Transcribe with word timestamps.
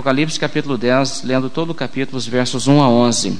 Apocalipse 0.00 0.40
capítulo 0.40 0.78
10, 0.78 1.24
lendo 1.24 1.50
todo 1.50 1.70
o 1.70 1.74
capítulo, 1.74 2.16
os 2.16 2.26
versos 2.26 2.66
1 2.66 2.80
a 2.80 2.88
11. 2.88 3.38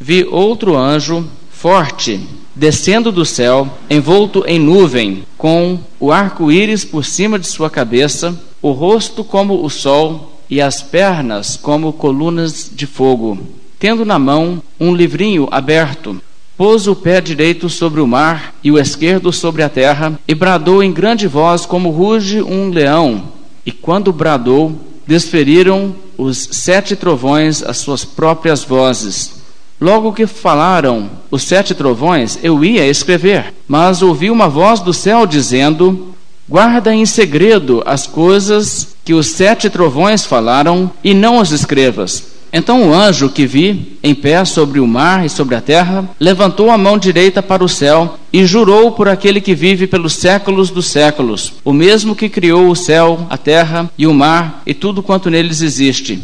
Vi 0.00 0.24
outro 0.24 0.74
anjo 0.74 1.28
forte 1.50 2.18
descendo 2.56 3.12
do 3.12 3.26
céu, 3.26 3.68
envolto 3.90 4.42
em 4.46 4.58
nuvem, 4.58 5.24
com 5.36 5.78
o 6.00 6.10
arco-íris 6.10 6.82
por 6.82 7.04
cima 7.04 7.38
de 7.38 7.46
sua 7.46 7.68
cabeça, 7.68 8.34
o 8.62 8.70
rosto 8.70 9.22
como 9.22 9.62
o 9.62 9.68
sol 9.68 10.40
e 10.48 10.62
as 10.62 10.80
pernas 10.80 11.58
como 11.58 11.92
colunas 11.92 12.70
de 12.72 12.86
fogo. 12.86 13.38
Tendo 13.78 14.02
na 14.06 14.18
mão 14.18 14.62
um 14.80 14.94
livrinho 14.94 15.46
aberto, 15.50 16.18
pôs 16.56 16.86
o 16.86 16.96
pé 16.96 17.20
direito 17.20 17.68
sobre 17.68 18.00
o 18.00 18.06
mar 18.06 18.54
e 18.64 18.72
o 18.72 18.78
esquerdo 18.78 19.30
sobre 19.30 19.62
a 19.62 19.68
terra, 19.68 20.18
e 20.26 20.34
bradou 20.34 20.82
em 20.82 20.90
grande 20.90 21.28
voz 21.28 21.66
como 21.66 21.90
ruge 21.90 22.40
um 22.40 22.70
leão. 22.70 23.24
E 23.66 23.70
quando 23.70 24.10
bradou, 24.10 24.87
desferiram 25.08 25.94
os 26.18 26.36
sete 26.52 26.94
trovões 26.94 27.62
as 27.62 27.78
suas 27.78 28.04
próprias 28.04 28.62
vozes. 28.62 29.38
Logo 29.80 30.12
que 30.12 30.26
falaram 30.26 31.08
os 31.30 31.44
sete 31.44 31.74
trovões, 31.74 32.38
eu 32.42 32.62
ia 32.62 32.86
escrever, 32.86 33.54
mas 33.66 34.02
ouvi 34.02 34.30
uma 34.30 34.50
voz 34.50 34.80
do 34.80 34.92
céu 34.92 35.26
dizendo: 35.26 36.14
Guarda 36.46 36.94
em 36.94 37.06
segredo 37.06 37.82
as 37.86 38.06
coisas 38.06 38.88
que 39.02 39.14
os 39.14 39.28
sete 39.28 39.70
trovões 39.70 40.26
falaram 40.26 40.90
e 41.02 41.14
não 41.14 41.40
as 41.40 41.52
escrevas. 41.52 42.24
Então 42.52 42.88
o 42.88 42.94
anjo 42.94 43.28
que 43.28 43.46
vi, 43.46 43.98
em 44.02 44.14
pé 44.14 44.44
sobre 44.44 44.80
o 44.80 44.86
mar 44.86 45.24
e 45.24 45.28
sobre 45.28 45.54
a 45.54 45.60
terra, 45.60 46.08
levantou 46.18 46.70
a 46.70 46.78
mão 46.78 46.96
direita 46.96 47.42
para 47.42 47.62
o 47.62 47.68
céu 47.68 48.18
e 48.32 48.46
jurou 48.46 48.92
por 48.92 49.08
aquele 49.08 49.40
que 49.40 49.54
vive 49.54 49.86
pelos 49.86 50.14
séculos 50.14 50.70
dos 50.70 50.86
séculos, 50.86 51.54
o 51.64 51.72
mesmo 51.72 52.16
que 52.16 52.28
criou 52.28 52.70
o 52.70 52.76
céu, 52.76 53.26
a 53.28 53.36
terra 53.36 53.90
e 53.98 54.06
o 54.06 54.14
mar 54.14 54.62
e 54.66 54.72
tudo 54.72 55.02
quanto 55.02 55.30
neles 55.30 55.60
existe. 55.60 56.20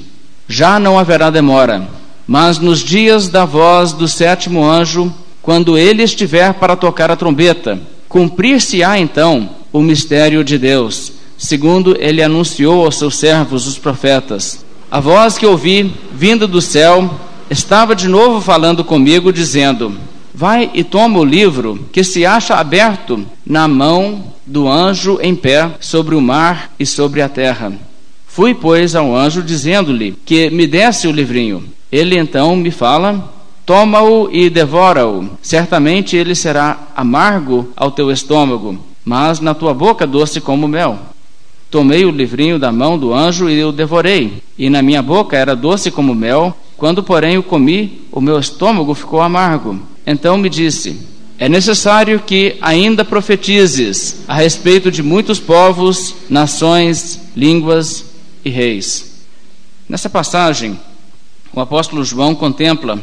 Já 0.48 0.78
não 0.78 0.98
haverá 0.98 1.28
demora, 1.28 1.88
mas 2.26 2.58
nos 2.58 2.82
dias 2.82 3.28
da 3.28 3.44
voz 3.44 3.92
do 3.92 4.08
sétimo 4.08 4.64
anjo, 4.64 5.12
quando 5.42 5.76
ele 5.76 6.02
estiver 6.02 6.54
para 6.54 6.74
tocar 6.74 7.10
a 7.10 7.16
trombeta, 7.16 7.78
cumprir-se-á 8.08 8.98
então 8.98 9.50
o 9.70 9.82
mistério 9.82 10.42
de 10.42 10.56
Deus, 10.56 11.12
segundo 11.36 11.94
ele 12.00 12.22
anunciou 12.22 12.84
aos 12.84 12.96
seus 12.96 13.16
servos, 13.16 13.66
os 13.66 13.76
profetas. 13.76 14.63
A 14.94 15.00
voz 15.00 15.36
que 15.36 15.44
ouvi, 15.44 15.92
vindo 16.12 16.46
do 16.46 16.60
céu, 16.60 17.10
estava 17.50 17.96
de 17.96 18.06
novo 18.06 18.40
falando 18.40 18.84
comigo, 18.84 19.32
dizendo: 19.32 19.92
Vai 20.32 20.70
e 20.72 20.84
toma 20.84 21.18
o 21.18 21.24
livro 21.24 21.88
que 21.90 22.04
se 22.04 22.24
acha 22.24 22.54
aberto 22.54 23.26
na 23.44 23.66
mão 23.66 24.22
do 24.46 24.68
anjo 24.68 25.18
em 25.20 25.34
pé 25.34 25.68
sobre 25.80 26.14
o 26.14 26.20
mar 26.20 26.70
e 26.78 26.86
sobre 26.86 27.20
a 27.20 27.28
terra. 27.28 27.72
Fui, 28.24 28.54
pois, 28.54 28.94
ao 28.94 29.16
anjo, 29.16 29.42
dizendo-lhe 29.42 30.16
que 30.24 30.48
me 30.50 30.64
desse 30.64 31.08
o 31.08 31.12
livrinho. 31.12 31.64
Ele 31.90 32.16
então 32.16 32.54
me 32.54 32.70
fala: 32.70 33.34
Toma-o 33.66 34.28
e 34.30 34.48
devora-o. 34.48 35.28
Certamente 35.42 36.14
ele 36.16 36.36
será 36.36 36.78
amargo 36.94 37.68
ao 37.76 37.90
teu 37.90 38.12
estômago, 38.12 38.78
mas 39.04 39.40
na 39.40 39.54
tua 39.54 39.74
boca 39.74 40.06
doce 40.06 40.40
como 40.40 40.68
mel. 40.68 41.00
Tomei 41.74 42.04
o 42.04 42.10
livrinho 42.12 42.56
da 42.56 42.70
mão 42.70 42.96
do 42.96 43.12
anjo 43.12 43.50
e 43.50 43.64
o 43.64 43.72
devorei, 43.72 44.40
e 44.56 44.70
na 44.70 44.80
minha 44.80 45.02
boca 45.02 45.36
era 45.36 45.56
doce 45.56 45.90
como 45.90 46.14
mel. 46.14 46.56
Quando, 46.76 47.02
porém, 47.02 47.36
o 47.36 47.42
comi, 47.42 48.02
o 48.12 48.20
meu 48.20 48.38
estômago 48.38 48.94
ficou 48.94 49.20
amargo. 49.20 49.82
Então 50.06 50.38
me 50.38 50.48
disse: 50.48 51.00
É 51.36 51.48
necessário 51.48 52.20
que 52.20 52.56
ainda 52.60 53.04
profetizes 53.04 54.20
a 54.28 54.36
respeito 54.36 54.88
de 54.88 55.02
muitos 55.02 55.40
povos, 55.40 56.14
nações, 56.30 57.20
línguas 57.34 58.04
e 58.44 58.50
reis. 58.50 59.24
Nessa 59.88 60.08
passagem, 60.08 60.78
o 61.52 61.60
apóstolo 61.60 62.04
João 62.04 62.36
contempla, 62.36 63.00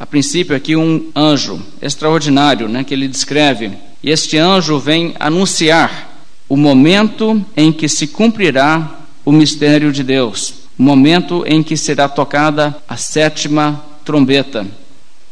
a 0.00 0.06
princípio, 0.06 0.56
aqui 0.56 0.74
um 0.74 1.10
anjo 1.14 1.60
extraordinário, 1.82 2.70
né, 2.70 2.84
que 2.84 2.94
ele 2.94 3.06
descreve. 3.06 3.72
E 4.02 4.08
este 4.08 4.38
anjo 4.38 4.78
vem 4.78 5.14
anunciar 5.20 6.13
o 6.48 6.56
momento 6.56 7.44
em 7.56 7.72
que 7.72 7.88
se 7.88 8.06
cumprirá 8.06 9.00
o 9.24 9.32
mistério 9.32 9.92
de 9.92 10.02
Deus, 10.02 10.54
o 10.78 10.82
momento 10.82 11.44
em 11.46 11.62
que 11.62 11.76
será 11.76 12.08
tocada 12.08 12.76
a 12.88 12.96
sétima 12.96 13.82
trombeta. 14.04 14.66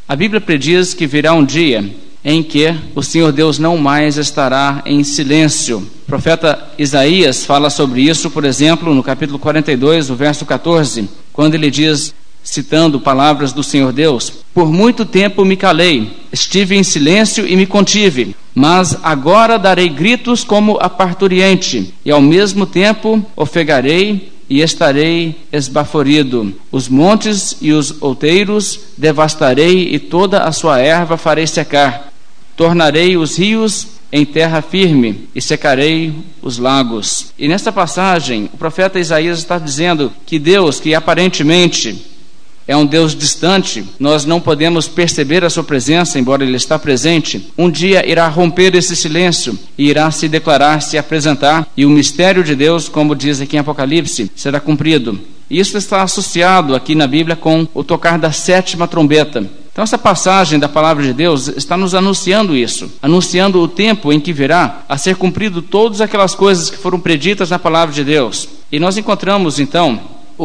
A 0.09 0.17
Bíblia 0.17 0.41
prediz 0.41 0.95
que 0.95 1.07
virá 1.07 1.33
um 1.33 1.45
dia 1.45 1.95
em 2.25 2.43
que 2.43 2.73
o 2.95 3.03
Senhor 3.03 3.33
Deus 3.33 3.59
não 3.59 3.77
mais 3.77 4.17
estará 4.17 4.83
em 4.87 5.03
silêncio. 5.03 5.79
O 5.79 6.07
profeta 6.07 6.69
Isaías 6.79 7.45
fala 7.45 7.69
sobre 7.69 8.03
isso, 8.03 8.31
por 8.31 8.45
exemplo, 8.45 8.95
no 8.95 9.03
capítulo 9.03 9.39
42, 9.39 10.11
o 10.11 10.15
verso 10.15 10.47
14, 10.47 11.09
quando 11.33 11.55
ele 11.55 11.71
diz: 11.71 12.15
citando 12.43 13.01
palavras 13.01 13.53
do 13.53 13.63
Senhor 13.63 13.93
Deus: 13.93 14.33
Por 14.53 14.71
muito 14.71 15.05
tempo 15.05 15.45
me 15.45 15.57
calei, 15.57 16.11
estive 16.33 16.77
em 16.77 16.83
silêncio 16.83 17.47
e 17.47 17.57
me 17.57 17.67
contive, 17.67 18.35
mas 18.55 18.99
agora 19.03 19.59
darei 19.59 19.89
gritos 19.89 20.45
como 20.45 20.79
a 20.81 20.89
parturiente, 20.89 21.95
e 22.05 22.11
ao 22.11 22.21
mesmo 22.21 22.67
tempo 22.67 23.25
ofegarei 23.37 24.33
e 24.49 24.61
estarei 24.61 25.37
esbaforido. 25.51 26.55
Os 26.71 26.89
montes 26.89 27.57
e 27.61 27.73
os 27.73 28.03
outeiros 28.03 28.79
devastarei, 28.99 29.95
e 29.95 29.99
toda 29.99 30.43
a 30.43 30.53
sua 30.53 30.79
erva 30.79 31.17
farei 31.17 31.47
secar. 31.47 32.13
Tornarei 32.55 33.17
os 33.17 33.39
rios 33.39 33.89
em 34.13 34.27
terra 34.27 34.61
firme 34.61 35.27
e 35.35 35.41
secarei 35.41 36.13
os 36.43 36.59
lagos. 36.59 37.33
E 37.39 37.49
nesta 37.49 37.73
passagem, 37.73 38.51
o 38.53 38.59
profeta 38.59 39.01
Isaías 39.01 39.39
está 39.39 39.59
dizendo 39.59 40.13
que 40.27 40.39
Deus, 40.39 40.79
que 40.79 40.95
aparentemente 40.95 42.12
é 42.73 42.77
um 42.77 42.87
Deus 42.87 43.15
distante, 43.15 43.85
nós 44.01 44.25
não 44.25 44.41
podemos 44.41 44.89
perceber 44.89 45.45
a 45.45 45.51
sua 45.51 45.63
presença, 45.63 46.19
embora 46.19 46.43
ele 46.43 46.57
está 46.57 46.79
presente. 46.79 47.53
Um 47.57 47.71
dia 47.71 48.09
irá 48.09 48.27
romper 48.29 48.75
esse 48.75 48.97
silêncio 48.97 49.59
e 49.77 49.91
irá 49.91 50.11
se 50.11 50.27
declarar, 50.27 50.81
se 50.81 50.97
apresentar, 50.97 51.69
e 51.77 51.85
o 51.85 51.91
mistério 51.91 52.43
de 52.43 52.55
Deus, 52.55 52.89
como 52.89 53.15
diz 53.15 53.43
aqui 53.43 53.57
em 53.57 53.59
Apocalipse, 53.59 54.31
será 54.35 54.59
cumprido. 54.59 55.21
Isso 55.51 55.77
está 55.77 56.01
associado 56.01 56.75
aqui 56.75 56.95
na 56.95 57.07
Bíblia 57.07 57.37
com 57.37 57.69
o 57.75 57.85
tocar 57.85 58.19
da 58.19 58.33
sétima 58.33 58.89
trombeta. 58.89 59.47
Então, 59.71 59.85
essa 59.85 59.99
passagem 59.99 60.59
da 60.59 60.69
palavra 60.69 61.03
de 61.03 61.13
Deus 61.13 61.49
está 61.49 61.77
nos 61.77 61.95
anunciando 61.95 62.57
isso, 62.57 62.91
anunciando 63.03 63.61
o 63.61 63.69
tempo 63.69 64.11
em 64.15 64.19
que 64.19 64.33
virá 64.33 64.83
a 64.89 64.97
ser 64.97 65.17
cumprido 65.17 65.61
todas 65.61 66.01
aquelas 66.01 66.35
coisas 66.35 66.71
que 66.71 66.79
foram 66.79 66.99
preditas 66.99 67.51
na 67.51 67.59
palavra 67.59 67.95
de 67.95 68.03
Deus. 68.03 68.49
E 68.71 68.79
nós 68.79 68.97
encontramos, 68.97 69.61
então, 69.61 70.01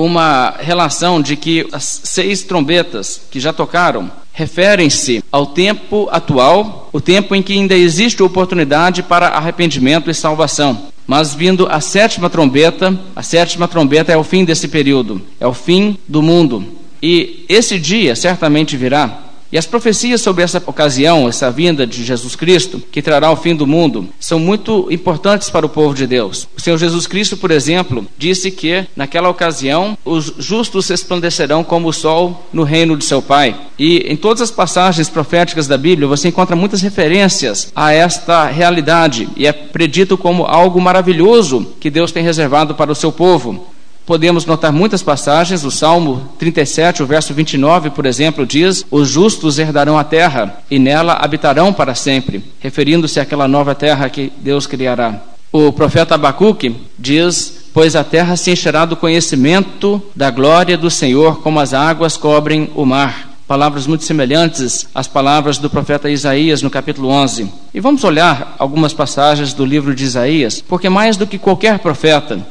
uma 0.06 0.54
relação 0.60 1.20
de 1.20 1.36
que 1.36 1.68
as 1.72 2.02
seis 2.04 2.44
trombetas 2.44 3.22
que 3.32 3.40
já 3.40 3.52
tocaram 3.52 4.12
referem-se 4.32 5.24
ao 5.32 5.48
tempo 5.48 6.08
atual, 6.12 6.88
o 6.94 7.02
tempo 7.02 7.34
em 7.34 7.42
que 7.42 7.54
ainda 7.54 7.76
existe 7.76 8.22
oportunidade 8.22 9.02
para 9.02 9.30
arrependimento 9.30 10.12
e 10.12 10.14
salvação. 10.14 10.90
Mas 11.08 11.34
vindo 11.34 11.68
a 11.68 11.82
sétima 11.82 12.30
trombeta, 12.30 12.96
a 13.16 13.24
sétima 13.24 13.68
trombeta 13.68 14.12
é 14.12 14.18
o 14.18 14.24
fim 14.24 14.46
desse 14.46 14.68
período, 14.68 15.20
é 15.40 15.48
o 15.48 15.54
fim 15.54 15.98
do 16.08 16.22
mundo. 16.22 16.64
E 17.02 17.44
esse 17.50 17.80
dia 17.80 18.16
certamente 18.16 18.78
virá 18.78 19.27
e 19.52 19.58
as 19.58 19.66
profecias 19.66 20.22
sobre 20.22 20.44
essa 20.44 20.62
ocasião, 20.66 21.28
essa 21.28 21.50
vinda 21.52 21.86
de 21.86 22.04
Jesus 22.04 22.36
Cristo, 22.36 22.82
que 22.92 23.02
trará 23.02 23.32
o 23.32 23.36
fim 23.36 23.56
do 23.56 23.68
mundo, 23.68 24.10
são 24.20 24.40
muito 24.40 24.88
importantes 24.92 25.50
para 25.50 25.66
o 25.66 25.70
povo 25.70 25.94
de 25.94 26.06
Deus. 26.06 26.48
O 26.58 26.62
Senhor 26.62 26.78
Jesus 26.78 27.08
Cristo, 27.08 27.38
por 27.38 27.52
exemplo, 27.52 28.06
disse 28.18 28.52
que 28.52 28.86
naquela 28.96 29.30
ocasião 29.30 29.98
os 30.04 30.34
justos 30.38 30.90
resplandecerão 30.90 31.64
como 31.64 31.88
o 31.88 31.94
sol 31.94 32.48
no 32.52 32.64
reino 32.64 32.98
de 32.98 33.06
seu 33.06 33.22
Pai. 33.22 33.56
E 33.80 34.00
em 34.12 34.16
todas 34.16 34.42
as 34.42 34.52
passagens 34.52 35.10
proféticas 35.10 35.68
da 35.68 35.78
Bíblia 35.78 36.08
você 36.08 36.28
encontra 36.28 36.56
muitas 36.56 36.82
referências 36.82 37.72
a 37.76 37.94
esta 37.94 38.46
realidade 38.46 39.30
e 39.36 39.46
é 39.46 39.52
predito 39.52 40.18
como 40.18 40.44
algo 40.44 40.82
maravilhoso 40.82 41.74
que 41.80 41.90
Deus 41.90 42.12
tem 42.12 42.24
reservado 42.24 42.76
para 42.76 42.92
o 42.92 42.96
seu 42.96 43.12
povo 43.12 43.77
podemos 44.08 44.46
notar 44.46 44.72
muitas 44.72 45.04
passagens. 45.04 45.66
O 45.66 45.70
Salmo 45.70 46.30
37, 46.40 47.04
o 47.04 47.06
verso 47.06 47.34
29, 47.34 47.92
por 47.92 48.06
exemplo, 48.06 48.46
diz: 48.46 48.84
Os 48.90 49.10
justos 49.10 49.60
herdarão 49.60 50.00
a 50.00 50.04
terra 50.04 50.60
e 50.72 50.80
nela 50.80 51.18
habitarão 51.22 51.72
para 51.74 51.94
sempre, 51.94 52.44
referindo-se 52.60 53.20
àquela 53.20 53.48
nova 53.48 53.76
terra 53.76 54.10
que 54.10 54.32
Deus 54.40 54.66
criará. 54.66 55.22
O 55.52 55.72
profeta 55.72 56.16
Abacuque 56.16 56.76
diz: 56.98 57.70
Pois 57.74 57.96
a 57.96 58.04
terra 58.04 58.36
se 58.38 58.50
encherá 58.50 58.86
do 58.86 58.96
conhecimento 58.96 60.02
da 60.16 60.32
glória 60.32 60.78
do 60.78 60.90
Senhor, 60.90 61.42
como 61.42 61.60
as 61.60 61.74
águas 61.74 62.16
cobrem 62.16 62.72
o 62.76 62.86
mar. 62.86 63.28
Palavras 63.48 63.88
muito 63.88 64.04
semelhantes 64.04 64.88
às 64.94 65.08
palavras 65.08 65.58
do 65.58 65.70
profeta 65.70 66.10
Isaías 66.10 66.62
no 66.62 66.70
capítulo 66.70 67.08
11. 67.08 67.50
E 67.74 67.80
vamos 67.80 68.04
olhar 68.04 68.56
algumas 68.60 68.94
passagens 68.94 69.54
do 69.54 69.64
livro 69.64 69.96
de 69.96 70.04
Isaías, 70.04 70.62
porque 70.68 70.90
mais 70.90 71.16
do 71.16 71.26
que 71.26 71.38
qualquer 71.38 71.80
profeta, 71.80 72.46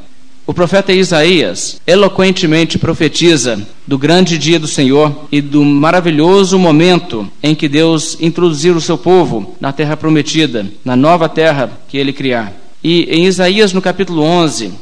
o 0.46 0.54
profeta 0.54 0.92
Isaías 0.92 1.80
eloquentemente 1.86 2.78
profetiza 2.78 3.60
do 3.86 3.98
grande 3.98 4.38
dia 4.38 4.60
do 4.60 4.68
Senhor 4.68 5.26
e 5.32 5.40
do 5.40 5.64
maravilhoso 5.64 6.58
momento 6.58 7.28
em 7.42 7.54
que 7.54 7.68
Deus 7.68 8.16
introduzir 8.20 8.74
o 8.76 8.80
seu 8.80 8.96
povo 8.96 9.56
na 9.60 9.72
terra 9.72 9.96
prometida, 9.96 10.66
na 10.84 10.94
nova 10.94 11.28
terra 11.28 11.70
que 11.88 11.98
ele 11.98 12.12
criar. 12.12 12.52
E 12.82 13.02
em 13.10 13.26
Isaías, 13.26 13.72
no 13.72 13.82
capítulo 13.82 14.22
11, 14.22 14.72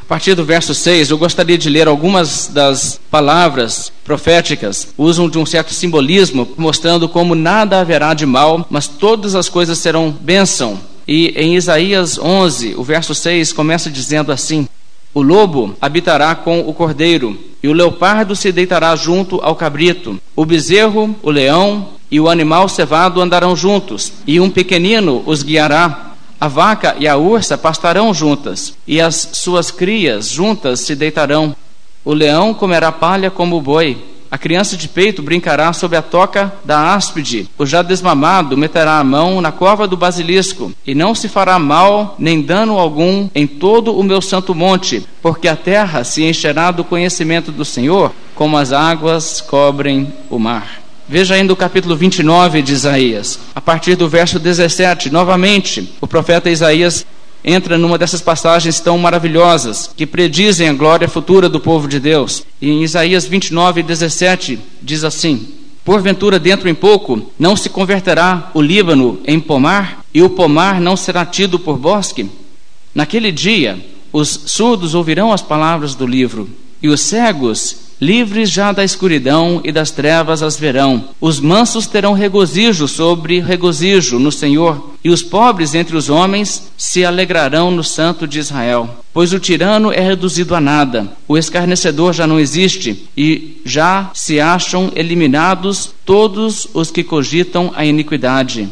a 0.00 0.04
partir 0.04 0.34
do 0.34 0.44
verso 0.44 0.74
6, 0.74 1.10
eu 1.10 1.16
gostaria 1.16 1.56
de 1.56 1.70
ler 1.70 1.86
algumas 1.86 2.48
das 2.48 3.00
palavras 3.10 3.92
proféticas. 4.04 4.88
Usam 4.98 5.30
de 5.30 5.38
um 5.38 5.46
certo 5.46 5.72
simbolismo, 5.72 6.48
mostrando 6.56 7.08
como 7.08 7.34
nada 7.34 7.80
haverá 7.80 8.12
de 8.12 8.26
mal, 8.26 8.66
mas 8.68 8.88
todas 8.88 9.34
as 9.34 9.48
coisas 9.48 9.78
serão 9.78 10.10
bênção. 10.10 10.78
E 11.06 11.28
em 11.36 11.54
Isaías 11.54 12.18
11, 12.18 12.74
o 12.76 12.82
verso 12.82 13.14
6 13.14 13.52
começa 13.52 13.88
dizendo 13.90 14.32
assim: 14.32 14.66
O 15.14 15.22
lobo 15.22 15.76
habitará 15.80 16.34
com 16.34 16.68
o 16.68 16.74
cordeiro, 16.74 17.38
e 17.62 17.68
o 17.68 17.72
leopardo 17.72 18.34
se 18.34 18.50
deitará 18.50 18.96
junto 18.96 19.40
ao 19.40 19.54
cabrito. 19.54 20.20
O 20.34 20.44
bezerro, 20.44 21.14
o 21.22 21.30
leão 21.30 21.90
e 22.10 22.18
o 22.18 22.28
animal 22.28 22.68
cevado 22.68 23.20
andarão 23.20 23.54
juntos, 23.54 24.12
e 24.26 24.40
um 24.40 24.50
pequenino 24.50 25.22
os 25.24 25.44
guiará. 25.44 26.10
A 26.40 26.48
vaca 26.48 26.96
e 26.98 27.06
a 27.06 27.16
ursa 27.16 27.56
pastarão 27.56 28.12
juntas, 28.12 28.74
e 28.86 29.00
as 29.00 29.30
suas 29.34 29.70
crias 29.70 30.28
juntas 30.28 30.80
se 30.80 30.96
deitarão. 30.96 31.54
O 32.04 32.12
leão 32.12 32.52
comerá 32.52 32.90
palha 32.90 33.30
como 33.30 33.56
o 33.56 33.62
boi. 33.62 33.96
A 34.34 34.36
criança 34.36 34.76
de 34.76 34.88
peito 34.88 35.22
brincará 35.22 35.72
sob 35.72 35.96
a 35.96 36.02
toca 36.02 36.52
da 36.64 36.92
áspide. 36.92 37.48
O 37.56 37.64
já 37.64 37.82
desmamado 37.82 38.56
meterá 38.56 38.98
a 38.98 39.04
mão 39.04 39.40
na 39.40 39.52
cova 39.52 39.86
do 39.86 39.96
basilisco, 39.96 40.72
e 40.84 40.92
não 40.92 41.14
se 41.14 41.28
fará 41.28 41.56
mal 41.56 42.16
nem 42.18 42.42
dano 42.42 42.76
algum 42.76 43.28
em 43.32 43.46
todo 43.46 43.96
o 43.96 44.02
meu 44.02 44.20
santo 44.20 44.52
monte, 44.52 45.06
porque 45.22 45.46
a 45.46 45.54
terra 45.54 46.02
se 46.02 46.24
encherá 46.24 46.72
do 46.72 46.82
conhecimento 46.82 47.52
do 47.52 47.64
Senhor, 47.64 48.12
como 48.34 48.56
as 48.56 48.72
águas 48.72 49.40
cobrem 49.40 50.12
o 50.28 50.36
mar. 50.36 50.80
Veja 51.08 51.36
ainda 51.36 51.52
o 51.52 51.56
capítulo 51.56 51.94
29 51.94 52.60
de 52.60 52.72
Isaías. 52.72 53.38
A 53.54 53.60
partir 53.60 53.94
do 53.94 54.08
verso 54.08 54.40
17, 54.40 55.10
novamente, 55.10 55.94
o 56.00 56.08
profeta 56.08 56.50
Isaías 56.50 57.06
entra 57.44 57.76
numa 57.76 57.98
dessas 57.98 58.22
passagens 58.22 58.80
tão 58.80 58.96
maravilhosas 58.96 59.90
que 59.94 60.06
predizem 60.06 60.68
a 60.68 60.72
glória 60.72 61.08
futura 61.08 61.48
do 61.48 61.60
povo 61.60 61.86
de 61.86 62.00
Deus. 62.00 62.44
E 62.60 62.70
em 62.70 62.82
Isaías 62.82 63.26
29, 63.26 63.82
17, 63.82 64.58
diz 64.80 65.04
assim: 65.04 65.46
Porventura, 65.84 66.38
dentro 66.38 66.68
em 66.68 66.74
pouco, 66.74 67.30
não 67.38 67.54
se 67.54 67.68
converterá 67.68 68.50
o 68.54 68.62
Líbano 68.62 69.20
em 69.26 69.38
pomar, 69.38 70.02
e 70.14 70.22
o 70.22 70.30
pomar 70.30 70.80
não 70.80 70.96
será 70.96 71.26
tido 71.26 71.58
por 71.58 71.76
bosque? 71.76 72.30
Naquele 72.94 73.30
dia, 73.30 73.78
os 74.10 74.28
surdos 74.46 74.94
ouvirão 74.94 75.32
as 75.32 75.42
palavras 75.42 75.94
do 75.94 76.06
livro, 76.06 76.48
e 76.80 76.88
os 76.88 77.02
cegos 77.02 77.83
Livres 78.04 78.50
já 78.50 78.70
da 78.70 78.84
escuridão 78.84 79.62
e 79.64 79.72
das 79.72 79.90
trevas 79.90 80.42
as 80.42 80.58
verão. 80.58 81.06
Os 81.18 81.40
mansos 81.40 81.86
terão 81.86 82.12
regozijo 82.12 82.86
sobre 82.86 83.40
regozijo 83.40 84.18
no 84.18 84.30
Senhor, 84.30 84.90
e 85.02 85.08
os 85.08 85.22
pobres 85.22 85.74
entre 85.74 85.96
os 85.96 86.10
homens 86.10 86.70
se 86.76 87.02
alegrarão 87.02 87.70
no 87.70 87.82
Santo 87.82 88.28
de 88.28 88.38
Israel. 88.38 88.90
Pois 89.10 89.32
o 89.32 89.38
tirano 89.38 89.90
é 89.90 90.00
reduzido 90.00 90.54
a 90.54 90.60
nada, 90.60 91.10
o 91.26 91.38
escarnecedor 91.38 92.12
já 92.12 92.26
não 92.26 92.38
existe, 92.38 93.08
e 93.16 93.62
já 93.64 94.10
se 94.12 94.38
acham 94.38 94.92
eliminados 94.94 95.94
todos 96.04 96.68
os 96.74 96.90
que 96.90 97.02
cogitam 97.02 97.72
a 97.74 97.86
iniquidade 97.86 98.68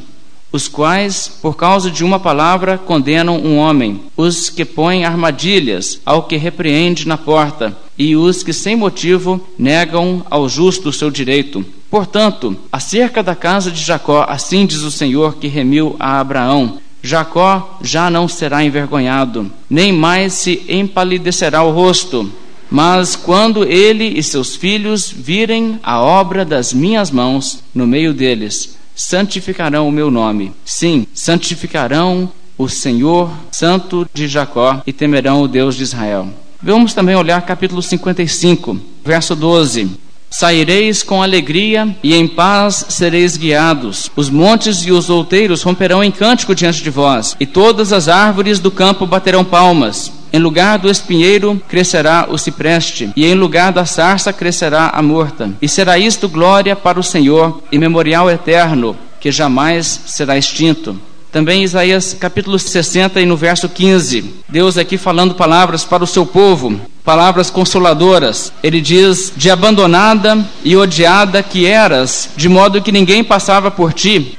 os 0.53 0.69
quais, 0.69 1.33
por 1.41 1.57
causa 1.57 1.91
de 1.91 2.05
uma 2.05 2.21
palavra, 2.21 2.77
condenam 2.77 3.39
um 3.39 3.57
homem, 3.57 4.03
os 4.15 4.51
que 4.51 4.67
põem 4.67 5.05
armadilhas 5.05 5.99
ao 6.05 6.25
que 6.25 6.37
repreende 6.37 7.09
na 7.09 7.17
porta, 7.17 7.75
e 8.03 8.17
os 8.17 8.43
que 8.43 8.53
sem 8.53 8.75
motivo 8.75 9.41
negam 9.57 10.27
ao 10.29 10.49
justo 10.49 10.89
o 10.89 10.93
seu 10.93 11.11
direito. 11.11 11.65
Portanto, 11.89 12.57
acerca 12.71 13.23
da 13.23 13.35
casa 13.35 13.71
de 13.71 13.81
Jacó, 13.81 14.27
assim 14.29 14.67
diz 14.67 14.81
o 14.83 14.91
Senhor 14.91 15.37
que 15.37 15.47
remiu 15.47 15.95
a 16.01 16.19
Abraão: 16.19 16.79
Jacó 17.03 17.79
já 17.83 18.11
não 18.11 18.27
será 18.27 18.65
envergonhado, 18.65 19.51
nem 19.71 19.93
mais 19.93 20.33
se 20.33 20.63
empalidecerá 20.69 21.63
o 21.63 21.71
rosto. 21.71 22.31
Mas 22.69 23.15
quando 23.15 23.65
ele 23.65 24.19
e 24.19 24.23
seus 24.23 24.57
filhos 24.57 25.13
virem 25.15 25.79
a 25.83 26.01
obra 26.01 26.45
das 26.45 26.73
minhas 26.73 27.11
mãos 27.11 27.63
no 27.75 27.87
meio 27.87 28.15
deles, 28.15 28.79
santificarão 28.95 29.87
o 29.87 29.93
meu 29.93 30.11
nome. 30.11 30.53
Sim, 30.65 31.07
santificarão 31.13 32.33
o 32.57 32.69
Senhor 32.69 33.31
Santo 33.51 34.09
de 34.15 34.27
Jacó 34.27 34.83
e 34.87 34.93
temerão 34.93 35.43
o 35.43 35.49
Deus 35.49 35.77
de 35.77 35.83
Israel. 35.83 36.29
Vamos 36.65 36.95
também 36.95 37.17
olhar 37.17 37.43
capítulo 37.43 37.83
55, 37.83 38.79
verso 39.05 39.35
12. 39.35 39.91
Saireis 40.31 41.03
com 41.03 41.21
alegria 41.21 41.95
e 42.05 42.15
em 42.15 42.29
paz 42.29 42.87
sereis 42.89 43.37
guiados. 43.37 44.09
Os 44.15 44.31
montes 44.31 44.87
e 44.87 44.93
os 44.93 45.11
outeiros 45.11 45.65
romperão 45.65 46.05
em 46.05 46.13
cântico 46.13 46.55
diante 46.55 46.81
de 46.81 46.89
vós, 46.89 47.37
e 47.41 47.47
todas 47.47 47.93
as 47.93 48.07
árvores 48.07 48.61
do 48.61 48.71
campo 48.71 49.05
baterão 49.05 49.45
palmas. 49.45 50.13
Em 50.33 50.39
lugar 50.39 50.79
do 50.79 50.89
espinheiro 50.89 51.61
crescerá 51.69 52.29
o 52.31 52.39
cipreste, 52.39 53.11
e 53.17 53.27
em 53.27 53.35
lugar 53.35 53.73
da 53.73 53.85
sarça 53.85 54.33
crescerá 54.33 54.93
a 54.95 55.03
morta. 55.03 55.51
E 55.61 55.69
será 55.69 55.99
isto 55.99 56.29
glória 56.29 56.77
para 56.77 57.01
o 57.01 57.03
Senhor 57.03 57.61
e 57.73 57.77
memorial 57.79 58.31
eterno, 58.31 58.97
que 59.19 59.33
jamais 59.33 60.03
será 60.07 60.39
extinto. 60.39 60.97
Também 61.33 61.65
Isaías 61.65 62.15
capítulo 62.21 62.59
60 62.59 63.19
e 63.19 63.25
no 63.25 63.39
verso 63.39 63.67
15. 63.67 64.35
Deus 64.47 64.77
aqui 64.77 64.99
falando 64.99 65.35
palavras 65.35 65.83
para 65.83 66.05
o 66.05 66.07
seu 66.07 66.27
povo, 66.27 66.79
palavras 67.03 67.49
consoladoras. 67.49 68.53
Ele 68.63 68.83
diz: 68.83 69.33
De 69.35 69.51
abandonada 69.51 70.47
e 70.63 70.77
odiada 70.77 71.43
que 71.43 71.65
eras, 71.65 72.29
de 72.37 72.51
modo 72.51 72.83
que 72.83 72.93
ninguém 72.93 73.25
passava 73.25 73.71
por 73.71 73.95
ti, 73.95 74.39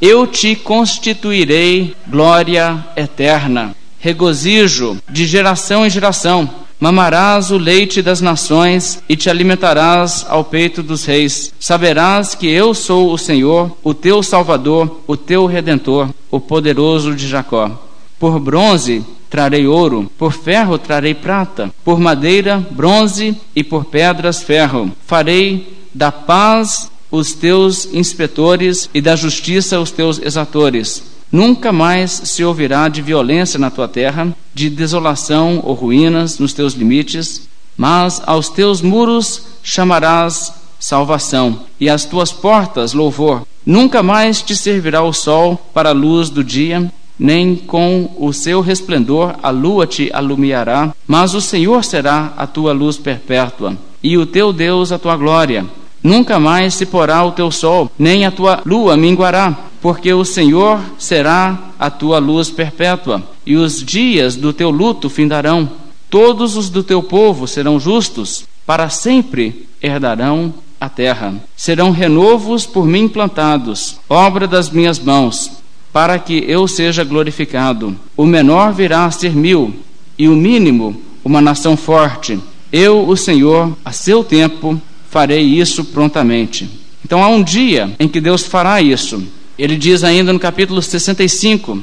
eu 0.00 0.24
te 0.24 0.54
constituirei 0.54 1.96
glória 2.08 2.86
eterna 2.96 3.74
regozijo 4.02 4.98
de 5.08 5.24
geração 5.26 5.86
em 5.86 5.90
geração. 5.90 6.50
Mamarás 6.82 7.52
o 7.52 7.58
leite 7.58 8.02
das 8.02 8.20
nações 8.20 9.00
e 9.08 9.14
te 9.14 9.30
alimentarás 9.30 10.26
ao 10.28 10.42
peito 10.42 10.82
dos 10.82 11.04
reis. 11.04 11.54
Saberás 11.60 12.34
que 12.34 12.50
eu 12.50 12.74
sou 12.74 13.12
o 13.12 13.16
Senhor, 13.16 13.70
o 13.84 13.94
teu 13.94 14.20
Salvador, 14.20 15.00
o 15.06 15.16
teu 15.16 15.46
Redentor, 15.46 16.08
o 16.28 16.40
poderoso 16.40 17.14
de 17.14 17.28
Jacó. 17.28 17.70
Por 18.18 18.40
bronze 18.40 19.04
trarei 19.30 19.64
ouro, 19.64 20.10
por 20.18 20.32
ferro 20.32 20.76
trarei 20.76 21.14
prata, 21.14 21.70
por 21.84 22.00
madeira, 22.00 22.58
bronze 22.72 23.36
e 23.54 23.62
por 23.62 23.84
pedras, 23.84 24.42
ferro. 24.42 24.90
Farei 25.06 25.84
da 25.94 26.10
paz 26.10 26.90
os 27.12 27.32
teus 27.32 27.94
inspetores 27.94 28.90
e 28.92 29.00
da 29.00 29.14
justiça 29.14 29.78
os 29.78 29.92
teus 29.92 30.20
exatores 30.20 31.11
Nunca 31.32 31.72
mais 31.72 32.10
se 32.10 32.44
ouvirá 32.44 32.88
de 32.88 33.00
violência 33.00 33.58
na 33.58 33.70
tua 33.70 33.88
terra, 33.88 34.28
de 34.52 34.68
desolação 34.68 35.62
ou 35.64 35.72
ruínas 35.72 36.38
nos 36.38 36.52
teus 36.52 36.74
limites, 36.74 37.48
mas 37.74 38.20
aos 38.26 38.50
teus 38.50 38.82
muros 38.82 39.42
chamarás 39.62 40.52
salvação, 40.78 41.60
e 41.80 41.88
às 41.88 42.04
tuas 42.04 42.30
portas 42.32 42.92
louvor. 42.92 43.46
Nunca 43.64 44.02
mais 44.02 44.42
te 44.42 44.54
servirá 44.54 45.02
o 45.02 45.12
sol 45.12 45.56
para 45.72 45.90
a 45.90 45.94
luz 45.94 46.28
do 46.28 46.44
dia, 46.44 46.92
nem 47.18 47.54
com 47.56 48.10
o 48.18 48.32
seu 48.32 48.60
resplendor 48.60 49.36
a 49.42 49.50
lua 49.50 49.86
te 49.86 50.10
alumiará, 50.12 50.92
mas 51.06 51.34
o 51.34 51.40
Senhor 51.40 51.82
será 51.82 52.34
a 52.36 52.46
tua 52.46 52.72
luz 52.72 52.98
perpétua, 52.98 53.74
e 54.02 54.18
o 54.18 54.26
teu 54.26 54.52
Deus 54.52 54.92
a 54.92 54.98
tua 54.98 55.16
glória. 55.16 55.64
Nunca 56.02 56.38
mais 56.38 56.74
se 56.74 56.84
porá 56.84 57.24
o 57.24 57.30
teu 57.30 57.50
sol, 57.50 57.90
nem 57.96 58.26
a 58.26 58.30
tua 58.30 58.60
lua 58.66 58.96
minguará, 58.96 59.56
porque 59.82 60.12
o 60.14 60.24
Senhor 60.24 60.80
será 60.96 61.58
a 61.76 61.90
tua 61.90 62.20
luz 62.20 62.48
perpétua, 62.48 63.20
e 63.44 63.56
os 63.56 63.82
dias 63.82 64.36
do 64.36 64.52
teu 64.52 64.70
luto 64.70 65.10
findarão. 65.10 65.68
Todos 66.08 66.56
os 66.56 66.70
do 66.70 66.84
teu 66.84 67.02
povo 67.02 67.48
serão 67.48 67.80
justos, 67.80 68.44
para 68.64 68.88
sempre 68.88 69.66
herdarão 69.82 70.54
a 70.80 70.88
terra. 70.88 71.34
Serão 71.56 71.90
renovos 71.90 72.64
por 72.64 72.86
mim 72.86 73.08
plantados, 73.08 73.96
obra 74.08 74.46
das 74.46 74.70
minhas 74.70 75.00
mãos, 75.00 75.50
para 75.92 76.16
que 76.16 76.44
eu 76.46 76.68
seja 76.68 77.02
glorificado. 77.02 77.96
O 78.16 78.24
menor 78.24 78.72
virá 78.72 79.04
a 79.04 79.10
ser 79.10 79.34
mil, 79.34 79.74
e 80.16 80.28
o 80.28 80.36
mínimo 80.36 81.00
uma 81.24 81.40
nação 81.40 81.76
forte. 81.76 82.38
Eu, 82.70 83.08
o 83.08 83.16
Senhor, 83.16 83.76
a 83.84 83.90
seu 83.90 84.22
tempo, 84.22 84.80
farei 85.10 85.42
isso 85.42 85.84
prontamente. 85.84 86.70
Então 87.04 87.22
há 87.22 87.28
um 87.28 87.42
dia 87.42 87.94
em 87.98 88.06
que 88.06 88.20
Deus 88.20 88.44
fará 88.44 88.80
isso. 88.80 89.22
Ele 89.62 89.76
diz 89.76 90.02
ainda 90.02 90.32
no 90.32 90.40
capítulo 90.40 90.82
65, 90.82 91.80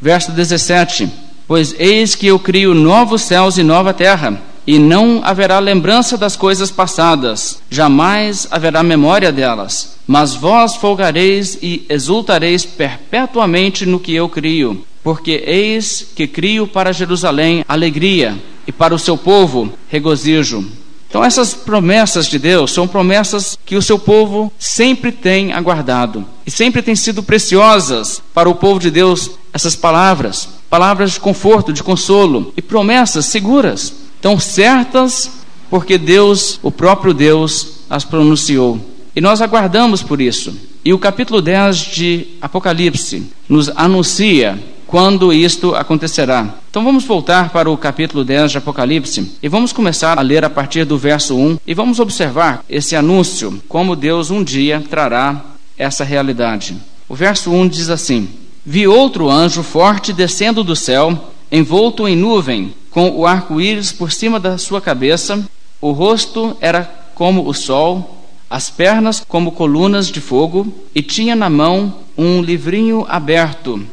verso 0.00 0.32
17: 0.32 1.10
Pois 1.46 1.78
eis 1.78 2.14
que 2.14 2.26
eu 2.26 2.38
crio 2.38 2.72
novos 2.72 3.20
céus 3.20 3.58
e 3.58 3.62
nova 3.62 3.92
terra, 3.92 4.40
e 4.66 4.78
não 4.78 5.20
haverá 5.22 5.58
lembrança 5.58 6.16
das 6.16 6.36
coisas 6.36 6.70
passadas, 6.70 7.60
jamais 7.68 8.48
haverá 8.50 8.82
memória 8.82 9.30
delas. 9.30 9.98
Mas 10.06 10.34
vós 10.34 10.76
folgareis 10.76 11.58
e 11.60 11.84
exultareis 11.90 12.64
perpetuamente 12.64 13.84
no 13.84 14.00
que 14.00 14.14
eu 14.14 14.26
crio, 14.30 14.82
porque 15.04 15.44
eis 15.46 16.08
que 16.16 16.26
crio 16.26 16.66
para 16.66 16.94
Jerusalém 16.94 17.62
alegria, 17.68 18.38
e 18.66 18.72
para 18.72 18.94
o 18.94 18.98
seu 18.98 19.18
povo 19.18 19.70
regozijo. 19.90 20.64
Então, 21.08 21.24
essas 21.24 21.54
promessas 21.54 22.26
de 22.26 22.38
Deus 22.38 22.70
são 22.70 22.86
promessas 22.86 23.58
que 23.64 23.76
o 23.76 23.82
seu 23.82 23.98
povo 23.98 24.52
sempre 24.58 25.10
tem 25.10 25.52
aguardado 25.52 26.24
e 26.46 26.50
sempre 26.50 26.82
têm 26.82 26.94
sido 26.94 27.22
preciosas 27.22 28.22
para 28.34 28.48
o 28.48 28.54
povo 28.54 28.78
de 28.78 28.90
Deus 28.90 29.30
essas 29.52 29.74
palavras. 29.74 30.48
palavras 30.68 31.12
de 31.12 31.20
conforto, 31.20 31.72
de 31.72 31.82
consolo 31.82 32.52
e 32.54 32.60
promessas 32.60 33.24
seguras, 33.24 33.94
tão 34.20 34.38
certas 34.38 35.30
porque 35.70 35.96
Deus, 35.96 36.58
o 36.62 36.70
próprio 36.70 37.14
Deus, 37.14 37.80
as 37.88 38.04
pronunciou. 38.04 38.78
E 39.16 39.20
nós 39.20 39.40
aguardamos 39.40 40.02
por 40.02 40.20
isso. 40.20 40.54
E 40.84 40.92
o 40.92 40.98
capítulo 40.98 41.42
10 41.42 41.76
de 41.76 42.26
Apocalipse 42.40 43.30
nos 43.48 43.68
anuncia 43.70 44.58
quando 44.88 45.34
isto 45.34 45.74
acontecerá. 45.74 46.54
Então 46.70 46.82
vamos 46.82 47.04
voltar 47.04 47.50
para 47.50 47.70
o 47.70 47.76
capítulo 47.76 48.24
10 48.24 48.52
de 48.52 48.58
Apocalipse 48.58 49.34
e 49.42 49.46
vamos 49.46 49.70
começar 49.70 50.18
a 50.18 50.22
ler 50.22 50.46
a 50.46 50.50
partir 50.50 50.86
do 50.86 50.96
verso 50.96 51.36
1 51.36 51.58
e 51.66 51.74
vamos 51.74 52.00
observar 52.00 52.64
esse 52.70 52.96
anúncio, 52.96 53.62
como 53.68 53.94
Deus 53.94 54.30
um 54.30 54.42
dia 54.42 54.82
trará 54.88 55.44
essa 55.76 56.04
realidade. 56.04 56.74
O 57.06 57.14
verso 57.14 57.50
1 57.50 57.68
diz 57.68 57.90
assim: 57.90 58.30
Vi 58.64 58.88
outro 58.88 59.28
anjo 59.28 59.62
forte 59.62 60.10
descendo 60.10 60.64
do 60.64 60.74
céu, 60.74 61.32
envolto 61.52 62.08
em 62.08 62.16
nuvem, 62.16 62.72
com 62.90 63.10
o 63.10 63.26
arco-íris 63.26 63.92
por 63.92 64.10
cima 64.10 64.40
da 64.40 64.56
sua 64.56 64.80
cabeça, 64.80 65.46
o 65.82 65.92
rosto 65.92 66.56
era 66.62 66.90
como 67.14 67.46
o 67.46 67.52
sol, 67.52 68.24
as 68.48 68.70
pernas 68.70 69.22
como 69.28 69.52
colunas 69.52 70.10
de 70.10 70.22
fogo, 70.22 70.66
e 70.94 71.02
tinha 71.02 71.36
na 71.36 71.50
mão 71.50 71.94
um 72.16 72.40
livrinho 72.40 73.04
aberto 73.06 73.86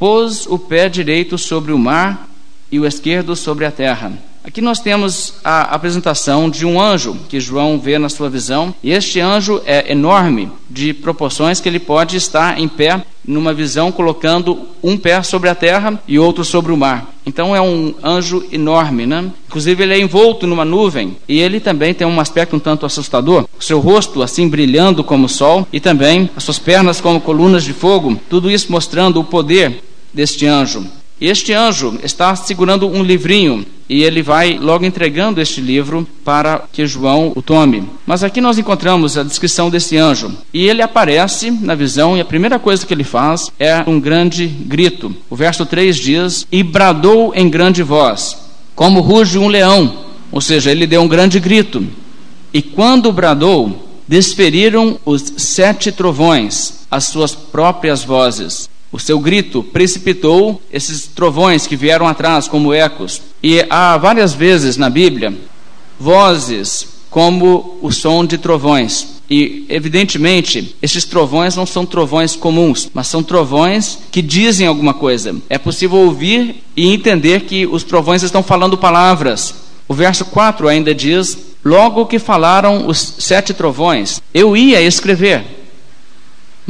pôs 0.00 0.46
o 0.46 0.58
pé 0.58 0.88
direito 0.88 1.36
sobre 1.36 1.72
o 1.72 1.78
mar 1.78 2.26
e 2.72 2.80
o 2.80 2.86
esquerdo 2.86 3.36
sobre 3.36 3.66
a 3.66 3.70
terra. 3.70 4.10
Aqui 4.42 4.62
nós 4.62 4.80
temos 4.80 5.34
a 5.44 5.74
apresentação 5.74 6.48
de 6.48 6.64
um 6.64 6.80
anjo 6.80 7.14
que 7.28 7.38
João 7.38 7.78
vê 7.78 7.98
na 7.98 8.08
sua 8.08 8.30
visão, 8.30 8.74
e 8.82 8.92
este 8.92 9.20
anjo 9.20 9.60
é 9.66 9.92
enorme, 9.92 10.50
de 10.70 10.94
proporções 10.94 11.60
que 11.60 11.68
ele 11.68 11.78
pode 11.78 12.16
estar 12.16 12.58
em 12.58 12.66
pé 12.66 13.04
numa 13.22 13.52
visão 13.52 13.92
colocando 13.92 14.60
um 14.82 14.96
pé 14.96 15.22
sobre 15.22 15.50
a 15.50 15.54
terra 15.54 16.02
e 16.08 16.18
outro 16.18 16.42
sobre 16.42 16.72
o 16.72 16.76
mar. 16.78 17.12
Então 17.26 17.54
é 17.54 17.60
um 17.60 17.94
anjo 18.02 18.42
enorme, 18.50 19.04
né? 19.04 19.30
Inclusive 19.46 19.82
ele 19.82 19.92
é 19.92 20.00
envolto 20.00 20.46
numa 20.46 20.64
nuvem 20.64 21.18
e 21.28 21.38
ele 21.38 21.60
também 21.60 21.92
tem 21.92 22.06
um 22.06 22.18
aspecto 22.18 22.56
um 22.56 22.58
tanto 22.58 22.86
assustador. 22.86 23.44
O 23.58 23.62
seu 23.62 23.78
rosto 23.78 24.22
assim 24.22 24.48
brilhando 24.48 25.04
como 25.04 25.26
o 25.26 25.28
sol 25.28 25.68
e 25.70 25.78
também 25.78 26.30
as 26.34 26.42
suas 26.42 26.58
pernas 26.58 27.00
como 27.00 27.20
colunas 27.20 27.62
de 27.62 27.74
fogo, 27.74 28.18
tudo 28.30 28.50
isso 28.50 28.72
mostrando 28.72 29.20
o 29.20 29.24
poder 29.24 29.89
deste 30.12 30.46
anjo. 30.46 30.86
Este 31.20 31.52
anjo 31.52 31.98
está 32.02 32.34
segurando 32.34 32.88
um 32.88 33.02
livrinho 33.02 33.66
e 33.86 34.02
ele 34.02 34.22
vai 34.22 34.56
logo 34.56 34.86
entregando 34.86 35.38
este 35.38 35.60
livro 35.60 36.08
para 36.24 36.62
que 36.72 36.86
João 36.86 37.32
o 37.36 37.42
tome. 37.42 37.84
Mas 38.06 38.24
aqui 38.24 38.40
nós 38.40 38.56
encontramos 38.56 39.18
a 39.18 39.22
descrição 39.22 39.68
desse 39.68 39.98
anjo. 39.98 40.32
E 40.54 40.66
ele 40.66 40.80
aparece 40.80 41.50
na 41.50 41.74
visão 41.74 42.16
e 42.16 42.20
a 42.20 42.24
primeira 42.24 42.58
coisa 42.58 42.86
que 42.86 42.94
ele 42.94 43.04
faz 43.04 43.50
é 43.58 43.84
um 43.86 44.00
grande 44.00 44.46
grito. 44.46 45.14
O 45.28 45.36
verso 45.36 45.66
3 45.66 45.94
diz: 45.94 46.46
E 46.50 46.62
bradou 46.62 47.34
em 47.34 47.50
grande 47.50 47.82
voz, 47.82 48.38
como 48.74 49.00
ruge 49.00 49.36
um 49.36 49.48
leão. 49.48 50.06
Ou 50.32 50.40
seja, 50.40 50.70
ele 50.70 50.86
deu 50.86 51.02
um 51.02 51.08
grande 51.08 51.38
grito. 51.38 51.86
E 52.50 52.62
quando 52.62 53.12
bradou, 53.12 53.90
desferiram 54.08 54.98
os 55.04 55.34
sete 55.36 55.92
trovões 55.92 56.80
as 56.90 57.04
suas 57.04 57.34
próprias 57.34 58.02
vozes 58.02 58.70
o 58.92 58.98
seu 58.98 59.20
grito 59.20 59.62
precipitou 59.62 60.60
esses 60.72 61.06
trovões 61.06 61.66
que 61.66 61.76
vieram 61.76 62.08
atrás 62.08 62.48
como 62.48 62.74
ecos. 62.74 63.22
E 63.42 63.64
há 63.70 63.96
várias 63.96 64.34
vezes 64.34 64.76
na 64.76 64.90
Bíblia 64.90 65.32
vozes 65.98 66.88
como 67.08 67.78
o 67.82 67.92
som 67.92 68.24
de 68.24 68.38
trovões. 68.38 69.20
E, 69.30 69.64
evidentemente, 69.68 70.74
esses 70.82 71.04
trovões 71.04 71.54
não 71.54 71.64
são 71.64 71.86
trovões 71.86 72.34
comuns, 72.34 72.90
mas 72.92 73.06
são 73.06 73.22
trovões 73.22 73.98
que 74.10 74.20
dizem 74.20 74.66
alguma 74.66 74.92
coisa. 74.92 75.36
É 75.48 75.56
possível 75.56 75.98
ouvir 75.98 76.64
e 76.76 76.88
entender 76.92 77.42
que 77.42 77.64
os 77.66 77.84
trovões 77.84 78.24
estão 78.24 78.42
falando 78.42 78.76
palavras. 78.76 79.54
O 79.86 79.94
verso 79.94 80.24
4 80.24 80.66
ainda 80.66 80.92
diz: 80.92 81.38
Logo 81.64 82.06
que 82.06 82.18
falaram 82.18 82.88
os 82.88 83.14
sete 83.18 83.54
trovões, 83.54 84.20
eu 84.34 84.56
ia 84.56 84.80
escrever 84.80 85.59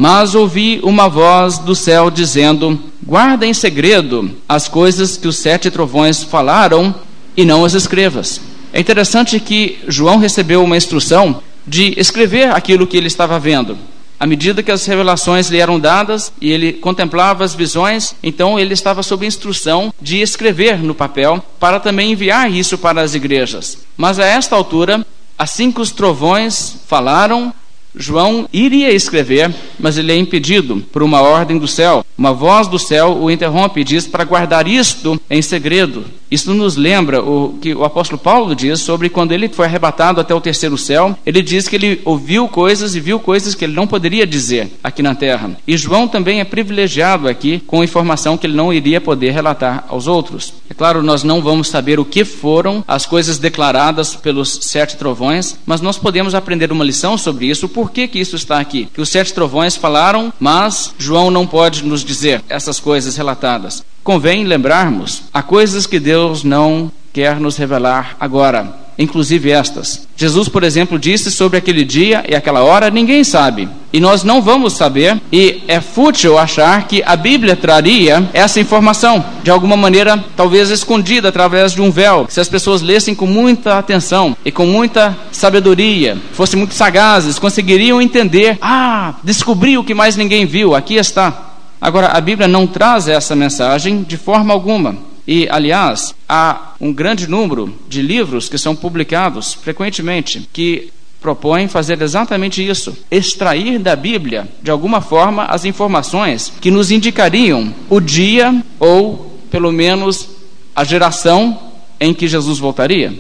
mas 0.01 0.35
ouvi 0.35 0.81
uma 0.83 1.11
voz 1.11 1.59
do 1.59 1.75
céu 1.75 2.11
dizendo: 2.11 2.81
Guarda 3.03 3.45
em 3.45 3.53
segredo 3.53 4.35
as 4.49 4.67
coisas 4.67 5.19
que 5.19 5.29
os 5.29 5.37
sete 5.37 5.71
trovões 5.71 6.23
falaram 6.23 6.95
e 7.37 7.45
não 7.45 7.67
as 7.67 7.75
escrevas. 7.75 8.41
É 8.73 8.81
interessante 8.81 9.39
que 9.39 9.79
João 9.87 10.17
recebeu 10.17 10.65
uma 10.65 10.79
instrução 10.79 11.43
de 11.67 11.93
escrever 12.01 12.51
aquilo 12.51 12.87
que 12.87 12.97
ele 12.97 13.09
estava 13.09 13.39
vendo. 13.39 13.77
À 14.19 14.27
medida 14.27 14.63
que 14.63 14.71
as 14.71 14.87
revelações 14.87 15.51
lhe 15.51 15.59
eram 15.59 15.79
dadas 15.79 16.33
e 16.41 16.51
ele 16.51 16.73
contemplava 16.73 17.45
as 17.45 17.55
visões, 17.55 18.15
então 18.23 18.59
ele 18.59 18.73
estava 18.73 19.03
sob 19.03 19.27
instrução 19.27 19.93
de 20.01 20.23
escrever 20.23 20.79
no 20.83 20.95
papel 20.95 21.45
para 21.59 21.79
também 21.79 22.13
enviar 22.13 22.51
isso 22.51 22.79
para 22.79 23.03
as 23.03 23.15
igrejas. 23.15 23.77
Mas 23.99 24.19
a 24.19 24.25
esta 24.25 24.57
altura, 24.57 25.07
assim 25.39 25.71
que 25.71 25.83
os 25.83 25.91
trovões 25.91 26.77
falaram, 26.87 27.53
João 27.95 28.49
iria 28.53 28.93
escrever, 28.93 29.53
mas 29.79 29.99
ele 29.99 30.13
é 30.13 30.17
impedido 30.17 30.77
por 30.93 31.03
uma 31.03 31.21
ordem 31.21 31.59
do 31.59 31.67
céu. 31.67 32.05
Uma 32.17 32.33
voz 32.33 32.69
do 32.69 32.79
céu 32.79 33.17
o 33.17 33.31
interrompe 33.31 33.81
e 33.81 33.85
diz 33.85 34.07
para 34.07 34.25
guardar 34.25 34.69
isto 34.69 35.21
em 35.29 35.43
segredo. 35.43 36.05
Isso 36.31 36.55
nos 36.55 36.77
lembra 36.77 37.21
o 37.23 37.59
que 37.61 37.75
o 37.75 37.85
apóstolo 37.85 38.21
Paulo 38.21 38.55
diz 38.55 38.81
sobre 38.81 39.09
quando 39.09 39.33
ele 39.33 39.49
foi 39.49 39.67
arrebatado 39.67 40.21
até 40.21 40.33
o 40.33 40.41
terceiro 40.41 40.79
céu. 40.79 41.19
Ele 41.27 41.43
diz 41.43 41.67
que 41.67 41.75
ele 41.75 42.01
ouviu 42.05 42.47
coisas 42.47 42.95
e 42.95 43.01
viu 43.01 43.19
coisas 43.19 43.55
que 43.55 43.65
ele 43.65 43.75
não 43.75 43.87
poderia 43.87 44.27
dizer 44.27 44.71
aqui 44.85 45.03
na 45.03 45.15
terra. 45.15 45.57
E 45.67 45.77
João 45.77 46.07
também 46.07 46.41
é 46.41 46.45
privilegiado 46.45 47.27
aqui 47.27 47.61
com 47.67 47.83
informação 47.83 48.37
que 48.37 48.47
ele 48.47 48.57
não 48.57 48.73
iria 48.73 49.01
poder 49.01 49.33
relatar 49.33 49.85
aos 49.89 50.07
outros. 50.07 50.60
É 50.71 50.75
claro, 50.75 51.03
nós 51.03 51.25
não 51.25 51.43
vamos 51.43 51.69
saber 51.69 51.99
o 51.99 52.05
que 52.05 52.25
foram 52.25 52.85
as 52.87 53.05
coisas 53.05 53.39
declaradas 53.39 54.15
pelos 54.15 54.61
sete 54.63 54.97
trovões, 54.97 55.57
mas 55.67 55.81
nós 55.81 55.99
podemos 55.99 56.33
aprender 56.33 56.71
uma 56.71 56.85
lição 56.85 57.19
sobre 57.19 57.47
isso 57.47 57.69
por 57.69 57.91
que, 57.91 58.07
que 58.07 58.21
isso 58.21 58.37
está 58.37 58.61
aqui? 58.61 58.89
Que 58.95 59.01
os 59.01 59.09
sete 59.09 59.35
trovões 59.35 59.75
falaram, 59.75 60.33
mas 60.39 60.95
João 60.97 61.29
não 61.29 61.45
pode 61.45 61.85
nos 61.85 62.05
dizer 62.05 62.45
essas 62.49 62.79
coisas 62.79 63.17
relatadas. 63.17 63.85
Convém 64.05 64.45
lembrarmos 64.45 65.25
há 65.35 65.43
coisas 65.43 65.87
que 65.87 65.99
Deus 65.99 66.45
não 66.45 66.91
quer 67.13 67.41
nos 67.41 67.57
revelar 67.57 68.17
agora 68.21 68.73
inclusive 69.01 69.51
estas. 69.51 70.07
Jesus, 70.15 70.49
por 70.49 70.63
exemplo, 70.63 70.99
disse 70.99 71.31
sobre 71.31 71.57
aquele 71.57 71.85
dia 71.85 72.23
e 72.29 72.35
aquela 72.35 72.63
hora, 72.63 72.91
ninguém 72.91 73.25
sabe. 73.25 73.69
E 73.93 73.99
nós 73.99 74.23
não 74.23 74.41
vamos 74.41 74.75
saber, 74.75 75.21
e 75.33 75.63
é 75.67 75.81
fútil 75.81 76.39
achar 76.39 76.87
que 76.87 77.03
a 77.05 77.17
Bíblia 77.17 77.57
traria 77.57 78.29
essa 78.33 78.61
informação, 78.61 79.25
de 79.43 79.51
alguma 79.51 79.77
maneira, 79.77 80.23
talvez 80.37 80.71
escondida 80.71 81.31
através 81.31 81.73
de 81.73 81.81
um 81.81 81.91
véu. 81.91 82.27
Se 82.29 82.39
as 82.39 82.49
pessoas 82.49 82.83
lessem 82.83 83.15
com 83.15 83.27
muita 83.27 83.79
atenção 83.79 84.37
e 84.45 84.53
com 84.53 84.67
muita 84.67 85.17
sabedoria, 85.33 86.17
fossem 86.33 86.59
muito 86.59 86.75
sagazes, 86.75 87.39
conseguiriam 87.39 88.01
entender: 88.01 88.59
ah, 88.63 89.15
descobri 89.25 89.77
o 89.77 89.83
que 89.83 89.95
mais 89.95 90.15
ninguém 90.15 90.47
viu, 90.47 90.75
aqui 90.75 90.95
está. 90.95 91.47
Agora, 91.81 92.09
a 92.09 92.21
Bíblia 92.21 92.47
não 92.47 92.67
traz 92.67 93.09
essa 93.09 93.35
mensagem 93.35 94.03
de 94.03 94.17
forma 94.17 94.53
alguma. 94.53 95.10
E, 95.33 95.49
aliás, 95.49 96.13
há 96.29 96.73
um 96.81 96.93
grande 96.93 97.31
número 97.31 97.73
de 97.89 98.03
livros 98.03 98.49
que 98.49 98.59
são 98.59 98.75
publicados 98.75 99.55
frequentemente 99.55 100.49
que 100.53 100.91
propõem 101.21 101.69
fazer 101.69 102.03
exatamente 102.03 102.67
isso: 102.69 102.99
extrair 103.09 103.79
da 103.79 103.95
Bíblia, 103.95 104.49
de 104.61 104.73
alguma 104.73 105.01
forma, 105.01 105.45
as 105.45 105.65
informações 105.65 106.53
que 106.61 106.69
nos 106.69 106.91
indicariam 106.91 107.73
o 107.89 108.01
dia 108.01 108.61
ou, 108.81 109.39
pelo 109.53 109.71
menos, 109.71 110.29
a 110.75 110.83
geração 110.83 111.57
em 112.01 112.13
que 112.13 112.27
Jesus 112.27 112.59
voltaria. 112.59 113.17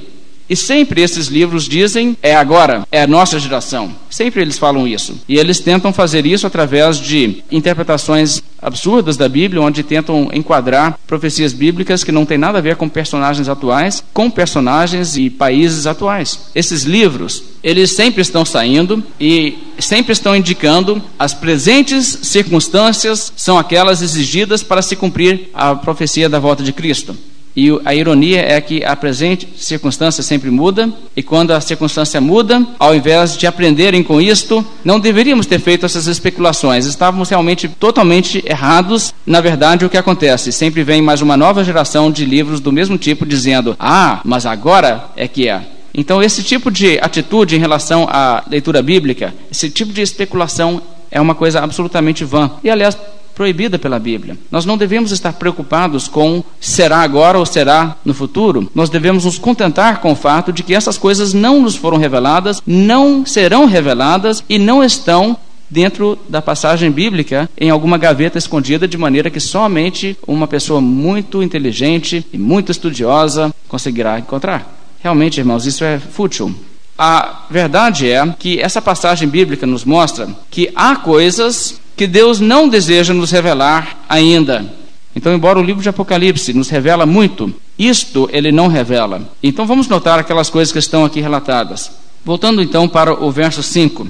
E 0.50 0.56
sempre 0.56 1.00
esses 1.00 1.28
livros 1.28 1.68
dizem 1.68 2.16
é 2.20 2.34
agora, 2.34 2.84
é 2.90 3.02
a 3.02 3.06
nossa 3.06 3.38
geração. 3.38 3.94
Sempre 4.10 4.42
eles 4.42 4.58
falam 4.58 4.88
isso. 4.88 5.16
E 5.28 5.38
eles 5.38 5.60
tentam 5.60 5.92
fazer 5.92 6.26
isso 6.26 6.44
através 6.44 6.98
de 6.98 7.44
interpretações 7.52 8.42
absurdas 8.60 9.16
da 9.16 9.28
Bíblia, 9.28 9.62
onde 9.62 9.84
tentam 9.84 10.28
enquadrar 10.32 10.98
profecias 11.06 11.52
bíblicas 11.52 12.02
que 12.02 12.10
não 12.10 12.26
têm 12.26 12.36
nada 12.36 12.58
a 12.58 12.60
ver 12.60 12.74
com 12.74 12.88
personagens 12.88 13.48
atuais, 13.48 14.02
com 14.12 14.28
personagens 14.28 15.16
e 15.16 15.30
países 15.30 15.86
atuais. 15.86 16.50
Esses 16.52 16.82
livros, 16.82 17.44
eles 17.62 17.92
sempre 17.92 18.20
estão 18.20 18.44
saindo 18.44 19.04
e 19.20 19.56
sempre 19.78 20.12
estão 20.12 20.34
indicando 20.34 21.00
as 21.16 21.32
presentes 21.32 22.18
circunstâncias 22.22 23.32
são 23.36 23.56
aquelas 23.56 24.02
exigidas 24.02 24.64
para 24.64 24.82
se 24.82 24.96
cumprir 24.96 25.48
a 25.54 25.76
profecia 25.76 26.28
da 26.28 26.40
volta 26.40 26.64
de 26.64 26.72
Cristo. 26.72 27.16
E 27.56 27.68
a 27.84 27.94
ironia 27.94 28.40
é 28.40 28.60
que 28.60 28.84
a 28.84 28.94
presente 28.94 29.48
circunstância 29.56 30.22
sempre 30.22 30.50
muda, 30.50 30.88
e 31.16 31.22
quando 31.22 31.50
a 31.50 31.60
circunstância 31.60 32.20
muda, 32.20 32.64
ao 32.78 32.94
invés 32.94 33.36
de 33.36 33.46
aprenderem 33.46 34.02
com 34.02 34.20
isto, 34.20 34.64
não 34.84 35.00
deveríamos 35.00 35.46
ter 35.46 35.58
feito 35.58 35.84
essas 35.84 36.06
especulações. 36.06 36.86
Estávamos 36.86 37.28
realmente 37.28 37.68
totalmente 37.68 38.42
errados. 38.46 39.12
Na 39.26 39.40
verdade, 39.40 39.84
o 39.84 39.88
que 39.88 39.96
acontece? 39.96 40.52
Sempre 40.52 40.84
vem 40.84 41.02
mais 41.02 41.20
uma 41.20 41.36
nova 41.36 41.64
geração 41.64 42.10
de 42.10 42.24
livros 42.24 42.60
do 42.60 42.72
mesmo 42.72 42.96
tipo 42.96 43.26
dizendo: 43.26 43.76
"Ah, 43.78 44.20
mas 44.24 44.46
agora 44.46 45.06
é 45.16 45.26
que 45.26 45.48
é". 45.48 45.60
Então, 45.92 46.22
esse 46.22 46.42
tipo 46.42 46.70
de 46.70 46.98
atitude 47.00 47.56
em 47.56 47.58
relação 47.58 48.06
à 48.08 48.44
leitura 48.48 48.80
bíblica, 48.80 49.34
esse 49.50 49.68
tipo 49.68 49.92
de 49.92 50.00
especulação 50.00 50.80
é 51.10 51.20
uma 51.20 51.34
coisa 51.34 51.60
absolutamente 51.60 52.24
vã. 52.24 52.52
E 52.62 52.70
aliás, 52.70 52.96
proibida 53.40 53.78
pela 53.78 53.98
Bíblia. 53.98 54.36
Nós 54.50 54.66
não 54.66 54.76
devemos 54.76 55.12
estar 55.12 55.32
preocupados 55.32 56.06
com 56.06 56.44
será 56.60 56.98
agora 56.98 57.38
ou 57.38 57.46
será 57.46 57.96
no 58.04 58.12
futuro. 58.12 58.70
Nós 58.74 58.90
devemos 58.90 59.24
nos 59.24 59.38
contentar 59.38 60.02
com 60.02 60.12
o 60.12 60.14
fato 60.14 60.52
de 60.52 60.62
que 60.62 60.74
essas 60.74 60.98
coisas 60.98 61.32
não 61.32 61.62
nos 61.62 61.74
foram 61.74 61.96
reveladas, 61.96 62.60
não 62.66 63.24
serão 63.24 63.64
reveladas 63.64 64.44
e 64.46 64.58
não 64.58 64.84
estão 64.84 65.38
dentro 65.70 66.18
da 66.28 66.42
passagem 66.42 66.90
bíblica 66.90 67.48
em 67.56 67.70
alguma 67.70 67.96
gaveta 67.96 68.36
escondida, 68.36 68.86
de 68.86 68.98
maneira 68.98 69.30
que 69.30 69.40
somente 69.40 70.18
uma 70.28 70.46
pessoa 70.46 70.82
muito 70.82 71.42
inteligente 71.42 72.26
e 72.30 72.36
muito 72.36 72.70
estudiosa 72.70 73.54
conseguirá 73.68 74.18
encontrar. 74.18 74.70
Realmente, 75.02 75.40
irmãos, 75.40 75.64
isso 75.64 75.82
é 75.82 75.98
fútil. 75.98 76.54
A 76.98 77.46
verdade 77.48 78.10
é 78.10 78.22
que 78.38 78.60
essa 78.60 78.82
passagem 78.82 79.26
bíblica 79.26 79.66
nos 79.66 79.86
mostra 79.86 80.28
que 80.50 80.70
há 80.74 80.94
coisas 80.96 81.79
que 82.00 82.06
Deus 82.06 82.40
não 82.40 82.66
deseja 82.66 83.12
nos 83.12 83.30
revelar 83.30 83.98
ainda. 84.08 84.72
Então, 85.14 85.34
embora 85.34 85.58
o 85.58 85.62
livro 85.62 85.82
de 85.82 85.88
Apocalipse 85.90 86.54
nos 86.54 86.70
revela 86.70 87.04
muito, 87.04 87.54
isto 87.78 88.26
ele 88.32 88.50
não 88.50 88.68
revela. 88.68 89.30
Então, 89.42 89.66
vamos 89.66 89.86
notar 89.86 90.18
aquelas 90.18 90.48
coisas 90.48 90.72
que 90.72 90.78
estão 90.78 91.04
aqui 91.04 91.20
relatadas. 91.20 91.90
Voltando 92.24 92.62
então 92.62 92.88
para 92.88 93.22
o 93.22 93.30
verso 93.30 93.62
5. 93.62 94.08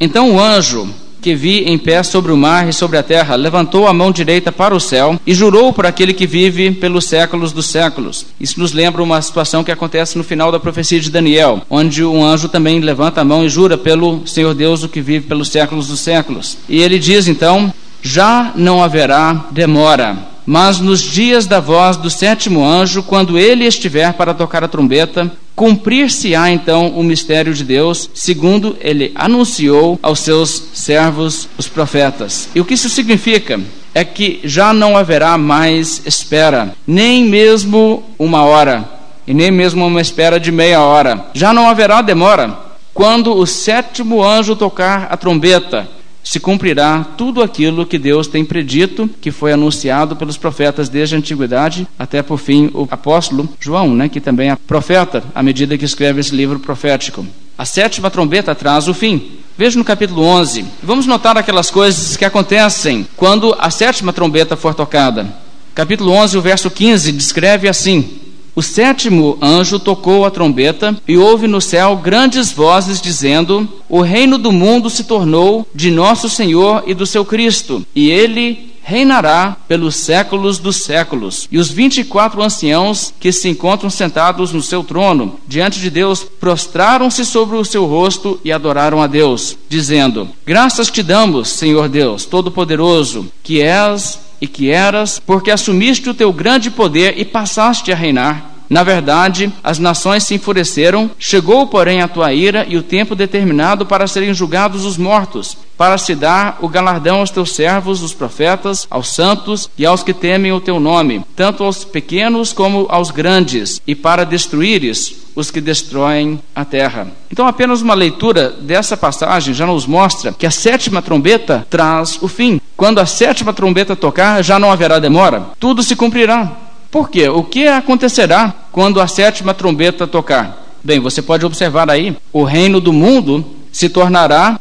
Então 0.00 0.34
o 0.34 0.40
anjo 0.40 0.88
que 1.26 1.34
vi 1.34 1.64
em 1.64 1.76
pé 1.76 2.04
sobre 2.04 2.30
o 2.30 2.36
mar 2.36 2.68
e 2.68 2.72
sobre 2.72 2.96
a 2.96 3.02
terra, 3.02 3.34
levantou 3.34 3.88
a 3.88 3.92
mão 3.92 4.12
direita 4.12 4.52
para 4.52 4.72
o 4.72 4.78
céu 4.78 5.18
e 5.26 5.34
jurou 5.34 5.72
por 5.72 5.84
aquele 5.84 6.12
que 6.12 6.24
vive 6.24 6.70
pelos 6.70 7.06
séculos 7.06 7.50
dos 7.50 7.66
séculos. 7.66 8.26
Isso 8.38 8.60
nos 8.60 8.72
lembra 8.72 9.02
uma 9.02 9.20
situação 9.20 9.64
que 9.64 9.72
acontece 9.72 10.16
no 10.16 10.22
final 10.22 10.52
da 10.52 10.60
profecia 10.60 11.00
de 11.00 11.10
Daniel, 11.10 11.62
onde 11.68 12.04
um 12.04 12.24
anjo 12.24 12.48
também 12.48 12.78
levanta 12.78 13.22
a 13.22 13.24
mão 13.24 13.44
e 13.44 13.48
jura 13.48 13.76
pelo 13.76 14.24
Senhor 14.24 14.54
Deus, 14.54 14.84
o 14.84 14.88
que 14.88 15.00
vive 15.00 15.26
pelos 15.26 15.48
séculos 15.48 15.88
dos 15.88 15.98
séculos. 15.98 16.58
E 16.68 16.80
ele 16.80 16.96
diz 16.96 17.26
então: 17.26 17.74
Já 18.00 18.52
não 18.54 18.80
haverá 18.80 19.46
demora 19.50 20.36
mas 20.48 20.78
nos 20.78 21.00
dias 21.02 21.44
da 21.44 21.58
voz 21.58 21.96
do 21.96 22.08
sétimo 22.08 22.64
anjo, 22.64 23.02
quando 23.02 23.36
ele 23.36 23.64
estiver 23.64 24.12
para 24.12 24.32
tocar 24.32 24.62
a 24.62 24.68
trombeta, 24.68 25.28
cumprir-se-á 25.56 26.50
então 26.50 26.90
o 26.90 27.02
mistério 27.02 27.54
de 27.54 27.64
Deus, 27.64 28.10
segundo 28.12 28.76
ele 28.78 29.10
anunciou 29.14 29.98
aos 30.02 30.20
seus 30.20 30.62
servos, 30.74 31.48
os 31.56 31.66
profetas. 31.66 32.50
E 32.54 32.60
o 32.60 32.64
que 32.64 32.74
isso 32.74 32.90
significa? 32.90 33.58
É 33.94 34.04
que 34.04 34.40
já 34.44 34.74
não 34.74 34.94
haverá 34.94 35.38
mais 35.38 36.02
espera, 36.04 36.74
nem 36.86 37.24
mesmo 37.24 38.04
uma 38.18 38.44
hora, 38.44 38.86
e 39.26 39.32
nem 39.32 39.50
mesmo 39.50 39.86
uma 39.86 40.02
espera 40.02 40.38
de 40.38 40.52
meia 40.52 40.82
hora. 40.82 41.24
Já 41.32 41.54
não 41.54 41.66
haverá 41.68 42.02
demora. 42.02 42.58
Quando 42.92 43.34
o 43.34 43.46
sétimo 43.46 44.22
anjo 44.22 44.54
tocar 44.54 45.08
a 45.10 45.16
trombeta, 45.16 45.88
se 46.26 46.40
cumprirá 46.40 47.06
tudo 47.16 47.40
aquilo 47.40 47.86
que 47.86 48.00
Deus 48.00 48.26
tem 48.26 48.44
predito, 48.44 49.08
que 49.20 49.30
foi 49.30 49.52
anunciado 49.52 50.16
pelos 50.16 50.36
profetas 50.36 50.88
desde 50.88 51.14
a 51.14 51.18
antiguidade 51.18 51.86
até 51.96 52.20
por 52.20 52.38
fim 52.38 52.68
o 52.74 52.84
apóstolo 52.90 53.48
João, 53.60 53.94
né, 53.94 54.08
que 54.08 54.20
também 54.20 54.50
é 54.50 54.56
profeta 54.56 55.22
à 55.32 55.40
medida 55.40 55.78
que 55.78 55.84
escreve 55.84 56.18
esse 56.18 56.34
livro 56.34 56.58
profético. 56.58 57.24
A 57.56 57.64
sétima 57.64 58.10
trombeta 58.10 58.56
traz 58.56 58.88
o 58.88 58.92
fim. 58.92 59.36
Veja 59.56 59.78
no 59.78 59.84
capítulo 59.84 60.24
11. 60.24 60.64
Vamos 60.82 61.06
notar 61.06 61.38
aquelas 61.38 61.70
coisas 61.70 62.16
que 62.16 62.24
acontecem 62.24 63.06
quando 63.16 63.56
a 63.56 63.70
sétima 63.70 64.12
trombeta 64.12 64.56
for 64.56 64.74
tocada. 64.74 65.32
Capítulo 65.76 66.10
11, 66.10 66.38
o 66.38 66.42
verso 66.42 66.68
15 66.68 67.12
descreve 67.12 67.68
assim: 67.68 68.25
o 68.56 68.62
sétimo 68.62 69.36
anjo 69.42 69.78
tocou 69.78 70.24
a 70.24 70.30
trombeta 70.30 70.96
e 71.06 71.18
houve 71.18 71.46
no 71.46 71.60
céu 71.60 71.94
grandes 71.96 72.50
vozes 72.50 73.02
dizendo: 73.02 73.68
O 73.86 74.00
reino 74.00 74.38
do 74.38 74.50
mundo 74.50 74.88
se 74.88 75.04
tornou 75.04 75.68
de 75.74 75.90
nosso 75.90 76.26
Senhor 76.26 76.82
e 76.86 76.94
do 76.94 77.04
seu 77.04 77.22
Cristo, 77.22 77.86
e 77.94 78.10
ele 78.10 78.74
reinará 78.82 79.56
pelos 79.66 79.96
séculos 79.96 80.58
dos 80.60 80.76
séculos. 80.76 81.48
E 81.50 81.58
os 81.58 81.68
vinte 81.68 82.00
e 82.00 82.04
quatro 82.04 82.40
anciãos 82.40 83.12
que 83.18 83.32
se 83.32 83.48
encontram 83.48 83.90
sentados 83.90 84.52
no 84.52 84.62
seu 84.62 84.84
trono, 84.84 85.40
diante 85.46 85.80
de 85.80 85.90
Deus, 85.90 86.22
prostraram-se 86.22 87.24
sobre 87.26 87.56
o 87.56 87.64
seu 87.64 87.84
rosto 87.84 88.40
e 88.44 88.52
adoraram 88.52 89.02
a 89.02 89.06
Deus, 89.06 89.58
dizendo: 89.68 90.28
Graças 90.46 90.88
te 90.88 91.02
damos, 91.02 91.50
Senhor 91.50 91.88
Deus, 91.88 92.24
Todo-Poderoso, 92.24 93.26
que 93.42 93.60
és 93.60 94.24
e 94.40 94.46
que 94.46 94.70
eras, 94.70 95.20
porque 95.24 95.50
assumiste 95.50 96.10
o 96.10 96.14
teu 96.14 96.32
grande 96.32 96.70
poder 96.70 97.14
e 97.18 97.24
passaste 97.24 97.92
a 97.92 97.96
reinar. 97.96 98.55
Na 98.68 98.82
verdade, 98.82 99.52
as 99.62 99.78
nações 99.78 100.24
se 100.24 100.34
enfureceram, 100.34 101.10
chegou, 101.18 101.66
porém, 101.66 102.02
a 102.02 102.08
tua 102.08 102.32
ira 102.32 102.66
e 102.68 102.76
o 102.76 102.82
tempo 102.82 103.14
determinado 103.14 103.86
para 103.86 104.06
serem 104.06 104.34
julgados 104.34 104.84
os 104.84 104.96
mortos, 104.96 105.56
para 105.76 105.98
se 105.98 106.14
dar 106.14 106.58
o 106.60 106.68
galardão 106.68 107.20
aos 107.20 107.30
teus 107.30 107.54
servos, 107.54 108.02
os 108.02 108.12
profetas, 108.12 108.86
aos 108.90 109.10
santos 109.10 109.70
e 109.76 109.84
aos 109.84 110.02
que 110.02 110.12
temem 110.12 110.52
o 110.52 110.60
teu 110.60 110.80
nome, 110.80 111.24
tanto 111.34 111.62
aos 111.62 111.84
pequenos 111.84 112.52
como 112.52 112.86
aos 112.88 113.10
grandes, 113.10 113.80
e 113.86 113.94
para 113.94 114.24
destruíres 114.24 115.26
os 115.36 115.50
que 115.50 115.60
destroem 115.60 116.40
a 116.54 116.64
terra. 116.64 117.08
Então, 117.30 117.46
apenas 117.46 117.82
uma 117.82 117.94
leitura 117.94 118.50
dessa 118.50 118.96
passagem 118.96 119.52
já 119.52 119.66
nos 119.66 119.86
mostra 119.86 120.32
que 120.32 120.46
a 120.46 120.50
sétima 120.50 121.02
trombeta 121.02 121.66
traz 121.68 122.18
o 122.22 122.26
fim. 122.26 122.58
Quando 122.74 122.98
a 122.98 123.06
sétima 123.06 123.52
trombeta 123.52 123.94
tocar, 123.94 124.42
já 124.42 124.58
não 124.58 124.72
haverá 124.72 124.98
demora, 124.98 125.46
tudo 125.60 125.82
se 125.82 125.94
cumprirá. 125.94 126.65
Por 126.96 127.10
quê? 127.10 127.28
O 127.28 127.44
que 127.44 127.68
acontecerá 127.68 128.54
quando 128.72 129.02
a 129.02 129.06
sétima 129.06 129.52
trombeta 129.52 130.06
tocar? 130.06 130.64
Bem, 130.82 130.98
você 130.98 131.20
pode 131.20 131.44
observar 131.44 131.90
aí, 131.90 132.16
o 132.32 132.42
reino 132.42 132.80
do 132.80 132.90
mundo 132.90 133.44
se 133.70 133.90
tornará 133.90 134.58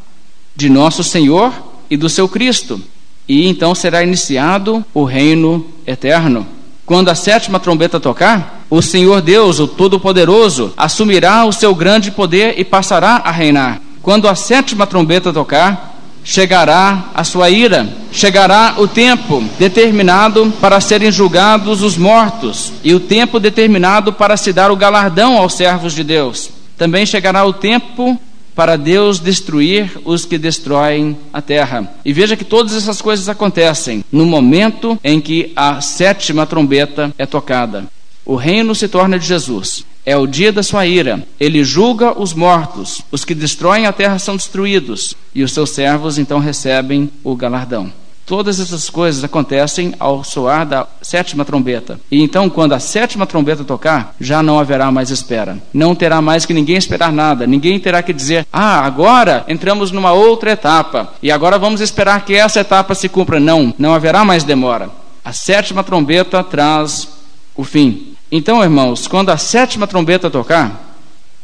de 0.54 0.68
nosso 0.68 1.02
Senhor 1.02 1.54
e 1.90 1.96
do 1.96 2.10
seu 2.10 2.28
Cristo, 2.28 2.82
e 3.26 3.48
então 3.48 3.74
será 3.74 4.04
iniciado 4.04 4.84
o 4.94 5.06
reino 5.06 5.66
eterno. 5.88 6.46
Quando 6.86 7.08
a 7.08 7.16
sétima 7.16 7.58
trombeta 7.58 8.02
tocar, 8.02 8.66
o 8.70 8.82
Senhor 8.82 9.22
Deus, 9.22 9.62
o 9.62 9.66
Todo-Poderoso, 9.66 10.74
assumirá 10.76 11.46
o 11.46 11.54
seu 11.54 11.74
grande 11.74 12.12
poder 12.12 12.56
e 12.58 12.66
passará 12.66 13.22
a 13.24 13.32
reinar. 13.32 13.80
Quando 14.02 14.28
a 14.28 14.36
sétima 14.36 14.86
trombeta 14.86 15.32
tocar, 15.32 15.95
chegará 16.26 17.12
a 17.14 17.24
sua 17.24 17.52
ira, 17.52 17.88
chegará 18.12 18.74
o 18.80 18.88
tempo 18.88 19.44
determinado 19.60 20.52
para 20.60 20.82
serem 20.82 21.12
julgados 21.12 21.84
os 21.84 21.96
mortos 21.96 22.74
e 22.84 22.96
o 22.96 23.00
tempo 23.00 23.40
determinado 23.40 24.12
para 24.12 24.36
se 24.36 24.52
dar 24.52 24.72
o 24.72 24.76
galardão 24.76 25.38
aos 25.38 25.54
servos 25.54 25.94
de 25.94 26.04
Deus. 26.04 26.50
Também 26.76 27.06
chegará 27.06 27.46
o 27.46 27.54
tempo 27.54 28.20
para 28.56 28.76
Deus 28.78 29.20
destruir 29.20 30.00
os 30.04 30.26
que 30.26 30.38
destroem 30.38 31.16
a 31.32 31.42
terra. 31.42 31.94
E 32.04 32.12
veja 32.12 32.36
que 32.36 32.44
todas 32.44 32.74
essas 32.74 33.02
coisas 33.02 33.30
acontecem 33.30 34.04
no 34.12 34.26
momento 34.26 34.98
em 35.04 35.22
que 35.22 35.52
a 35.56 35.80
sétima 35.82 36.46
trombeta 36.46 37.14
é 37.18 37.26
tocada. 37.26 37.86
O 38.26 38.36
reino 38.36 38.74
se 38.74 38.88
torna 38.88 39.20
de 39.20 39.28
Jesus. 39.28 39.86
É 40.06 40.16
o 40.16 40.28
dia 40.28 40.52
da 40.52 40.62
sua 40.62 40.86
ira. 40.86 41.26
Ele 41.40 41.64
julga 41.64 42.18
os 42.20 42.34
mortos. 42.34 43.02
Os 43.12 43.26
que 43.26 43.34
destroem 43.34 43.88
a 43.88 43.94
terra 43.94 44.20
são 44.20 44.36
destruídos. 44.36 45.16
E 45.34 45.44
os 45.44 45.52
seus 45.52 45.72
servos 45.72 46.18
então 46.20 46.40
recebem 46.40 47.10
o 47.24 47.36
galardão. 47.36 47.92
Todas 48.26 48.60
essas 48.60 48.90
coisas 48.90 49.24
acontecem 49.24 49.94
ao 50.00 50.24
soar 50.24 50.66
da 50.66 50.88
sétima 51.00 51.46
trombeta. 51.46 52.00
E 52.10 52.24
então, 52.24 52.50
quando 52.50 52.74
a 52.74 52.80
sétima 52.80 53.28
trombeta 53.28 53.64
tocar, 53.64 54.16
já 54.20 54.42
não 54.42 54.60
haverá 54.60 54.92
mais 54.92 55.12
espera. 55.12 55.60
Não 55.72 55.94
terá 55.94 56.22
mais 56.22 56.44
que 56.44 56.54
ninguém 56.54 56.76
esperar 56.76 57.12
nada. 57.12 57.46
Ninguém 57.46 57.80
terá 57.80 58.02
que 58.02 58.12
dizer: 58.12 58.48
Ah, 58.52 58.80
agora 58.80 59.46
entramos 59.48 59.92
numa 59.92 60.12
outra 60.12 60.52
etapa. 60.52 61.14
E 61.22 61.32
agora 61.32 61.60
vamos 61.60 61.82
esperar 61.82 62.26
que 62.26 62.34
essa 62.34 62.62
etapa 62.62 62.96
se 62.96 63.08
cumpra. 63.08 63.40
Não, 63.40 63.72
não 63.78 63.94
haverá 63.94 64.26
mais 64.26 64.44
demora. 64.44 64.90
A 65.24 65.32
sétima 65.32 65.84
trombeta 65.84 66.44
traz 66.44 67.08
o 67.56 67.64
fim. 67.64 68.15
Então, 68.38 68.62
irmãos, 68.62 69.08
quando 69.08 69.30
a 69.30 69.38
sétima 69.38 69.88
trombeta 69.88 70.30
tocar, 70.30 71.00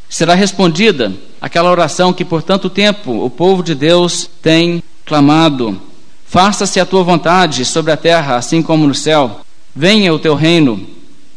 será 0.09 0.35
respondida 0.35 1.13
aquela 1.39 1.71
oração 1.71 2.11
que 2.11 2.25
por 2.25 2.43
tanto 2.43 2.69
tempo 2.69 3.23
o 3.23 3.29
povo 3.29 3.63
de 3.63 3.73
Deus 3.73 4.29
tem 4.41 4.83
clamado: 5.05 5.81
Faça-se 6.25 6.81
a 6.81 6.85
tua 6.85 7.01
vontade 7.01 7.63
sobre 7.63 7.93
a 7.93 7.97
terra, 7.97 8.35
assim 8.35 8.61
como 8.61 8.85
no 8.85 8.93
céu. 8.93 9.39
Venha 9.73 10.13
o 10.13 10.19
teu 10.19 10.35
reino. 10.35 10.85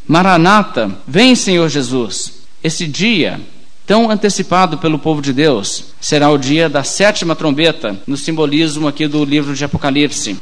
Maranata, 0.05 0.91
vem, 1.07 1.35
Senhor 1.35 1.69
Jesus. 1.69 2.33
Esse 2.61 2.85
dia, 2.85 3.39
tão 3.87 4.11
antecipado 4.11 4.77
pelo 4.77 4.99
povo 4.99 5.21
de 5.21 5.31
Deus, 5.31 5.85
será 6.01 6.29
o 6.29 6.37
dia 6.37 6.67
da 6.67 6.83
sétima 6.83 7.33
trombeta, 7.33 7.97
no 8.05 8.17
simbolismo 8.17 8.89
aqui 8.89 9.07
do 9.07 9.23
livro 9.23 9.55
de 9.55 9.63
Apocalipse. 9.63 10.37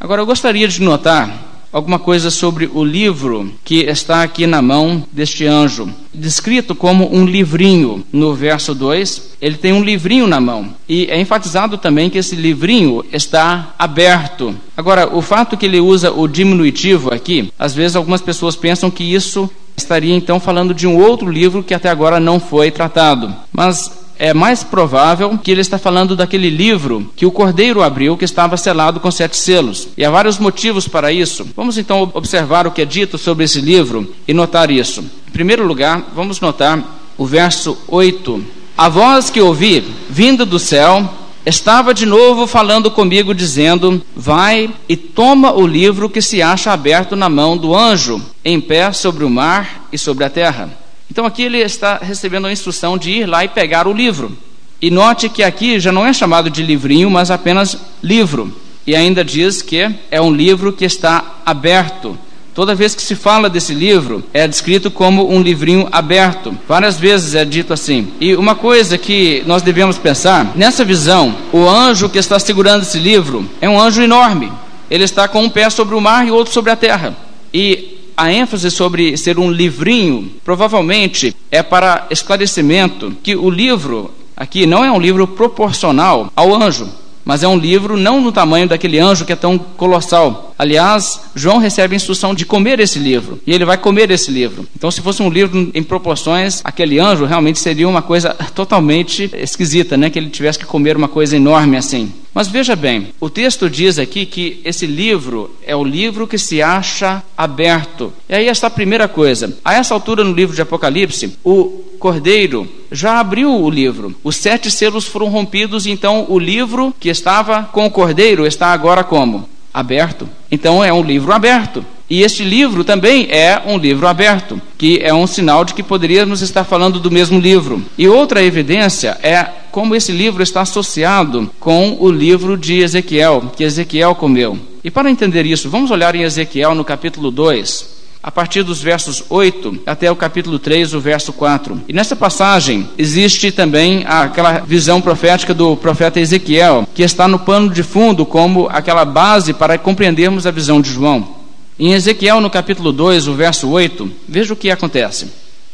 Agora, 0.00 0.22
eu 0.22 0.26
gostaria 0.26 0.66
de 0.66 0.80
notar 0.80 1.53
alguma 1.74 1.98
coisa 1.98 2.30
sobre 2.30 2.70
o 2.72 2.84
livro 2.84 3.50
que 3.64 3.80
está 3.80 4.22
aqui 4.22 4.46
na 4.46 4.62
mão 4.62 5.02
deste 5.10 5.44
anjo. 5.44 5.90
Descrito 6.14 6.72
como 6.72 7.12
um 7.12 7.26
livrinho 7.26 8.04
no 8.12 8.32
verso 8.32 8.72
2, 8.72 9.32
ele 9.42 9.56
tem 9.56 9.72
um 9.72 9.82
livrinho 9.82 10.28
na 10.28 10.40
mão. 10.40 10.72
E 10.88 11.06
é 11.06 11.20
enfatizado 11.20 11.76
também 11.76 12.08
que 12.08 12.16
esse 12.16 12.36
livrinho 12.36 13.04
está 13.12 13.74
aberto. 13.76 14.54
Agora, 14.76 15.12
o 15.12 15.20
fato 15.20 15.56
que 15.56 15.66
ele 15.66 15.80
usa 15.80 16.12
o 16.12 16.28
diminutivo 16.28 17.12
aqui, 17.12 17.52
às 17.58 17.74
vezes 17.74 17.96
algumas 17.96 18.20
pessoas 18.20 18.54
pensam 18.54 18.88
que 18.88 19.02
isso 19.02 19.50
estaria 19.76 20.14
então 20.14 20.38
falando 20.38 20.72
de 20.72 20.86
um 20.86 20.96
outro 20.96 21.28
livro 21.28 21.60
que 21.60 21.74
até 21.74 21.88
agora 21.88 22.20
não 22.20 22.38
foi 22.38 22.70
tratado. 22.70 23.34
Mas 23.52 24.03
é 24.18 24.32
mais 24.32 24.62
provável 24.62 25.36
que 25.38 25.50
ele 25.50 25.60
está 25.60 25.78
falando 25.78 26.16
daquele 26.16 26.50
livro 26.50 27.10
que 27.16 27.26
o 27.26 27.30
cordeiro 27.30 27.82
abriu, 27.82 28.16
que 28.16 28.24
estava 28.24 28.56
selado 28.56 29.00
com 29.00 29.10
sete 29.10 29.36
selos. 29.36 29.88
E 29.96 30.04
há 30.04 30.10
vários 30.10 30.38
motivos 30.38 30.86
para 30.86 31.12
isso. 31.12 31.46
Vamos 31.56 31.78
então 31.78 32.10
observar 32.14 32.66
o 32.66 32.70
que 32.70 32.82
é 32.82 32.84
dito 32.84 33.18
sobre 33.18 33.44
esse 33.44 33.60
livro 33.60 34.12
e 34.26 34.34
notar 34.34 34.70
isso. 34.70 35.00
Em 35.28 35.30
primeiro 35.32 35.66
lugar, 35.66 36.12
vamos 36.14 36.40
notar 36.40 36.82
o 37.18 37.26
verso 37.26 37.76
8. 37.88 38.44
A 38.76 38.88
voz 38.88 39.30
que 39.30 39.40
ouvi, 39.40 39.84
vinda 40.08 40.44
do 40.44 40.58
céu, 40.58 41.08
estava 41.46 41.94
de 41.94 42.06
novo 42.06 42.46
falando 42.46 42.90
comigo, 42.90 43.34
dizendo: 43.34 44.02
Vai 44.16 44.70
e 44.88 44.96
toma 44.96 45.52
o 45.52 45.66
livro 45.66 46.10
que 46.10 46.22
se 46.22 46.42
acha 46.42 46.72
aberto 46.72 47.14
na 47.14 47.28
mão 47.28 47.56
do 47.56 47.74
anjo, 47.74 48.20
em 48.44 48.60
pé 48.60 48.92
sobre 48.92 49.24
o 49.24 49.30
mar 49.30 49.86
e 49.92 49.98
sobre 49.98 50.24
a 50.24 50.30
terra. 50.30 50.83
Então 51.10 51.26
aqui 51.26 51.42
ele 51.42 51.58
está 51.58 51.98
recebendo 51.98 52.46
a 52.46 52.52
instrução 52.52 52.98
de 52.98 53.10
ir 53.10 53.26
lá 53.26 53.44
e 53.44 53.48
pegar 53.48 53.86
o 53.86 53.92
livro. 53.92 54.36
E 54.80 54.90
note 54.90 55.28
que 55.28 55.42
aqui 55.42 55.80
já 55.80 55.90
não 55.90 56.04
é 56.04 56.12
chamado 56.12 56.50
de 56.50 56.62
livrinho, 56.62 57.10
mas 57.10 57.30
apenas 57.30 57.76
livro. 58.02 58.54
E 58.86 58.94
ainda 58.94 59.24
diz 59.24 59.62
que 59.62 59.90
é 60.10 60.20
um 60.20 60.32
livro 60.32 60.72
que 60.72 60.84
está 60.84 61.40
aberto. 61.46 62.18
Toda 62.54 62.74
vez 62.74 62.94
que 62.94 63.02
se 63.02 63.16
fala 63.16 63.50
desse 63.50 63.74
livro, 63.74 64.22
é 64.32 64.46
descrito 64.46 64.90
como 64.90 65.28
um 65.32 65.42
livrinho 65.42 65.88
aberto. 65.90 66.56
Várias 66.68 67.00
vezes 67.00 67.34
é 67.34 67.44
dito 67.44 67.72
assim. 67.72 68.12
E 68.20 68.36
uma 68.36 68.54
coisa 68.54 68.96
que 68.96 69.42
nós 69.46 69.62
devemos 69.62 69.98
pensar, 69.98 70.52
nessa 70.54 70.84
visão, 70.84 71.34
o 71.52 71.68
anjo 71.68 72.08
que 72.08 72.18
está 72.18 72.38
segurando 72.38 72.82
esse 72.82 72.98
livro 72.98 73.48
é 73.60 73.68
um 73.68 73.80
anjo 73.80 74.02
enorme. 74.02 74.52
Ele 74.88 75.02
está 75.02 75.26
com 75.26 75.42
um 75.42 75.50
pé 75.50 75.68
sobre 75.68 75.94
o 75.94 76.00
mar 76.00 76.26
e 76.26 76.30
outro 76.30 76.52
sobre 76.52 76.70
a 76.70 76.76
terra. 76.76 77.16
E 77.52 77.93
a 78.16 78.32
ênfase 78.32 78.70
sobre 78.70 79.16
ser 79.16 79.38
um 79.38 79.50
livrinho 79.50 80.30
provavelmente 80.44 81.34
é 81.50 81.62
para 81.62 82.06
esclarecimento 82.10 83.16
que 83.22 83.36
o 83.36 83.50
livro 83.50 84.10
aqui 84.36 84.66
não 84.66 84.84
é 84.84 84.90
um 84.90 85.00
livro 85.00 85.26
proporcional 85.26 86.30
ao 86.34 86.54
anjo 86.54 86.88
mas 87.24 87.42
é 87.42 87.48
um 87.48 87.56
livro 87.56 87.96
não 87.96 88.20
no 88.20 88.32
tamanho 88.32 88.68
daquele 88.68 88.98
anjo 88.98 89.24
que 89.24 89.32
é 89.32 89.36
tão 89.36 89.58
colossal. 89.58 90.54
Aliás, 90.58 91.20
João 91.34 91.58
recebe 91.58 91.94
a 91.94 91.96
instrução 91.96 92.34
de 92.34 92.46
comer 92.46 92.78
esse 92.80 92.98
livro, 92.98 93.40
e 93.46 93.52
ele 93.52 93.64
vai 93.64 93.76
comer 93.76 94.10
esse 94.10 94.30
livro. 94.30 94.66
Então, 94.76 94.90
se 94.90 95.00
fosse 95.00 95.22
um 95.22 95.30
livro 95.30 95.70
em 95.74 95.82
proporções, 95.82 96.60
aquele 96.62 96.98
anjo 96.98 97.24
realmente 97.24 97.58
seria 97.58 97.88
uma 97.88 98.02
coisa 98.02 98.34
totalmente 98.54 99.30
esquisita, 99.34 99.96
né? 99.96 100.10
Que 100.10 100.18
ele 100.18 100.30
tivesse 100.30 100.58
que 100.58 100.64
comer 100.64 100.96
uma 100.96 101.08
coisa 101.08 101.36
enorme 101.36 101.76
assim. 101.76 102.12
Mas 102.34 102.48
veja 102.48 102.74
bem, 102.74 103.08
o 103.20 103.30
texto 103.30 103.70
diz 103.70 103.96
aqui 103.96 104.26
que 104.26 104.60
esse 104.64 104.86
livro 104.86 105.54
é 105.64 105.76
o 105.76 105.84
livro 105.84 106.26
que 106.26 106.36
se 106.36 106.60
acha 106.60 107.22
aberto. 107.38 108.12
E 108.28 108.34
aí 108.34 108.48
esta 108.48 108.68
primeira 108.68 109.06
coisa. 109.06 109.56
A 109.64 109.74
essa 109.74 109.94
altura 109.94 110.24
no 110.24 110.32
livro 110.32 110.54
de 110.54 110.60
Apocalipse, 110.60 111.38
o 111.44 111.84
cordeiro 112.04 112.68
já 112.92 113.18
abriu 113.18 113.50
o 113.50 113.70
livro. 113.70 114.14
Os 114.22 114.36
sete 114.36 114.70
selos 114.70 115.06
foram 115.06 115.28
rompidos, 115.28 115.86
então 115.86 116.26
o 116.28 116.38
livro 116.38 116.92
que 117.00 117.08
estava 117.08 117.62
com 117.62 117.86
o 117.86 117.90
cordeiro 117.90 118.46
está 118.46 118.74
agora 118.74 119.02
como? 119.02 119.48
Aberto. 119.72 120.28
Então 120.52 120.84
é 120.84 120.92
um 120.92 121.02
livro 121.02 121.32
aberto. 121.32 121.82
E 122.10 122.20
este 122.20 122.44
livro 122.44 122.84
também 122.84 123.26
é 123.30 123.62
um 123.64 123.78
livro 123.78 124.06
aberto, 124.06 124.60
que 124.76 125.00
é 125.02 125.14
um 125.14 125.26
sinal 125.26 125.64
de 125.64 125.72
que 125.72 125.82
poderíamos 125.82 126.42
estar 126.42 126.64
falando 126.64 127.00
do 127.00 127.10
mesmo 127.10 127.40
livro. 127.40 127.82
E 127.96 128.06
outra 128.06 128.42
evidência 128.42 129.18
é 129.22 129.48
como 129.70 129.94
esse 129.94 130.12
livro 130.12 130.42
está 130.42 130.60
associado 130.60 131.50
com 131.58 131.96
o 131.98 132.10
livro 132.10 132.58
de 132.58 132.80
Ezequiel, 132.80 133.50
que 133.56 133.64
Ezequiel 133.64 134.14
comeu. 134.14 134.58
E 134.84 134.90
para 134.90 135.10
entender 135.10 135.46
isso, 135.46 135.70
vamos 135.70 135.90
olhar 135.90 136.14
em 136.14 136.20
Ezequiel 136.20 136.74
no 136.74 136.84
capítulo 136.84 137.30
2, 137.30 137.93
a 138.24 138.30
partir 138.30 138.62
dos 138.62 138.80
versos 138.80 139.22
8 139.28 139.82
até 139.84 140.10
o 140.10 140.16
capítulo 140.16 140.58
3, 140.58 140.94
o 140.94 141.00
verso 141.00 141.30
4. 141.32 141.82
E 141.86 141.92
nessa 141.92 142.16
passagem 142.16 142.88
existe 142.96 143.52
também 143.52 144.02
aquela 144.06 144.60
visão 144.60 145.00
profética 145.00 145.52
do 145.52 145.76
profeta 145.76 146.18
Ezequiel, 146.18 146.88
que 146.94 147.02
está 147.02 147.28
no 147.28 147.38
pano 147.38 147.68
de 147.68 147.82
fundo 147.82 148.24
como 148.24 148.66
aquela 148.70 149.04
base 149.04 149.52
para 149.52 149.76
compreendermos 149.76 150.46
a 150.46 150.50
visão 150.50 150.80
de 150.80 150.90
João. 150.90 151.36
Em 151.78 151.92
Ezequiel, 151.92 152.40
no 152.40 152.48
capítulo 152.48 152.90
2, 152.92 153.28
o 153.28 153.34
verso 153.34 153.68
8, 153.68 154.10
veja 154.26 154.54
o 154.54 154.56
que 154.56 154.70
acontece. 154.70 155.26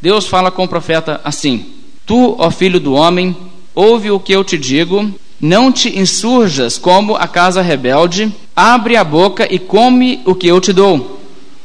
Deus 0.03 0.27
fala 0.27 0.51
com 0.51 0.65
o 0.65 0.69
profeta 0.69 1.21
assim: 1.23 1.67
Tu, 2.05 2.35
ó 2.37 2.51
filho 2.51 2.81
do 2.81 2.95
homem, 2.95 3.37
Ouve 3.75 4.11
o 4.11 4.19
que 4.19 4.33
eu 4.33 4.43
te 4.43 4.59
digo, 4.59 5.11
não 5.41 5.71
te 5.71 5.99
insurjas 5.99 6.77
como 6.77 7.15
a 7.15 7.29
casa 7.29 7.63
rebelde, 7.63 8.33
abre 8.55 8.97
a 8.97 9.05
boca 9.05 9.47
e 9.51 9.59
come 9.59 10.21
o 10.25 10.35
que 10.35 10.49
eu 10.49 10.61
te 10.61 10.73
dou. 10.73 11.20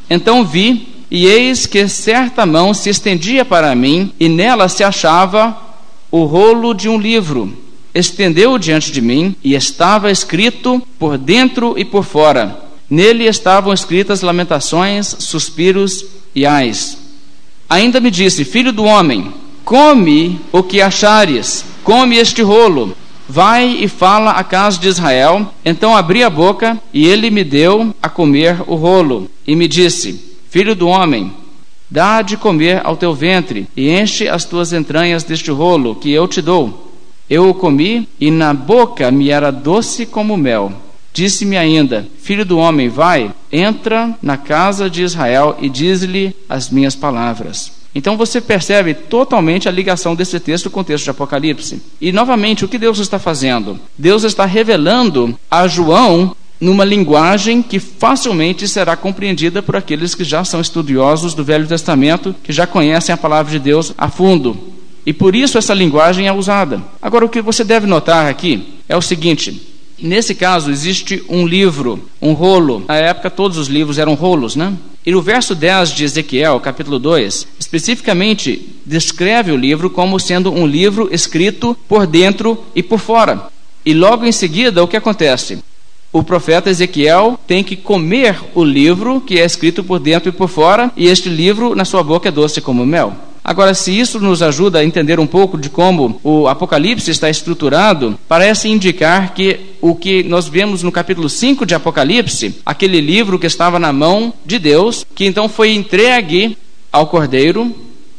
Então 0.09 0.45
vi, 0.45 0.87
e 1.09 1.25
eis 1.25 1.65
que 1.65 1.87
certa 1.87 2.45
mão 2.45 2.73
se 2.73 2.89
estendia 2.89 3.45
para 3.45 3.75
mim, 3.75 4.11
e 4.19 4.27
nela 4.27 4.67
se 4.67 4.83
achava 4.83 5.57
o 6.11 6.23
rolo 6.25 6.73
de 6.73 6.89
um 6.89 6.97
livro. 6.97 7.55
Estendeu 7.93 8.57
diante 8.57 8.91
de 8.91 9.01
mim, 9.01 9.35
e 9.43 9.55
estava 9.55 10.11
escrito 10.11 10.81
por 10.99 11.17
dentro 11.17 11.75
e 11.77 11.85
por 11.85 12.03
fora. 12.03 12.59
Nele 12.89 13.25
estavam 13.25 13.73
escritas 13.73 14.21
lamentações, 14.21 15.15
suspiros 15.19 16.05
e 16.35 16.45
ais. 16.45 16.97
Ainda 17.69 17.99
me 17.99 18.11
disse: 18.11 18.45
Filho 18.45 18.71
do 18.71 18.83
homem, 18.83 19.33
come 19.63 20.39
o 20.51 20.61
que 20.61 20.81
achares 20.81 21.65
Come 21.85 22.17
este 22.17 22.41
rolo. 22.41 22.97
Vai 23.27 23.77
e 23.81 23.87
fala 23.87 24.31
à 24.31 24.43
casa 24.43 24.79
de 24.79 24.87
Israel. 24.87 25.51
Então 25.63 25.95
abri 25.95 26.23
a 26.23 26.29
boca 26.29 26.79
e 26.93 27.07
ele 27.07 27.29
me 27.29 27.43
deu 27.43 27.93
a 28.01 28.09
comer 28.09 28.61
o 28.67 28.75
rolo. 28.75 29.29
E 29.45 29.55
me 29.55 29.67
disse: 29.67 30.37
Filho 30.49 30.75
do 30.75 30.87
homem, 30.87 31.33
dá 31.89 32.21
de 32.21 32.37
comer 32.37 32.81
ao 32.83 32.95
teu 32.95 33.13
ventre 33.13 33.67
e 33.75 33.89
enche 33.89 34.27
as 34.27 34.45
tuas 34.45 34.73
entranhas 34.73 35.23
deste 35.23 35.51
rolo 35.51 35.95
que 35.95 36.11
eu 36.11 36.27
te 36.27 36.41
dou. 36.41 36.93
Eu 37.29 37.49
o 37.49 37.53
comi 37.53 38.07
e 38.19 38.29
na 38.29 38.53
boca 38.53 39.09
me 39.09 39.29
era 39.29 39.51
doce 39.51 40.05
como 40.05 40.37
mel. 40.37 40.71
Disse-me 41.11 41.57
ainda: 41.57 42.07
Filho 42.21 42.45
do 42.45 42.57
homem, 42.57 42.89
vai, 42.89 43.31
entra 43.51 44.15
na 44.21 44.37
casa 44.37 44.89
de 44.89 45.01
Israel 45.01 45.57
e 45.61 45.69
diz-lhe 45.69 46.35
as 46.47 46.69
minhas 46.69 46.95
palavras. 46.95 47.71
Então 47.95 48.17
você 48.17 48.41
percebe 48.41 48.93
totalmente 48.93 49.69
a 49.69 49.71
ligação 49.71 50.13
desse 50.13 50.37
texto 50.37 50.69
com 50.69 50.81
o 50.81 50.83
texto 50.83 51.05
de 51.05 51.09
Apocalipse. 51.11 51.81
E 52.01 52.11
novamente, 52.11 52.65
o 52.65 52.67
que 52.67 52.77
Deus 52.77 52.99
está 52.99 53.17
fazendo? 53.17 53.79
Deus 53.97 54.25
está 54.25 54.45
revelando 54.45 55.39
a 55.49 55.65
João 55.65 56.35
numa 56.59 56.83
linguagem 56.83 57.61
que 57.61 57.79
facilmente 57.79 58.67
será 58.67 58.97
compreendida 58.97 59.61
por 59.63 59.77
aqueles 59.77 60.13
que 60.13 60.25
já 60.25 60.43
são 60.43 60.59
estudiosos 60.59 61.33
do 61.33 61.43
Velho 61.43 61.67
Testamento, 61.67 62.35
que 62.43 62.51
já 62.51 62.67
conhecem 62.67 63.13
a 63.13 63.17
palavra 63.17 63.51
de 63.51 63.59
Deus 63.59 63.93
a 63.97 64.09
fundo. 64.09 64.57
E 65.05 65.13
por 65.13 65.33
isso 65.33 65.57
essa 65.57 65.73
linguagem 65.73 66.27
é 66.27 66.33
usada. 66.33 66.81
Agora, 67.01 67.25
o 67.25 67.29
que 67.29 67.41
você 67.41 67.63
deve 67.63 67.87
notar 67.87 68.27
aqui 68.27 68.75
é 68.89 68.97
o 68.97 69.01
seguinte: 69.01 69.73
Nesse 69.97 70.35
caso, 70.35 70.71
existe 70.71 71.23
um 71.29 71.47
livro, 71.47 72.03
um 72.21 72.33
rolo. 72.33 72.83
Na 72.87 72.95
época, 72.95 73.29
todos 73.29 73.57
os 73.57 73.67
livros 73.67 73.97
eram 73.97 74.13
rolos, 74.13 74.55
né? 74.55 74.73
E 75.05 75.11
no 75.11 75.21
verso 75.21 75.53
10 75.53 75.91
de 75.91 76.03
Ezequiel, 76.03 76.59
capítulo 76.59 76.97
2, 76.97 77.47
especificamente 77.59 78.75
descreve 78.83 79.51
o 79.51 79.55
livro 79.55 79.87
como 79.87 80.19
sendo 80.19 80.51
um 80.51 80.65
livro 80.65 81.09
escrito 81.11 81.77
por 81.87 82.07
dentro 82.07 82.65
e 82.73 82.81
por 82.81 82.97
fora. 82.97 83.49
E 83.85 83.93
logo 83.93 84.25
em 84.25 84.31
seguida, 84.31 84.83
o 84.83 84.87
que 84.87 84.97
acontece? 84.97 85.59
O 86.11 86.23
profeta 86.23 86.71
Ezequiel 86.71 87.39
tem 87.45 87.63
que 87.63 87.75
comer 87.75 88.35
o 88.55 88.63
livro 88.63 89.21
que 89.21 89.39
é 89.39 89.45
escrito 89.45 89.83
por 89.83 89.99
dentro 89.99 90.29
e 90.29 90.31
por 90.31 90.49
fora, 90.49 90.91
e 90.97 91.07
este 91.07 91.29
livro 91.29 91.75
na 91.75 91.85
sua 91.85 92.01
boca 92.01 92.29
é 92.29 92.31
doce 92.31 92.59
como 92.59 92.83
mel. 92.83 93.15
Agora, 93.47 93.75
se 93.75 93.91
isso 93.91 94.19
nos 94.19 94.41
ajuda 94.41 94.79
a 94.79 94.83
entender 94.83 95.19
um 95.19 95.27
pouco 95.27 95.55
de 95.55 95.69
como 95.69 96.19
o 96.23 96.47
Apocalipse 96.47 97.11
está 97.11 97.29
estruturado, 97.29 98.17
parece 98.27 98.69
indicar 98.69 99.35
que 99.35 99.59
o 99.79 99.93
que 99.93 100.23
nós 100.23 100.47
vemos 100.47 100.81
no 100.81 100.91
capítulo 100.91 101.29
5 101.29 101.63
de 101.63 101.75
Apocalipse, 101.75 102.55
aquele 102.65 102.99
livro 102.99 103.37
que 103.37 103.45
estava 103.45 103.77
na 103.77 103.93
mão 103.93 104.33
de 104.43 104.57
Deus, 104.57 105.05
que 105.13 105.25
então 105.27 105.47
foi 105.47 105.75
entregue 105.75 106.57
ao 106.91 107.05
Cordeiro, 107.05 107.71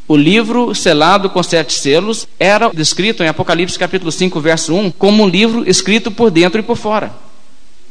o 0.06 0.16
livro 0.16 0.72
selado 0.76 1.28
com 1.28 1.42
sete 1.42 1.72
selos, 1.72 2.28
era 2.38 2.70
descrito 2.72 3.24
em 3.24 3.26
Apocalipse 3.26 3.76
capítulo 3.76 4.12
5, 4.12 4.40
verso 4.40 4.72
1, 4.76 4.92
como 4.92 5.24
um 5.24 5.28
livro 5.28 5.68
escrito 5.68 6.08
por 6.08 6.30
dentro 6.30 6.60
e 6.60 6.62
por 6.62 6.76
fora. 6.76 7.12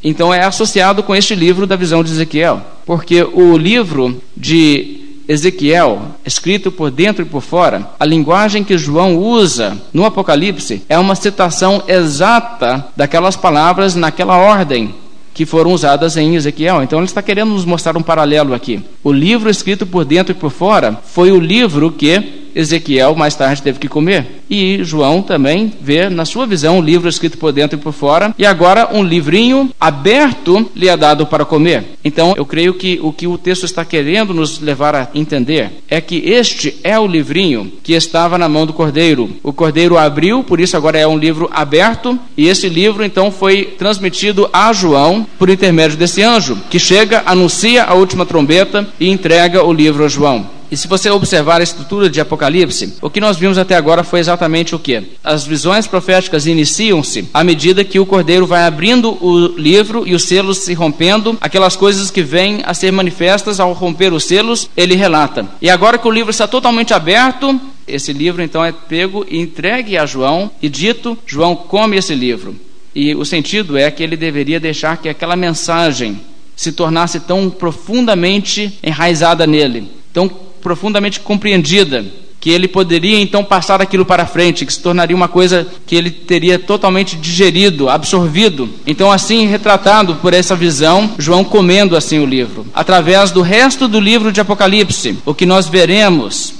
Então 0.02 0.32
é 0.32 0.42
associado 0.42 1.02
com 1.02 1.14
este 1.14 1.34
livro 1.34 1.66
da 1.66 1.76
visão 1.76 2.02
de 2.02 2.10
Ezequiel, 2.10 2.62
porque 2.86 3.22
o 3.22 3.58
livro 3.58 4.22
de 4.34 5.05
Ezequiel, 5.28 6.02
escrito 6.24 6.70
por 6.70 6.90
dentro 6.90 7.22
e 7.22 7.28
por 7.28 7.42
fora, 7.42 7.90
a 7.98 8.04
linguagem 8.04 8.62
que 8.62 8.78
João 8.78 9.16
usa 9.16 9.76
no 9.92 10.04
Apocalipse 10.04 10.82
é 10.88 10.98
uma 10.98 11.14
citação 11.14 11.82
exata 11.88 12.86
daquelas 12.96 13.36
palavras 13.36 13.94
naquela 13.94 14.36
ordem 14.36 14.94
que 15.34 15.44
foram 15.44 15.72
usadas 15.72 16.16
em 16.16 16.34
Ezequiel. 16.34 16.82
Então 16.82 16.98
ele 16.98 17.06
está 17.06 17.20
querendo 17.20 17.50
nos 17.50 17.66
mostrar 17.66 17.96
um 17.96 18.02
paralelo 18.02 18.54
aqui. 18.54 18.82
O 19.04 19.12
livro 19.12 19.50
escrito 19.50 19.84
por 19.84 20.04
dentro 20.04 20.32
e 20.32 20.34
por 20.34 20.50
fora 20.50 20.98
foi 21.04 21.30
o 21.30 21.38
livro 21.38 21.92
que 21.92 22.45
Ezequiel 22.56 23.14
mais 23.14 23.34
tarde 23.34 23.62
teve 23.62 23.78
que 23.78 23.88
comer. 23.88 24.42
E 24.48 24.82
João 24.82 25.20
também 25.20 25.72
vê, 25.80 26.08
na 26.08 26.24
sua 26.24 26.46
visão, 26.46 26.78
um 26.78 26.82
livro 26.82 27.08
escrito 27.08 27.36
por 27.36 27.52
dentro 27.52 27.78
e 27.78 27.82
por 27.82 27.92
fora, 27.92 28.34
e 28.38 28.46
agora 28.46 28.88
um 28.92 29.02
livrinho 29.02 29.70
aberto 29.78 30.70
lhe 30.74 30.88
é 30.88 30.96
dado 30.96 31.26
para 31.26 31.44
comer. 31.44 31.84
Então, 32.04 32.34
eu 32.36 32.46
creio 32.46 32.74
que 32.74 32.98
o 33.02 33.12
que 33.12 33.26
o 33.26 33.36
texto 33.36 33.64
está 33.64 33.84
querendo 33.84 34.32
nos 34.32 34.60
levar 34.60 34.94
a 34.94 35.08
entender 35.14 35.70
é 35.88 36.00
que 36.00 36.16
este 36.16 36.76
é 36.82 36.98
o 36.98 37.06
livrinho 37.06 37.72
que 37.82 37.92
estava 37.92 38.38
na 38.38 38.48
mão 38.48 38.64
do 38.64 38.72
cordeiro. 38.72 39.30
O 39.42 39.52
cordeiro 39.52 39.98
abriu, 39.98 40.42
por 40.42 40.60
isso 40.60 40.76
agora 40.76 40.98
é 40.98 41.06
um 41.06 41.18
livro 41.18 41.50
aberto, 41.52 42.18
e 42.36 42.48
esse 42.48 42.68
livro 42.68 43.04
então 43.04 43.30
foi 43.30 43.64
transmitido 43.76 44.48
a 44.52 44.72
João 44.72 45.26
por 45.38 45.50
intermédio 45.50 45.98
desse 45.98 46.22
anjo, 46.22 46.56
que 46.70 46.78
chega, 46.78 47.22
anuncia 47.26 47.84
a 47.84 47.94
última 47.94 48.24
trombeta 48.24 48.88
e 48.98 49.10
entrega 49.10 49.64
o 49.64 49.72
livro 49.72 50.04
a 50.04 50.08
João. 50.08 50.55
E 50.70 50.76
se 50.76 50.88
você 50.88 51.10
observar 51.10 51.60
a 51.60 51.64
estrutura 51.64 52.10
de 52.10 52.20
Apocalipse, 52.20 52.94
o 53.00 53.10
que 53.10 53.20
nós 53.20 53.36
vimos 53.36 53.58
até 53.58 53.74
agora 53.76 54.02
foi 54.02 54.20
exatamente 54.20 54.74
o 54.74 54.78
que? 54.78 55.02
As 55.22 55.46
visões 55.46 55.86
proféticas 55.86 56.46
iniciam-se 56.46 57.28
à 57.32 57.44
medida 57.44 57.84
que 57.84 57.98
o 57.98 58.06
cordeiro 58.06 58.46
vai 58.46 58.64
abrindo 58.64 59.16
o 59.24 59.48
livro 59.56 60.06
e 60.06 60.14
os 60.14 60.24
selos 60.24 60.58
se 60.58 60.74
rompendo, 60.74 61.36
aquelas 61.40 61.76
coisas 61.76 62.10
que 62.10 62.22
vêm 62.22 62.62
a 62.64 62.74
ser 62.74 62.90
manifestas 62.90 63.60
ao 63.60 63.72
romper 63.72 64.12
os 64.12 64.24
selos, 64.24 64.68
ele 64.76 64.94
relata. 64.94 65.46
E 65.60 65.70
agora 65.70 65.98
que 65.98 66.08
o 66.08 66.10
livro 66.10 66.30
está 66.30 66.46
totalmente 66.46 66.92
aberto, 66.92 67.60
esse 67.86 68.12
livro 68.12 68.42
então 68.42 68.64
é 68.64 68.72
pego 68.72 69.24
e 69.28 69.38
entregue 69.38 69.96
a 69.96 70.06
João 70.06 70.50
e 70.60 70.68
dito: 70.68 71.16
João 71.26 71.54
come 71.54 71.96
esse 71.96 72.14
livro. 72.14 72.56
E 72.94 73.14
o 73.14 73.24
sentido 73.24 73.76
é 73.76 73.90
que 73.90 74.02
ele 74.02 74.16
deveria 74.16 74.58
deixar 74.58 74.96
que 74.96 75.08
aquela 75.08 75.36
mensagem 75.36 76.18
se 76.56 76.72
tornasse 76.72 77.20
tão 77.20 77.50
profundamente 77.50 78.78
enraizada 78.82 79.46
nele, 79.46 79.90
tão 80.12 80.45
profundamente 80.66 81.20
compreendida, 81.20 82.04
que 82.40 82.50
ele 82.50 82.66
poderia 82.66 83.20
então 83.20 83.44
passar 83.44 83.80
aquilo 83.80 84.04
para 84.04 84.26
frente, 84.26 84.66
que 84.66 84.72
se 84.72 84.82
tornaria 84.82 85.14
uma 85.14 85.28
coisa 85.28 85.64
que 85.86 85.94
ele 85.94 86.10
teria 86.10 86.58
totalmente 86.58 87.14
digerido, 87.14 87.88
absorvido. 87.88 88.68
Então, 88.84 89.12
assim, 89.12 89.46
retratado 89.46 90.16
por 90.16 90.34
essa 90.34 90.56
visão, 90.56 91.14
João 91.18 91.44
comendo 91.44 91.96
assim 91.96 92.18
o 92.18 92.26
livro. 92.26 92.66
Através 92.74 93.30
do 93.30 93.42
resto 93.42 93.86
do 93.86 94.00
livro 94.00 94.32
de 94.32 94.40
Apocalipse, 94.40 95.16
o 95.24 95.32
que 95.32 95.46
nós 95.46 95.68
veremos 95.68 96.54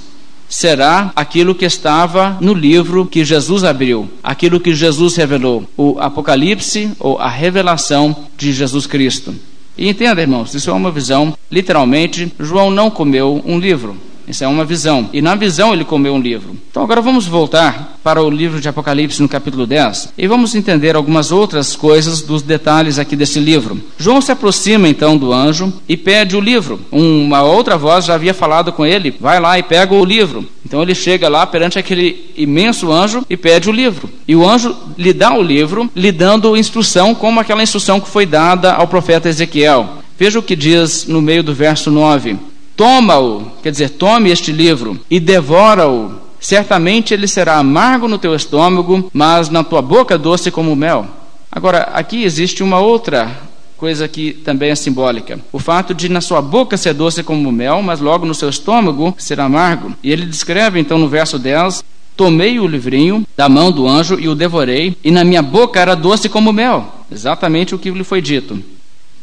será 0.47 1.11
aquilo 1.13 1.53
que 1.53 1.65
estava 1.65 2.37
no 2.39 2.53
livro 2.53 3.05
que 3.05 3.25
Jesus 3.25 3.65
abriu, 3.65 4.09
aquilo 4.23 4.61
que 4.61 4.73
Jesus 4.73 5.17
revelou, 5.17 5.69
o 5.75 5.97
Apocalipse 5.99 6.91
ou 6.97 7.19
a 7.19 7.27
revelação 7.27 8.15
de 8.37 8.53
Jesus 8.53 8.87
Cristo. 8.87 9.35
E 9.77 9.87
entenda, 9.87 10.21
irmãos, 10.21 10.55
isso 10.55 10.69
é 10.69 10.73
uma 10.73 10.91
visão. 10.91 11.37
Literalmente, 11.51 12.33
João 12.39 12.71
não 12.71 12.89
comeu 12.89 13.41
um 13.45 13.59
livro. 13.59 13.95
Isso 14.27 14.43
é 14.43 14.47
uma 14.47 14.65
visão. 14.65 15.09
E 15.13 15.21
na 15.21 15.35
visão 15.35 15.73
ele 15.73 15.85
comeu 15.85 16.13
um 16.13 16.19
livro. 16.19 16.55
Então 16.69 16.83
agora 16.83 17.01
vamos 17.01 17.25
voltar 17.25 17.97
para 18.03 18.21
o 18.21 18.29
livro 18.29 18.59
de 18.59 18.67
Apocalipse 18.67 19.21
no 19.21 19.29
capítulo 19.29 19.65
10 19.65 20.13
e 20.17 20.27
vamos 20.27 20.53
entender 20.53 20.95
algumas 20.95 21.31
outras 21.31 21.75
coisas 21.75 22.21
dos 22.21 22.41
detalhes 22.41 22.99
aqui 22.99 23.15
desse 23.15 23.39
livro. 23.39 23.81
João 23.97 24.21
se 24.21 24.31
aproxima 24.31 24.89
então 24.89 25.17
do 25.17 25.31
anjo 25.31 25.71
e 25.87 25.95
pede 25.95 26.35
o 26.35 26.41
livro. 26.41 26.79
Uma 26.91 27.41
outra 27.43 27.77
voz 27.77 28.05
já 28.05 28.15
havia 28.15 28.33
falado 28.33 28.73
com 28.73 28.85
ele: 28.85 29.15
vai 29.19 29.39
lá 29.39 29.57
e 29.57 29.63
pega 29.63 29.93
o 29.93 30.03
livro. 30.03 30.45
Então 30.65 30.81
ele 30.81 30.93
chega 30.93 31.29
lá 31.29 31.47
perante 31.47 31.79
aquele 31.79 32.31
imenso 32.35 32.91
anjo 32.91 33.25
e 33.29 33.37
pede 33.37 33.69
o 33.69 33.73
livro. 33.73 34.09
E 34.27 34.35
o 34.35 34.47
anjo 34.47 34.75
lhe 34.97 35.13
dá 35.13 35.33
o 35.33 35.41
livro, 35.41 35.89
lhe 35.95 36.11
dando 36.11 36.57
instrução, 36.57 37.15
como 37.15 37.39
aquela 37.39 37.63
instrução 37.63 38.01
que 38.01 38.09
foi 38.09 38.25
dada 38.25 38.73
ao 38.73 38.87
profeta 38.87 39.29
Ezequiel. 39.29 40.03
Veja 40.19 40.39
o 40.39 40.43
que 40.43 40.55
diz 40.55 41.05
no 41.07 41.21
meio 41.21 41.41
do 41.43 41.53
verso 41.53 41.89
9: 41.89 42.37
Toma-o, 42.77 43.51
quer 43.63 43.71
dizer, 43.71 43.89
tome 43.89 44.29
este 44.29 44.51
livro 44.51 44.99
e 45.09 45.19
devora-o. 45.19 46.11
Certamente 46.39 47.11
ele 47.11 47.27
será 47.27 47.57
amargo 47.57 48.07
no 48.07 48.19
teu 48.19 48.35
estômago, 48.35 49.09
mas 49.11 49.49
na 49.49 49.63
tua 49.63 49.81
boca 49.81 50.15
doce 50.15 50.51
como 50.51 50.75
mel. 50.75 51.07
Agora, 51.51 51.89
aqui 51.93 52.23
existe 52.23 52.61
uma 52.61 52.79
outra 52.79 53.35
coisa 53.77 54.07
que 54.07 54.31
também 54.31 54.69
é 54.69 54.75
simbólica. 54.75 55.39
O 55.51 55.57
fato 55.57 55.91
de 55.91 56.07
na 56.07 56.21
sua 56.21 56.39
boca 56.39 56.77
ser 56.77 56.93
doce 56.93 57.23
como 57.23 57.51
mel, 57.51 57.81
mas 57.81 57.99
logo 57.99 58.27
no 58.27 58.35
seu 58.35 58.49
estômago 58.49 59.15
ser 59.17 59.39
amargo. 59.39 59.93
E 60.03 60.11
ele 60.11 60.27
descreve 60.27 60.79
então 60.79 60.99
no 60.99 61.09
verso 61.09 61.39
10: 61.39 61.83
Tomei 62.15 62.59
o 62.59 62.67
livrinho 62.67 63.25
da 63.35 63.49
mão 63.49 63.71
do 63.71 63.87
anjo 63.87 64.19
e 64.19 64.29
o 64.29 64.35
devorei, 64.35 64.95
e 65.03 65.09
na 65.09 65.23
minha 65.23 65.41
boca 65.41 65.79
era 65.79 65.95
doce 65.95 66.29
como 66.29 66.53
mel. 66.53 66.93
Exatamente 67.11 67.73
o 67.73 67.79
que 67.79 67.89
lhe 67.89 68.03
foi 68.03 68.21
dito. 68.21 68.61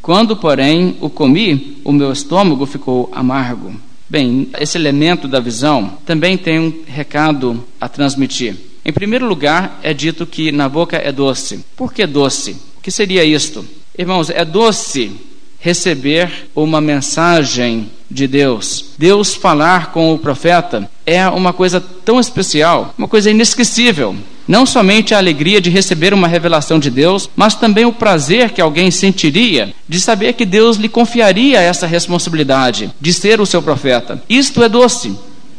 Quando, 0.05 0.37
porém, 0.37 0.99
o 1.01 1.09
comi, 1.09 1.79
o 1.83 1.91
meu 1.91 2.13
estômago 2.13 2.67
ficou 2.67 3.09
amargo. 3.11 3.75
Bem, 4.07 4.51
esse 4.61 4.77
elemento 4.77 5.27
da 5.27 5.41
visão 5.41 5.97
também 6.05 6.37
tem 6.37 6.59
um 6.59 6.83
recado 6.87 7.65
a 7.81 7.89
transmitir. 7.89 8.55
Em 8.85 8.93
primeiro 8.93 9.27
lugar, 9.27 9.81
é 9.83 9.95
dito 9.95 10.27
que 10.27 10.53
na 10.53 10.69
boca 10.69 10.99
é 10.99 11.11
doce. 11.11 11.65
Por 11.75 11.91
que 11.91 12.07
doce? 12.07 12.51
O 12.77 12.83
que 12.83 12.91
seria 12.91 13.25
isto? 13.25 13.65
Irmãos, 13.99 14.29
é 14.29 14.45
doce 14.45 15.11
receber 15.59 16.51
uma 16.55 16.83
mensagem 16.83 17.91
de 18.11 18.27
Deus. 18.27 18.91
Deus 18.99 19.35
falar 19.35 19.91
com 19.91 20.13
o 20.13 20.19
profeta 20.19 20.87
é 21.07 21.27
uma 21.31 21.55
coisa 21.55 21.81
tão 21.81 22.21
especial, 22.21 22.95
uma 22.99 23.09
coisa 23.09 23.31
inesquecível. 23.31 24.15
Não 24.47 24.67
somente 24.67 25.15
a 25.15 25.19
alegria 25.19 25.61
de 25.61 25.71
receber 25.71 26.13
uma 26.13 26.29
revelação 26.29 26.79
de 26.79 26.91
Deus, 26.91 27.31
mas 27.35 27.55
também 27.55 27.85
o 27.85 27.93
prazer 27.93 28.51
que 28.51 28.61
alguém 28.61 28.91
sentiria 28.91 29.75
de 29.89 29.99
saber 29.99 30.35
que 30.35 30.45
Deus 30.45 30.77
lhe 30.77 30.89
confiaria 30.89 31.61
essa 31.61 31.87
responsabilidade 31.87 32.91
de 33.01 33.13
ser 33.13 33.41
o 33.41 33.47
seu 33.47 33.63
profeta. 33.63 34.23
Isto 34.29 34.63
é 34.63 34.69
doce. 34.69 35.17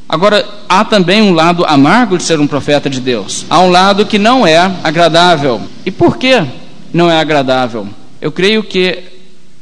Agora, 0.07 0.47
há 0.69 0.85
também 0.85 1.21
um 1.21 1.33
lado 1.33 1.65
amargo 1.65 2.17
de 2.17 2.23
ser 2.23 2.39
um 2.39 2.45
profeta 2.45 2.87
de 2.87 3.01
Deus. 3.01 3.43
Há 3.49 3.59
um 3.61 3.71
lado 3.71 4.05
que 4.05 4.19
não 4.19 4.45
é 4.45 4.57
agradável. 4.83 5.61
E 5.83 5.89
por 5.89 6.17
que 6.17 6.45
não 6.93 7.09
é 7.09 7.19
agradável? 7.19 7.87
Eu 8.21 8.31
creio 8.31 8.63
que 8.63 9.03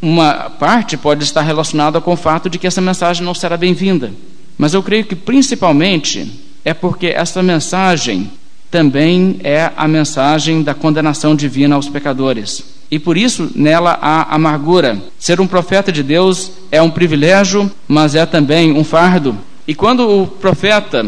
uma 0.01 0.49
parte 0.49 0.97
pode 0.97 1.23
estar 1.23 1.41
relacionada 1.41 2.01
com 2.01 2.11
o 2.11 2.17
fato 2.17 2.49
de 2.49 2.57
que 2.57 2.67
essa 2.67 2.81
mensagem 2.81 3.23
não 3.23 3.33
será 3.33 3.55
bem-vinda. 3.55 4.11
Mas 4.57 4.73
eu 4.73 4.83
creio 4.83 5.05
que 5.05 5.15
principalmente 5.15 6.29
é 6.65 6.73
porque 6.73 7.07
essa 7.07 7.41
mensagem 7.41 8.29
também 8.73 9.39
é 9.43 9.69
a 9.77 9.87
mensagem 9.87 10.63
da 10.63 10.73
condenação 10.73 11.35
divina 11.35 11.75
aos 11.75 11.87
pecadores. 11.87 12.63
E 12.89 12.97
por 12.97 13.15
isso 13.15 13.51
nela 13.53 13.99
há 14.01 14.33
amargura. 14.33 14.99
Ser 15.19 15.39
um 15.39 15.45
profeta 15.45 15.91
de 15.91 16.01
Deus 16.01 16.51
é 16.71 16.81
um 16.81 16.89
privilégio, 16.89 17.71
mas 17.87 18.15
é 18.15 18.25
também 18.25 18.71
um 18.71 18.83
fardo. 18.83 19.37
E 19.67 19.75
quando 19.75 20.09
o 20.09 20.25
profeta 20.25 21.05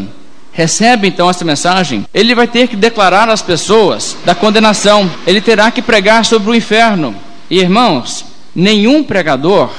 recebe 0.52 1.08
então 1.08 1.28
essa 1.28 1.44
mensagem, 1.44 2.06
ele 2.14 2.36
vai 2.36 2.48
ter 2.48 2.68
que 2.68 2.76
declarar 2.76 3.30
às 3.30 3.42
pessoas 3.42 4.16
da 4.24 4.36
condenação, 4.36 5.10
ele 5.26 5.42
terá 5.42 5.72
que 5.72 5.82
pregar 5.82 6.24
sobre 6.24 6.52
o 6.52 6.56
inferno. 6.56 7.16
E 7.50 7.58
irmãos, 7.58 8.26
nenhum 8.54 9.04
pregador 9.04 9.72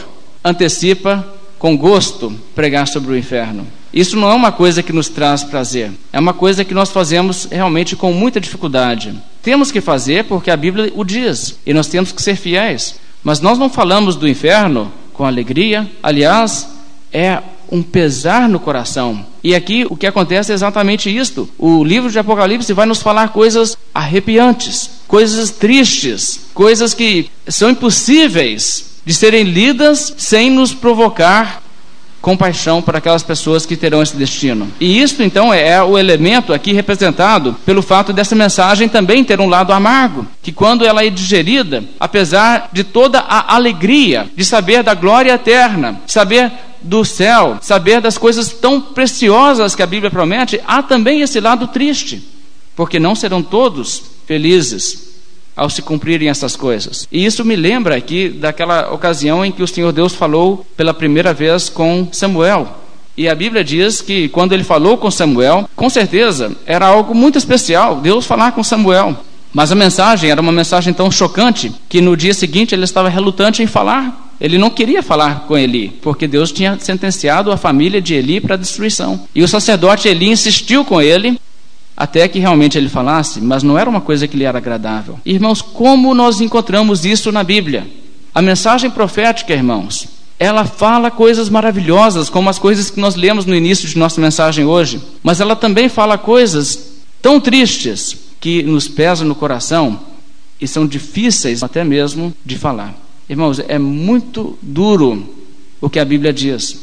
antecipa 0.45 1.25
com 1.57 1.79
gosto 1.79 2.33
pregar 2.53 2.89
sobre 2.89 3.13
o 3.13 3.17
inferno. 3.17 3.65
Isso 3.93 4.17
não 4.17 4.31
é 4.31 4.35
uma 4.35 4.53
coisa 4.53 4.83
que 4.83 4.93
nos 4.93 5.09
traz 5.09 5.43
prazer, 5.43 5.93
é 6.13 6.21
uma 6.21 6.35
coisa 6.35 6.65
que 6.65 6.75
nós 6.75 6.91
fazemos 6.91 7.49
realmente 7.51 7.97
com 7.97 8.13
muita 8.13 8.41
dificuldade. 8.41 9.15
Temos 9.43 9.71
que 9.71 9.81
fazer 9.81 10.25
porque 10.25 10.51
a 10.51 10.57
Bíblia 10.57 10.93
o 10.95 11.05
diz 11.05 11.59
e 11.65 11.73
nós 11.73 11.87
temos 11.87 12.13
que 12.13 12.21
ser 12.21 12.37
fiéis. 12.37 12.97
Mas 13.23 13.41
nós 13.41 13.59
não 13.59 13.69
falamos 13.69 14.17
do 14.17 14.29
inferno 14.29 14.93
com 15.13 15.25
alegria, 15.25 15.91
aliás, 16.03 16.69
é 17.13 17.43
um 17.71 17.83
pesar 17.83 18.49
no 18.49 18.61
coração. 18.61 19.25
E 19.43 19.55
aqui 19.55 19.87
o 19.89 19.97
que 19.97 20.07
acontece 20.07 20.53
é 20.53 20.55
exatamente 20.55 21.15
isto. 21.15 21.49
O 21.59 21.83
livro 21.83 22.11
de 22.11 22.19
Apocalipse 22.19 22.73
vai 22.73 22.87
nos 22.87 23.03
falar 23.03 23.31
coisas 23.31 23.77
arrepiantes, 23.95 24.91
coisas 25.09 25.51
tristes, 25.51 26.41
coisas 26.55 26.95
que 26.95 27.31
são 27.49 27.71
impossíveis 27.71 28.97
de 29.05 29.15
serem 29.15 29.45
lidas 29.45 30.15
sem 30.17 30.51
nos 30.51 30.75
provocar 30.75 31.63
compaixão 32.27 32.83
para 32.83 32.99
aquelas 32.99 33.23
pessoas 33.23 33.65
que 33.65 33.77
terão 33.77 34.03
esse 34.03 34.17
destino. 34.17 34.69
E 34.81 35.01
isso 35.01 35.23
então 35.23 35.55
é 35.55 35.81
o 35.81 35.97
elemento 35.97 36.53
aqui 36.53 36.73
representado 36.73 37.55
pelo 37.65 37.81
fato 37.81 38.13
dessa 38.13 38.35
mensagem 38.35 38.89
também 38.89 39.23
ter 39.23 39.41
um 39.41 39.49
lado 39.49 39.73
amargo, 39.73 40.27
que 40.43 40.51
quando 40.51 40.85
ela 40.85 41.05
é 41.05 41.09
digerida, 41.09 41.85
apesar 42.01 42.69
de 42.73 42.83
toda 42.83 43.21
a 43.21 43.55
alegria 43.55 44.27
de 44.35 44.45
saber 44.45 44.83
da 44.83 44.93
glória 44.93 45.35
eterna, 45.35 46.01
saber 46.05 46.51
do 46.83 47.05
céu, 47.05 47.59
saber 47.63 48.01
das 48.01 48.19
coisas 48.19 48.49
tão 48.49 48.81
preciosas 48.81 49.77
que 49.77 49.83
a 49.85 49.87
Bíblia 49.87 50.11
promete, 50.11 50.61
há 50.67 50.83
também 50.83 51.21
esse 51.21 51.39
lado 51.39 51.69
triste, 51.69 52.27
porque 52.75 52.99
não 52.99 53.15
serão 53.15 53.41
todos 53.41 54.03
felizes 54.27 55.06
ao 55.57 55.71
se 55.71 55.81
cumprirem 55.81 56.29
essas 56.29 56.55
coisas. 56.55 57.09
E 57.11 57.25
isso 57.25 57.45
me 57.45 57.57
lembra 57.57 57.97
aqui 57.97 58.29
daquela 58.29 58.93
ocasião 58.93 59.45
em 59.45 59.51
que 59.51 59.63
o 59.63 59.67
Senhor 59.67 59.91
Deus 59.91 60.15
falou 60.15 60.67
pela 60.77 60.93
primeira 60.93 61.33
vez 61.33 61.69
com 61.69 62.07
Samuel. 62.13 62.69
E 63.17 63.29
a 63.29 63.35
Bíblia 63.35 63.65
diz 63.65 64.03
que 64.03 64.29
quando 64.29 64.53
ele 64.53 64.63
falou 64.63 64.99
com 64.99 65.11
Samuel, 65.11 65.69
com 65.75 65.89
certeza 65.89 66.55
era 66.67 66.87
algo 66.87 67.15
muito 67.15 67.39
especial, 67.39 67.97
Deus 67.97 68.27
falar 68.27 68.53
com 68.53 68.63
Samuel. 68.63 69.17
Mas 69.55 69.73
a 69.73 69.75
mensagem 69.75 70.31
era 70.31 70.43
uma 70.43 70.53
mensagem 70.53 70.93
tão 70.93 71.11
chocante 71.11 71.73
que 71.89 72.03
no 72.03 72.15
dia 72.15 72.35
seguinte 72.35 72.75
ele 72.75 72.85
estava 72.85 73.09
relutante 73.09 73.63
em 73.63 73.67
falar 73.67 74.27
Ele 74.39 74.59
não 74.59 74.69
queria 74.69 75.03
falar 75.03 75.47
com 75.47 75.57
Eli, 75.57 75.89
porque 76.03 76.29
Deus 76.29 76.53
tinha 76.53 76.79
sentenciado 76.79 77.51
a 77.51 77.57
família 77.57 78.03
de 78.03 78.15
Eli 78.15 78.39
para 78.39 78.57
destruição. 78.57 79.27
E 79.35 79.43
o 79.43 79.49
sacerdote 79.49 80.09
Eli 80.09 80.29
insistiu 80.29 80.85
com 80.85 81.01
ele 81.01 81.41
até 81.97 82.29
que 82.29 82.39
realmente 82.39 82.77
ele 82.77 82.89
falasse, 82.89 83.41
mas 83.41 83.63
não 83.63 83.79
era 83.79 83.89
uma 83.89 84.01
coisa 84.01 84.29
que 84.29 84.37
lhe 84.37 84.45
era 84.45 84.59
agradável. 84.59 85.19
Irmãos, 85.25 85.63
como 85.63 86.15
nós 86.15 86.41
encontramos 86.41 87.05
isso 87.05 87.33
na 87.33 87.43
Bíblia? 87.43 87.87
A 88.35 88.43
mensagem 88.43 88.91
profética, 88.91 89.55
irmãos, 89.55 90.07
ela 90.39 90.67
fala 90.67 91.11
coisas 91.11 91.49
maravilhosas, 91.49 92.29
como 92.29 92.51
as 92.51 92.59
coisas 92.59 92.91
que 92.91 93.01
nós 93.01 93.15
lemos 93.15 93.47
no 93.47 93.55
início 93.55 93.89
de 93.89 93.97
nossa 93.97 94.21
mensagem 94.21 94.67
hoje, 94.67 95.01
mas 95.23 95.41
ela 95.41 95.57
também 95.57 95.89
fala 95.89 96.19
coisas 96.19 96.97
tão 97.23 97.41
tristes 97.41 98.17
que 98.39 98.63
nos 98.63 98.87
pesam 98.87 99.27
no 99.27 99.35
coração 99.35 99.99
e 100.61 100.69
são 100.69 100.87
difíceis 100.87 101.63
até 101.63 101.83
mesmo 101.83 102.35
de 102.45 102.59
falar. 102.59 102.95
Irmãos, 103.29 103.59
é 103.59 103.79
muito 103.79 104.59
duro 104.61 105.35
o 105.81 105.89
que 105.89 105.99
a 105.99 106.05
Bíblia 106.05 106.33
diz, 106.33 106.79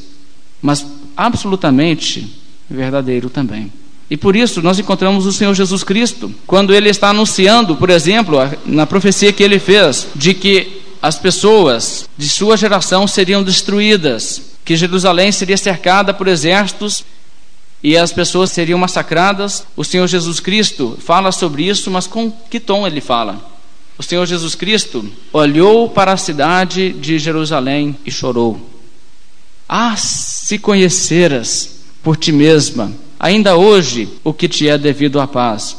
mas 0.59 0.85
absolutamente 1.15 2.41
verdadeiro 2.67 3.29
também. 3.29 3.71
E 4.09 4.17
por 4.17 4.35
isso 4.35 4.61
nós 4.61 4.77
encontramos 4.77 5.25
o 5.25 5.33
Senhor 5.33 5.53
Jesus 5.53 5.83
Cristo, 5.83 6.33
quando 6.45 6.73
ele 6.73 6.89
está 6.89 7.09
anunciando, 7.09 7.75
por 7.75 7.89
exemplo, 7.89 8.37
na 8.65 8.85
profecia 8.85 9.33
que 9.33 9.43
ele 9.43 9.59
fez, 9.59 10.07
de 10.15 10.33
que 10.33 10.81
as 11.01 11.17
pessoas 11.17 12.07
de 12.17 12.29
sua 12.29 12.55
geração 12.55 13.07
seriam 13.07 13.43
destruídas, 13.43 14.41
que 14.63 14.75
Jerusalém 14.75 15.31
seria 15.31 15.57
cercada 15.57 16.13
por 16.13 16.27
exércitos 16.27 17.03
e 17.83 17.97
as 17.97 18.13
pessoas 18.13 18.51
seriam 18.51 18.79
massacradas. 18.79 19.65
O 19.75 19.83
Senhor 19.83 20.07
Jesus 20.07 20.39
Cristo 20.39 20.97
fala 21.01 21.31
sobre 21.31 21.67
isso, 21.67 21.91
mas 21.91 22.07
com 22.07 22.31
que 22.31 22.59
tom 22.59 22.87
ele 22.87 23.01
fala? 23.01 23.51
O 23.97 24.03
Senhor 24.03 24.25
Jesus 24.25 24.55
Cristo 24.55 25.05
olhou 25.31 25.89
para 25.89 26.13
a 26.13 26.17
cidade 26.17 26.93
de 26.93 27.19
Jerusalém 27.19 27.97
e 28.05 28.11
chorou. 28.11 28.69
Ah, 29.67 29.95
se 29.97 30.57
conheceras 30.57 31.79
por 32.01 32.15
ti 32.15 32.31
mesma 32.31 32.91
ainda 33.23 33.55
hoje 33.55 34.09
o 34.21 34.33
que 34.33 34.49
te 34.49 34.67
é 34.67 34.77
devido 34.77 35.17
à 35.21 35.25
paz. 35.25 35.77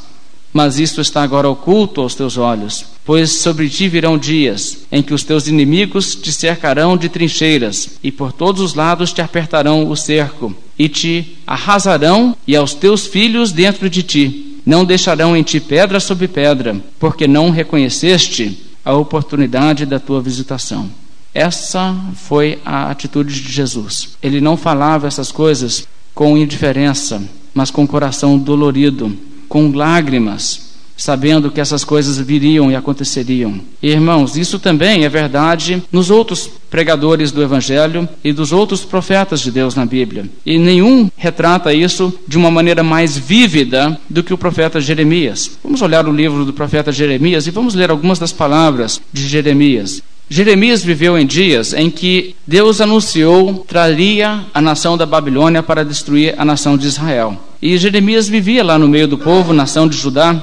Mas 0.50 0.78
isto 0.78 1.02
está 1.02 1.22
agora 1.22 1.46
oculto 1.46 2.00
aos 2.00 2.14
teus 2.14 2.38
olhos, 2.38 2.86
pois 3.04 3.32
sobre 3.32 3.68
ti 3.68 3.86
virão 3.86 4.16
dias 4.16 4.78
em 4.90 5.02
que 5.02 5.12
os 5.12 5.24
teus 5.24 5.46
inimigos 5.46 6.14
te 6.14 6.32
cercarão 6.32 6.96
de 6.96 7.10
trincheiras, 7.10 7.98
e 8.02 8.10
por 8.10 8.32
todos 8.32 8.62
os 8.62 8.74
lados 8.74 9.12
te 9.12 9.20
apertarão 9.20 9.90
o 9.90 9.94
cerco, 9.94 10.54
e 10.78 10.88
te 10.88 11.36
arrasarão, 11.46 12.34
e 12.46 12.56
aos 12.56 12.72
teus 12.72 13.06
filhos 13.06 13.52
dentro 13.52 13.90
de 13.90 14.02
ti. 14.02 14.60
Não 14.64 14.82
deixarão 14.82 15.36
em 15.36 15.42
ti 15.42 15.60
pedra 15.60 16.00
sobre 16.00 16.26
pedra, 16.28 16.80
porque 16.98 17.28
não 17.28 17.50
reconheceste 17.50 18.58
a 18.82 18.94
oportunidade 18.94 19.84
da 19.84 19.98
tua 19.98 20.22
visitação. 20.22 20.88
Essa 21.34 21.94
foi 22.14 22.58
a 22.64 22.90
atitude 22.90 23.38
de 23.42 23.52
Jesus. 23.52 24.16
Ele 24.22 24.40
não 24.40 24.56
falava 24.56 25.08
essas 25.08 25.30
coisas 25.30 25.86
com 26.14 26.38
indiferença, 26.38 27.20
mas 27.54 27.70
com 27.70 27.86
coração 27.86 28.36
dolorido, 28.36 29.16
com 29.48 29.70
lágrimas, 29.70 30.74
sabendo 30.96 31.50
que 31.50 31.60
essas 31.60 31.84
coisas 31.84 32.18
viriam 32.18 32.70
e 32.70 32.76
aconteceriam. 32.76 33.60
E, 33.82 33.90
irmãos, 33.90 34.36
isso 34.36 34.58
também 34.58 35.04
é 35.04 35.08
verdade 35.08 35.82
nos 35.90 36.10
outros 36.10 36.48
pregadores 36.70 37.32
do 37.32 37.42
Evangelho 37.42 38.08
e 38.22 38.32
dos 38.32 38.52
outros 38.52 38.84
profetas 38.84 39.40
de 39.40 39.50
Deus 39.50 39.74
na 39.74 39.84
Bíblia. 39.84 40.28
E 40.44 40.58
nenhum 40.58 41.10
retrata 41.16 41.72
isso 41.72 42.12
de 42.26 42.36
uma 42.36 42.50
maneira 42.50 42.82
mais 42.82 43.16
vívida 43.16 43.98
do 44.08 44.22
que 44.22 44.34
o 44.34 44.38
profeta 44.38 44.80
Jeremias. 44.80 45.58
Vamos 45.62 45.82
olhar 45.82 46.06
o 46.08 46.12
livro 46.12 46.44
do 46.44 46.52
profeta 46.52 46.92
Jeremias 46.92 47.46
e 47.46 47.50
vamos 47.50 47.74
ler 47.74 47.90
algumas 47.90 48.18
das 48.18 48.32
palavras 48.32 49.00
de 49.12 49.26
Jeremias. 49.26 50.02
Jeremias 50.28 50.82
viveu 50.82 51.18
em 51.18 51.26
dias 51.26 51.74
em 51.74 51.90
que 51.90 52.34
Deus 52.46 52.80
anunciou 52.80 53.64
traria 53.68 54.44
a 54.54 54.60
nação 54.60 54.96
da 54.96 55.04
Babilônia 55.04 55.62
para 55.62 55.84
destruir 55.84 56.34
a 56.38 56.44
nação 56.44 56.78
de 56.78 56.86
Israel. 56.86 57.38
E 57.60 57.76
Jeremias 57.76 58.28
vivia 58.28 58.64
lá 58.64 58.78
no 58.78 58.88
meio 58.88 59.06
do 59.06 59.18
povo, 59.18 59.52
nação 59.52 59.86
de 59.86 59.96
Judá. 59.96 60.42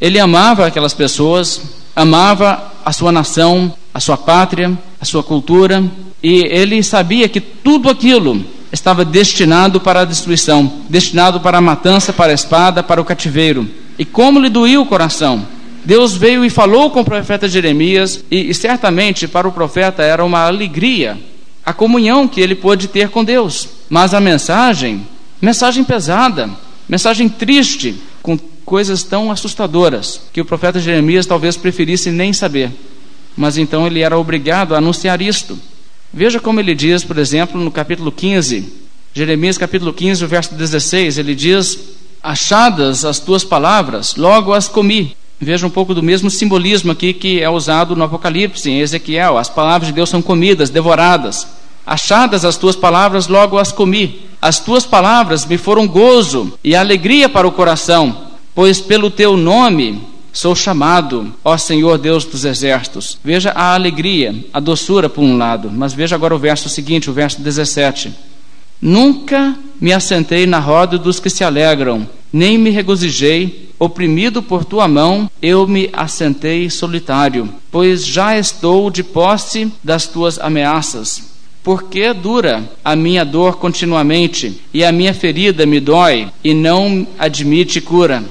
Ele 0.00 0.18
amava 0.18 0.66
aquelas 0.66 0.94
pessoas, 0.94 1.60
amava 1.94 2.72
a 2.84 2.92
sua 2.92 3.10
nação, 3.10 3.74
a 3.92 3.98
sua 3.98 4.16
pátria, 4.16 4.78
a 5.00 5.04
sua 5.04 5.22
cultura, 5.22 5.84
e 6.22 6.44
ele 6.44 6.82
sabia 6.82 7.28
que 7.28 7.40
tudo 7.40 7.90
aquilo 7.90 8.44
estava 8.72 9.04
destinado 9.04 9.80
para 9.80 10.02
a 10.02 10.04
destruição, 10.04 10.72
destinado 10.88 11.40
para 11.40 11.58
a 11.58 11.60
matança, 11.60 12.12
para 12.12 12.30
a 12.30 12.34
espada, 12.34 12.82
para 12.82 13.00
o 13.00 13.04
cativeiro. 13.04 13.68
E 13.98 14.04
como 14.04 14.38
lhe 14.38 14.48
doía 14.48 14.80
o 14.80 14.86
coração 14.86 15.46
Deus 15.84 16.14
veio 16.14 16.44
e 16.44 16.50
falou 16.50 16.90
com 16.90 17.00
o 17.00 17.04
profeta 17.04 17.48
Jeremias, 17.48 18.24
e, 18.30 18.50
e, 18.50 18.54
certamente 18.54 19.26
para 19.26 19.48
o 19.48 19.52
profeta 19.52 20.02
era 20.02 20.24
uma 20.24 20.46
alegria 20.46 21.18
a 21.64 21.72
comunhão 21.72 22.26
que 22.26 22.40
ele 22.40 22.54
pôde 22.54 22.88
ter 22.88 23.10
com 23.10 23.24
Deus. 23.24 23.68
Mas 23.88 24.14
a 24.14 24.20
mensagem, 24.20 25.06
mensagem 25.40 25.84
pesada, 25.84 26.50
mensagem 26.88 27.28
triste, 27.28 27.96
com 28.22 28.38
coisas 28.64 29.02
tão 29.02 29.30
assustadoras, 29.30 30.22
que 30.32 30.40
o 30.40 30.44
profeta 30.44 30.80
Jeremias 30.80 31.26
talvez 31.26 31.56
preferisse 31.56 32.10
nem 32.10 32.32
saber. 32.32 32.72
Mas 33.36 33.56
então 33.56 33.86
ele 33.86 34.00
era 34.00 34.18
obrigado 34.18 34.74
a 34.74 34.78
anunciar 34.78 35.22
isto. 35.22 35.58
Veja 36.12 36.40
como 36.40 36.58
ele 36.58 36.74
diz, 36.74 37.04
por 37.04 37.18
exemplo, 37.18 37.60
no 37.60 37.70
capítulo 37.70 38.10
15, 38.10 38.72
Jeremias 39.14 39.58
capítulo 39.58 39.92
15, 39.92 40.26
verso 40.26 40.54
16, 40.54 41.18
ele 41.18 41.34
diz: 41.34 41.78
Achadas 42.22 43.04
as 43.04 43.20
tuas 43.20 43.44
palavras, 43.44 44.16
logo 44.16 44.52
as 44.52 44.66
comi 44.66 45.16
Veja 45.40 45.66
um 45.66 45.70
pouco 45.70 45.94
do 45.94 46.02
mesmo 46.02 46.30
simbolismo 46.30 46.92
aqui 46.92 47.14
que 47.14 47.40
é 47.40 47.48
usado 47.48 47.96
no 47.96 48.04
Apocalipse, 48.04 48.68
em 48.68 48.80
Ezequiel. 48.80 49.38
As 49.38 49.48
palavras 49.48 49.86
de 49.88 49.94
Deus 49.94 50.10
são 50.10 50.20
comidas, 50.20 50.68
devoradas. 50.68 51.46
Achadas 51.86 52.44
as 52.44 52.58
tuas 52.58 52.76
palavras, 52.76 53.26
logo 53.26 53.56
as 53.56 53.72
comi. 53.72 54.28
As 54.42 54.60
tuas 54.60 54.84
palavras 54.84 55.46
me 55.46 55.56
foram 55.56 55.88
gozo 55.88 56.52
e 56.62 56.76
alegria 56.76 57.26
para 57.26 57.48
o 57.48 57.52
coração, 57.52 58.28
pois 58.54 58.80
pelo 58.80 59.10
teu 59.10 59.36
nome 59.36 60.02
sou 60.32 60.54
chamado, 60.54 61.34
ó 61.42 61.56
Senhor 61.56 61.96
Deus 61.96 62.24
dos 62.24 62.44
exércitos. 62.44 63.18
Veja 63.24 63.50
a 63.50 63.74
alegria, 63.74 64.44
a 64.52 64.60
doçura 64.60 65.08
por 65.08 65.22
um 65.22 65.38
lado, 65.38 65.70
mas 65.70 65.94
veja 65.94 66.14
agora 66.14 66.34
o 66.34 66.38
verso 66.38 66.68
seguinte, 66.68 67.08
o 67.08 67.14
verso 67.14 67.40
17. 67.40 68.12
Nunca 68.80 69.56
me 69.80 69.92
assentei 69.92 70.46
na 70.46 70.58
roda 70.58 70.98
dos 70.98 71.18
que 71.18 71.30
se 71.30 71.44
alegram, 71.44 72.06
nem 72.32 72.56
me 72.56 72.70
regozijei 72.70 73.69
Oprimido 73.82 74.42
por 74.42 74.62
tua 74.62 74.86
mão, 74.86 75.30
eu 75.40 75.66
me 75.66 75.88
assentei 75.94 76.68
solitário, 76.68 77.48
pois 77.70 78.04
já 78.04 78.38
estou 78.38 78.90
de 78.90 79.02
posse 79.02 79.72
das 79.82 80.06
tuas 80.06 80.38
ameaças. 80.38 81.30
Porque 81.64 82.12
dura 82.12 82.70
a 82.84 82.94
minha 82.94 83.24
dor 83.24 83.56
continuamente, 83.56 84.60
e 84.74 84.84
a 84.84 84.92
minha 84.92 85.14
ferida 85.14 85.64
me 85.64 85.80
dói 85.80 86.28
e 86.44 86.52
não 86.52 87.06
admite 87.18 87.80
cura. 87.80 88.22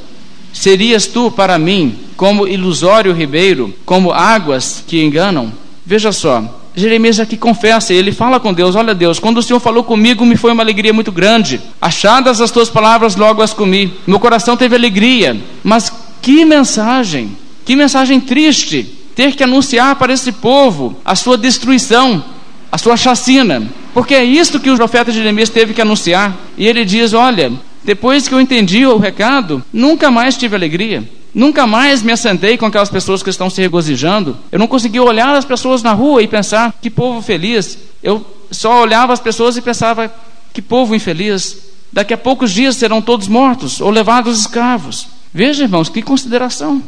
Serias 0.53 1.07
tu 1.07 1.31
para 1.31 1.57
mim 1.57 1.97
como 2.15 2.47
ilusório 2.47 3.11
ribeiro, 3.11 3.73
como 3.87 4.11
águas 4.11 4.83
que 4.85 5.03
enganam? 5.03 5.51
Veja 5.83 6.11
só, 6.11 6.58
Jeremias 6.79 7.19
aqui 7.19 7.37
confessa, 7.37 7.93
ele 7.93 8.11
fala 8.11 8.39
com 8.39 8.53
Deus: 8.53 8.75
Olha, 8.75 8.95
Deus, 8.95 9.19
quando 9.19 9.37
o 9.37 9.43
Senhor 9.43 9.59
falou 9.59 9.83
comigo, 9.83 10.25
me 10.25 10.35
foi 10.35 10.51
uma 10.51 10.63
alegria 10.63 10.93
muito 10.93 11.11
grande. 11.11 11.61
Achadas 11.81 12.41
as 12.41 12.51
tuas 12.51 12.69
palavras, 12.69 13.15
logo 13.15 13.41
as 13.41 13.53
comi. 13.53 13.93
Meu 14.07 14.19
coração 14.19 14.57
teve 14.57 14.75
alegria. 14.75 15.39
Mas 15.63 15.91
que 16.21 16.45
mensagem, 16.45 17.35
que 17.65 17.75
mensagem 17.75 18.19
triste 18.19 18.83
ter 19.15 19.35
que 19.35 19.43
anunciar 19.43 19.95
para 19.95 20.13
esse 20.13 20.31
povo 20.31 20.97
a 21.03 21.15
sua 21.15 21.37
destruição, 21.37 22.23
a 22.71 22.77
sua 22.77 22.95
chacina. 22.95 23.63
Porque 23.93 24.15
é 24.15 24.23
isto 24.23 24.59
que 24.59 24.69
o 24.69 24.77
profeta 24.77 25.11
Jeremias 25.11 25.49
teve 25.49 25.73
que 25.73 25.81
anunciar. 25.81 26.37
E 26.57 26.65
ele 26.65 26.85
diz: 26.85 27.13
Olha, 27.13 27.51
depois 27.83 28.27
que 28.27 28.33
eu 28.33 28.41
entendi 28.41 28.85
o 28.85 28.97
recado, 28.97 29.63
nunca 29.73 30.09
mais 30.09 30.37
tive 30.37 30.55
alegria. 30.55 31.03
Nunca 31.33 31.67
mais 31.67 32.01
me 32.01 32.11
assentei 32.11 32.57
com 32.57 32.65
aquelas 32.65 32.89
pessoas 32.89 33.21
que 33.21 33.29
estão 33.29 33.49
se 33.49 33.61
regozijando. 33.61 34.37
Eu 34.51 34.57
não 34.57 34.67
conseguia 34.67 35.03
olhar 35.03 35.35
as 35.35 35.45
pessoas 35.45 35.83
na 35.83 35.93
rua 35.93 36.23
e 36.23 36.27
pensar 36.27 36.73
que 36.81 36.89
povo 36.89 37.21
feliz. 37.21 37.77
Eu 38.01 38.25
só 38.51 38.81
olhava 38.81 39.13
as 39.13 39.19
pessoas 39.19 39.55
e 39.55 39.61
pensava 39.61 40.11
que 40.51 40.61
povo 40.61 40.95
infeliz. 40.95 41.69
Daqui 41.91 42.13
a 42.13 42.17
poucos 42.17 42.51
dias 42.51 42.75
serão 42.75 43.01
todos 43.01 43.27
mortos 43.27 43.79
ou 43.79 43.89
levados 43.89 44.39
escravos. 44.39 45.07
Veja, 45.33 45.63
irmãos, 45.63 45.89
que 45.89 46.01
consideração. 46.01 46.81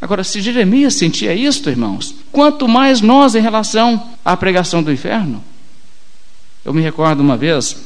Agora, 0.00 0.24
se 0.24 0.40
Jeremias 0.40 0.94
sentia 0.94 1.34
isto, 1.34 1.70
irmãos, 1.70 2.14
quanto 2.30 2.68
mais 2.68 3.00
nós 3.00 3.34
em 3.34 3.40
relação 3.40 4.02
à 4.24 4.36
pregação 4.36 4.82
do 4.82 4.92
inferno. 4.92 5.42
Eu 6.64 6.72
me 6.72 6.82
recordo 6.82 7.20
uma 7.20 7.36
vez, 7.36 7.76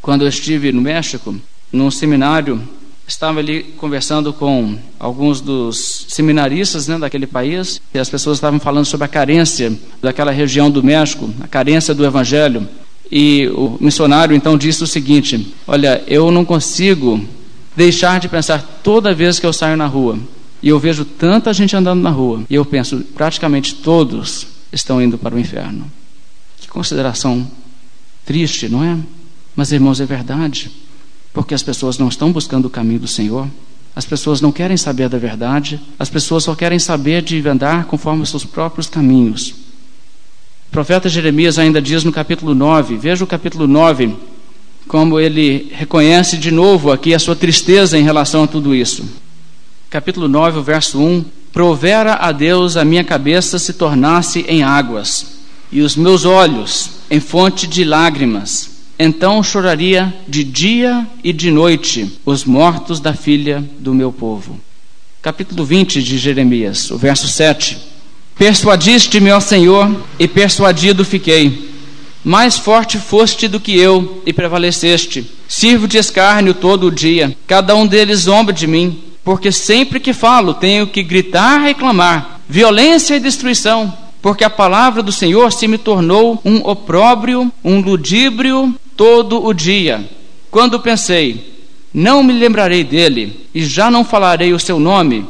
quando 0.00 0.22
eu 0.22 0.28
estive 0.28 0.72
no 0.72 0.80
México, 0.80 1.34
num 1.70 1.90
seminário 1.90 2.66
estava 3.12 3.40
ali 3.40 3.62
conversando 3.76 4.32
com 4.32 4.78
alguns 4.98 5.40
dos 5.40 6.06
seminaristas 6.08 6.88
né, 6.88 6.98
daquele 6.98 7.26
país 7.26 7.80
e 7.92 7.98
as 7.98 8.08
pessoas 8.08 8.38
estavam 8.38 8.58
falando 8.58 8.86
sobre 8.86 9.04
a 9.04 9.08
carência 9.08 9.72
daquela 10.00 10.32
região 10.32 10.70
do 10.70 10.82
México, 10.82 11.28
a 11.40 11.46
carência 11.46 11.94
do 11.94 12.06
Evangelho. 12.06 12.66
E 13.10 13.48
o 13.48 13.76
missionário 13.78 14.34
então 14.34 14.56
disse 14.56 14.82
o 14.82 14.86
seguinte: 14.86 15.54
Olha, 15.66 16.02
eu 16.06 16.30
não 16.30 16.42
consigo 16.42 17.22
deixar 17.76 18.18
de 18.18 18.28
pensar 18.28 18.80
toda 18.82 19.14
vez 19.14 19.38
que 19.38 19.44
eu 19.44 19.52
saio 19.52 19.76
na 19.76 19.86
rua 19.86 20.18
e 20.62 20.70
eu 20.70 20.78
vejo 20.78 21.04
tanta 21.04 21.52
gente 21.52 21.76
andando 21.76 22.00
na 22.00 22.10
rua 22.10 22.42
e 22.48 22.54
eu 22.54 22.64
penso, 22.64 23.04
praticamente 23.14 23.74
todos 23.74 24.46
estão 24.72 25.02
indo 25.02 25.18
para 25.18 25.34
o 25.34 25.38
inferno. 25.38 25.84
consideração 26.70 27.46
triste, 28.24 28.70
não 28.70 28.82
é? 28.82 28.96
Mas, 29.54 29.70
irmãos, 29.70 30.00
é 30.00 30.06
verdade, 30.06 30.70
porque 31.32 31.54
as 31.54 31.62
pessoas 31.62 31.98
não 31.98 32.08
estão 32.08 32.30
buscando 32.30 32.66
o 32.66 32.70
caminho 32.70 33.00
do 33.00 33.08
Senhor. 33.08 33.48
As 33.94 34.04
pessoas 34.04 34.40
não 34.40 34.52
querem 34.52 34.76
saber 34.76 35.08
da 35.08 35.18
verdade, 35.18 35.80
as 35.98 36.08
pessoas 36.08 36.44
só 36.44 36.54
querem 36.54 36.78
saber 36.78 37.22
de 37.22 37.46
andar 37.46 37.84
conforme 37.84 38.22
os 38.22 38.30
seus 38.30 38.44
próprios 38.44 38.88
caminhos. 38.88 39.50
O 40.68 40.72
profeta 40.72 41.08
Jeremias 41.08 41.58
ainda 41.58 41.80
diz 41.80 42.02
no 42.02 42.12
capítulo 42.12 42.54
9, 42.54 42.96
veja 42.96 43.22
o 43.22 43.26
capítulo 43.26 43.66
9, 43.66 44.14
como 44.88 45.20
ele 45.20 45.70
reconhece 45.72 46.38
de 46.38 46.50
novo 46.50 46.90
aqui 46.90 47.14
a 47.14 47.18
sua 47.18 47.36
tristeza 47.36 47.98
em 47.98 48.02
relação 48.02 48.44
a 48.44 48.46
tudo 48.46 48.74
isso. 48.74 49.04
Capítulo 49.90 50.26
9, 50.28 50.62
verso 50.62 50.98
1: 50.98 51.24
Provera 51.52 52.14
a 52.14 52.32
Deus 52.32 52.78
a 52.78 52.84
minha 52.84 53.04
cabeça 53.04 53.58
se 53.58 53.74
tornasse 53.74 54.46
em 54.48 54.62
águas, 54.62 55.40
e 55.70 55.82
os 55.82 55.94
meus 55.96 56.24
olhos 56.24 56.92
em 57.10 57.20
fonte 57.20 57.66
de 57.66 57.84
lágrimas 57.84 58.71
então 59.02 59.42
choraria 59.42 60.14
de 60.28 60.44
dia 60.44 61.06
e 61.24 61.32
de 61.32 61.50
noite 61.50 62.20
os 62.24 62.44
mortos 62.44 63.00
da 63.00 63.12
filha 63.12 63.64
do 63.78 63.92
meu 63.92 64.12
povo. 64.12 64.60
Capítulo 65.20 65.64
20 65.64 66.02
de 66.02 66.18
Jeremias, 66.18 66.90
o 66.90 66.96
verso 66.96 67.26
7. 67.26 67.78
Persuadiste-me, 68.36 69.30
ó 69.32 69.40
Senhor, 69.40 70.04
e 70.18 70.28
persuadido 70.28 71.04
fiquei. 71.04 71.70
Mais 72.24 72.56
forte 72.56 72.98
foste 72.98 73.48
do 73.48 73.58
que 73.58 73.76
eu 73.76 74.22
e 74.24 74.32
prevaleceste. 74.32 75.28
Sirvo 75.48 75.88
de 75.88 75.98
escárnio 75.98 76.54
todo 76.54 76.86
o 76.86 76.90
dia. 76.90 77.36
Cada 77.46 77.74
um 77.74 77.86
deles 77.86 78.20
zomba 78.20 78.52
de 78.52 78.66
mim, 78.68 79.02
porque 79.24 79.50
sempre 79.50 79.98
que 79.98 80.12
falo 80.12 80.54
tenho 80.54 80.86
que 80.86 81.02
gritar 81.02 81.68
e 81.68 81.74
clamar. 81.74 82.40
Violência 82.48 83.16
e 83.16 83.20
destruição, 83.20 83.92
porque 84.20 84.44
a 84.44 84.50
palavra 84.50 85.02
do 85.02 85.10
Senhor 85.10 85.52
se 85.52 85.66
me 85.66 85.78
tornou 85.78 86.40
um 86.44 86.58
opróbrio, 86.58 87.50
um 87.64 87.80
ludíbrio 87.80 88.72
todo 89.02 89.44
o 89.44 89.52
dia. 89.52 90.08
Quando 90.48 90.78
pensei, 90.78 91.56
não 91.92 92.22
me 92.22 92.32
lembrarei 92.32 92.84
dele 92.84 93.48
e 93.52 93.64
já 93.64 93.90
não 93.90 94.04
falarei 94.04 94.52
o 94.52 94.60
seu 94.60 94.78
nome, 94.78 95.26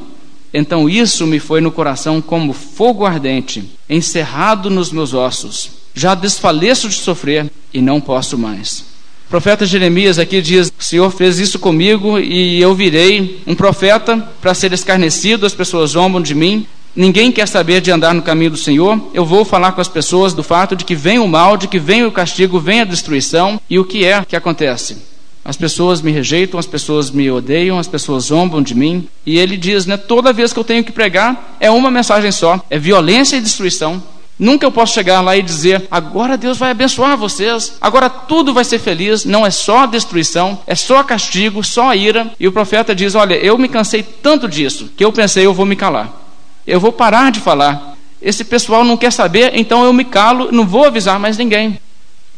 então 0.53 0.91
isso 0.91 1.27
me 1.27 1.39
foi 1.39 1.63
no 1.63 1.73
coração 1.73 2.21
como 2.21 2.53
fogo 2.53 3.07
ardente, 3.07 3.65
encerrado 3.89 4.69
nos 4.69 4.93
meus 4.93 5.15
ossos. 5.15 5.71
Já 5.95 6.15
desfaleço 6.15 6.87
de 6.87 6.97
sofrer 6.97 7.51
e 7.73 7.81
não 7.81 7.99
posso 7.99 8.37
mais. 8.37 8.81
O 9.25 9.31
profeta 9.31 9.65
Jeremias 9.65 10.19
aqui 10.19 10.43
diz: 10.43 10.71
O 10.79 10.85
Senhor 10.85 11.11
fez 11.11 11.39
isso 11.39 11.59
comigo 11.59 12.19
e 12.19 12.61
eu 12.61 12.75
virei 12.75 13.41
um 13.47 13.55
profeta 13.55 14.19
para 14.43 14.53
ser 14.53 14.75
escarnecido, 14.75 15.47
as 15.47 15.55
pessoas 15.55 15.93
zombam 15.93 16.21
de 16.21 16.35
mim, 16.35 16.67
Ninguém 16.95 17.33
quer 17.33 17.49
saber 17.49 17.81
de 17.81 17.91
andar 17.91 18.13
no 18.13 18.23
caminho 18.23 18.51
do 18.51 18.57
Senhor. 18.57 19.01
Eu 19.15 19.25
vou 19.25 19.45
falar 19.45 19.73
com 19.73 19.81
as 19.81 19.89
pessoas 19.89 20.35
do 20.35 20.43
fato 20.43 20.77
de 20.77 20.85
que 20.85 20.95
vem 20.95 21.19
o 21.19 21.27
mal, 21.27 21.57
de 21.57 21.67
que 21.67 21.79
vem 21.79 22.05
o 22.05 22.13
castigo, 22.13 22.61
vem 22.61 22.83
a 22.83 22.85
destruição. 22.85 23.61
E 23.69 23.79
o 23.79 23.85
que 23.85 24.05
é 24.05 24.25
que 24.25 24.37
acontece? 24.37 24.99
As 25.45 25.57
pessoas 25.57 26.01
me 26.01 26.13
rejeitam, 26.13 26.61
as 26.61 26.67
pessoas 26.67 27.11
me 27.11 27.29
odeiam, 27.31 27.79
as 27.79 27.89
pessoas 27.89 28.25
zombam 28.25 28.63
de 28.63 28.75
mim. 28.75 29.09
E 29.27 29.39
ele 29.39 29.57
diz, 29.57 29.87
né, 29.87 29.97
toda 29.97 30.33
vez 30.33 30.53
que 30.53 30.59
eu 30.59 30.65
tenho 30.65 30.85
que 30.85 30.93
pregar, 30.93 31.57
é 31.59 31.71
uma 31.71 31.91
mensagem 31.91 32.31
só: 32.31 32.61
é 32.71 32.79
violência 32.79 33.37
e 33.37 33.41
destruição. 33.41 34.03
Nunca 34.39 34.67
eu 34.67 34.73
posso 34.73 34.95
chegar 34.95 35.21
lá 35.21 35.37
e 35.37 35.43
dizer, 35.43 35.87
agora 35.91 36.37
Deus 36.37 36.59
vai 36.59 36.71
abençoar 36.71 37.17
vocês, 37.17 37.75
agora 37.81 38.09
tudo 38.11 38.53
vai 38.53 38.65
ser 38.65 38.79
feliz. 38.79 39.25
Não 39.25 39.47
é 39.47 39.51
só 39.51 39.87
destruição, 39.87 40.59
é 40.67 40.75
só 40.75 41.03
castigo, 41.03 41.63
só 41.63 41.95
ira. 41.95 42.33
E 42.39 42.47
o 42.47 42.53
profeta 42.53 42.95
diz: 42.95 43.15
Olha, 43.15 43.35
eu 43.35 43.57
me 43.57 43.69
cansei 43.69 44.03
tanto 44.03 44.49
disso 44.49 44.91
que 44.97 45.05
eu 45.05 45.13
pensei, 45.13 45.47
eu 45.47 45.55
vou 45.55 45.67
me 45.67 45.77
calar. 45.77 46.22
Eu 46.67 46.81
vou 46.81 46.93
parar 46.93 47.31
de 47.31 47.41
falar. 47.41 47.97
Esse 48.21 48.45
pessoal 48.45 48.85
não 48.85 48.97
quer 48.97 49.13
saber, 49.13 49.53
então 49.55 49.85
eu 49.85 49.93
me 49.93 50.05
calo, 50.05 50.53
não 50.53 50.67
vou 50.67 50.85
avisar 50.85 51.19
mais 51.19 51.37
ninguém. 51.37 51.81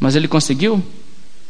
Mas 0.01 0.17
ele 0.17 0.27
conseguiu? 0.27 0.83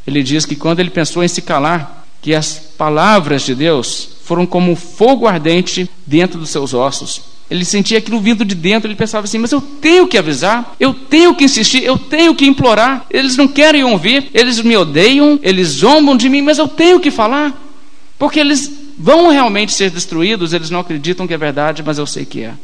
Ele 0.07 0.23
diz 0.23 0.45
que 0.45 0.57
quando 0.57 0.81
ele 0.81 0.91
pensou 0.91 1.23
em 1.23 1.29
se 1.29 1.41
calar, 1.41 2.05
que 2.21 2.35
as 2.35 2.59
palavras 2.77 3.43
de 3.43 3.55
Deus 3.55 4.09
foram 4.25 4.47
como 4.47 4.73
um 4.73 4.77
fogo 4.77 5.27
ardente 5.27 5.89
dentro 6.07 6.39
dos 6.39 6.51
seus 6.51 6.75
ossos. 6.75 7.35
Ele 7.51 7.65
sentia 7.65 7.99
aquilo 7.99 8.19
vindo 8.21 8.45
de 8.45 8.55
dentro, 8.55 8.89
ele 8.89 8.97
pensava 8.97 9.25
assim: 9.25 9.39
mas 9.39 9.53
eu 9.53 9.61
tenho 9.61 10.09
que 10.09 10.17
avisar, 10.17 10.75
eu 10.81 10.95
tenho 10.95 11.35
que 11.35 11.45
insistir, 11.45 11.85
eu 11.85 11.99
tenho 11.99 12.35
que 12.35 12.47
implorar. 12.47 13.05
Eles 13.11 13.37
não 13.37 13.47
querem 13.47 13.85
ouvir, 13.85 14.31
eles 14.33 14.61
me 14.61 14.77
odeiam, 14.77 15.39
eles 15.43 15.69
zombam 15.69 16.17
de 16.17 16.29
mim, 16.29 16.41
mas 16.41 16.59
eu 16.59 16.67
tenho 16.67 16.99
que 16.99 17.11
falar, 17.11 17.55
porque 18.19 18.41
eles 18.41 18.73
vão 18.99 19.31
realmente 19.31 19.73
ser 19.73 19.91
destruídos, 19.91 20.53
eles 20.53 20.71
não 20.71 20.81
acreditam 20.81 21.27
que 21.27 21.35
é 21.35 21.39
verdade, 21.39 21.83
mas 21.85 21.99
eu 21.99 22.07
sei 22.07 22.25
que 22.25 22.43
é. 22.43 22.55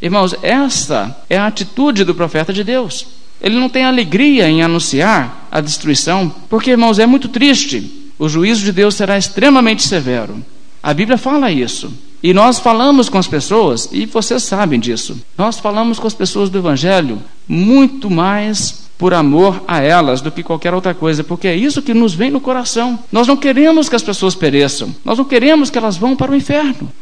Irmãos, 0.00 0.34
essa 0.42 1.16
é 1.28 1.36
a 1.36 1.46
atitude 1.46 2.04
do 2.04 2.14
profeta 2.14 2.52
de 2.52 2.64
Deus. 2.64 3.06
Ele 3.40 3.58
não 3.58 3.68
tem 3.68 3.84
alegria 3.84 4.48
em 4.48 4.62
anunciar 4.62 5.48
a 5.50 5.60
destruição, 5.60 6.32
porque, 6.48 6.70
irmãos, 6.70 6.98
é 6.98 7.06
muito 7.06 7.28
triste. 7.28 8.12
O 8.18 8.28
juízo 8.28 8.64
de 8.64 8.72
Deus 8.72 8.94
será 8.94 9.16
extremamente 9.16 9.82
severo. 9.82 10.42
A 10.82 10.92
Bíblia 10.92 11.18
fala 11.18 11.50
isso. 11.50 11.92
E 12.22 12.34
nós 12.34 12.58
falamos 12.58 13.08
com 13.08 13.16
as 13.16 13.26
pessoas, 13.26 13.88
e 13.92 14.04
vocês 14.04 14.42
sabem 14.42 14.78
disso. 14.78 15.18
Nós 15.38 15.58
falamos 15.58 15.98
com 15.98 16.06
as 16.06 16.12
pessoas 16.12 16.50
do 16.50 16.58
Evangelho 16.58 17.22
muito 17.48 18.10
mais 18.10 18.89
por 19.00 19.14
amor 19.14 19.64
a 19.66 19.80
elas 19.80 20.20
do 20.20 20.30
que 20.30 20.42
qualquer 20.42 20.74
outra 20.74 20.92
coisa, 20.92 21.24
porque 21.24 21.48
é 21.48 21.56
isso 21.56 21.80
que 21.80 21.94
nos 21.94 22.12
vem 22.12 22.30
no 22.30 22.38
coração. 22.38 22.98
Nós 23.10 23.26
não 23.26 23.34
queremos 23.34 23.88
que 23.88 23.96
as 23.96 24.02
pessoas 24.02 24.34
pereçam, 24.34 24.94
nós 25.02 25.16
não 25.16 25.24
queremos 25.24 25.70
que 25.70 25.78
elas 25.78 25.96
vão 25.96 26.14
para 26.14 26.30
o 26.30 26.36
inferno. 26.36 26.92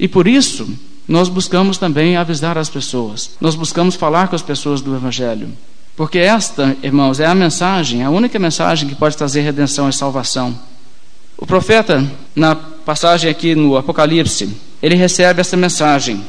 E 0.00 0.08
por 0.08 0.26
isso, 0.26 0.68
nós 1.06 1.28
buscamos 1.28 1.78
também 1.78 2.16
avisar 2.16 2.58
as 2.58 2.68
pessoas, 2.68 3.30
nós 3.40 3.54
buscamos 3.54 3.94
falar 3.94 4.26
com 4.26 4.34
as 4.34 4.42
pessoas 4.42 4.80
do 4.80 4.92
Evangelho. 4.96 5.52
Porque 5.96 6.18
esta, 6.18 6.76
irmãos, 6.82 7.20
é 7.20 7.26
a 7.26 7.36
mensagem, 7.36 8.02
a 8.02 8.10
única 8.10 8.36
mensagem 8.40 8.88
que 8.88 8.96
pode 8.96 9.16
trazer 9.16 9.42
redenção 9.42 9.88
e 9.88 9.92
salvação. 9.92 10.58
O 11.38 11.46
profeta, 11.46 12.04
na 12.34 12.56
passagem 12.56 13.30
aqui 13.30 13.54
no 13.54 13.76
Apocalipse, 13.76 14.56
ele 14.82 14.96
recebe 14.96 15.40
essa 15.40 15.56
mensagem. 15.56 16.20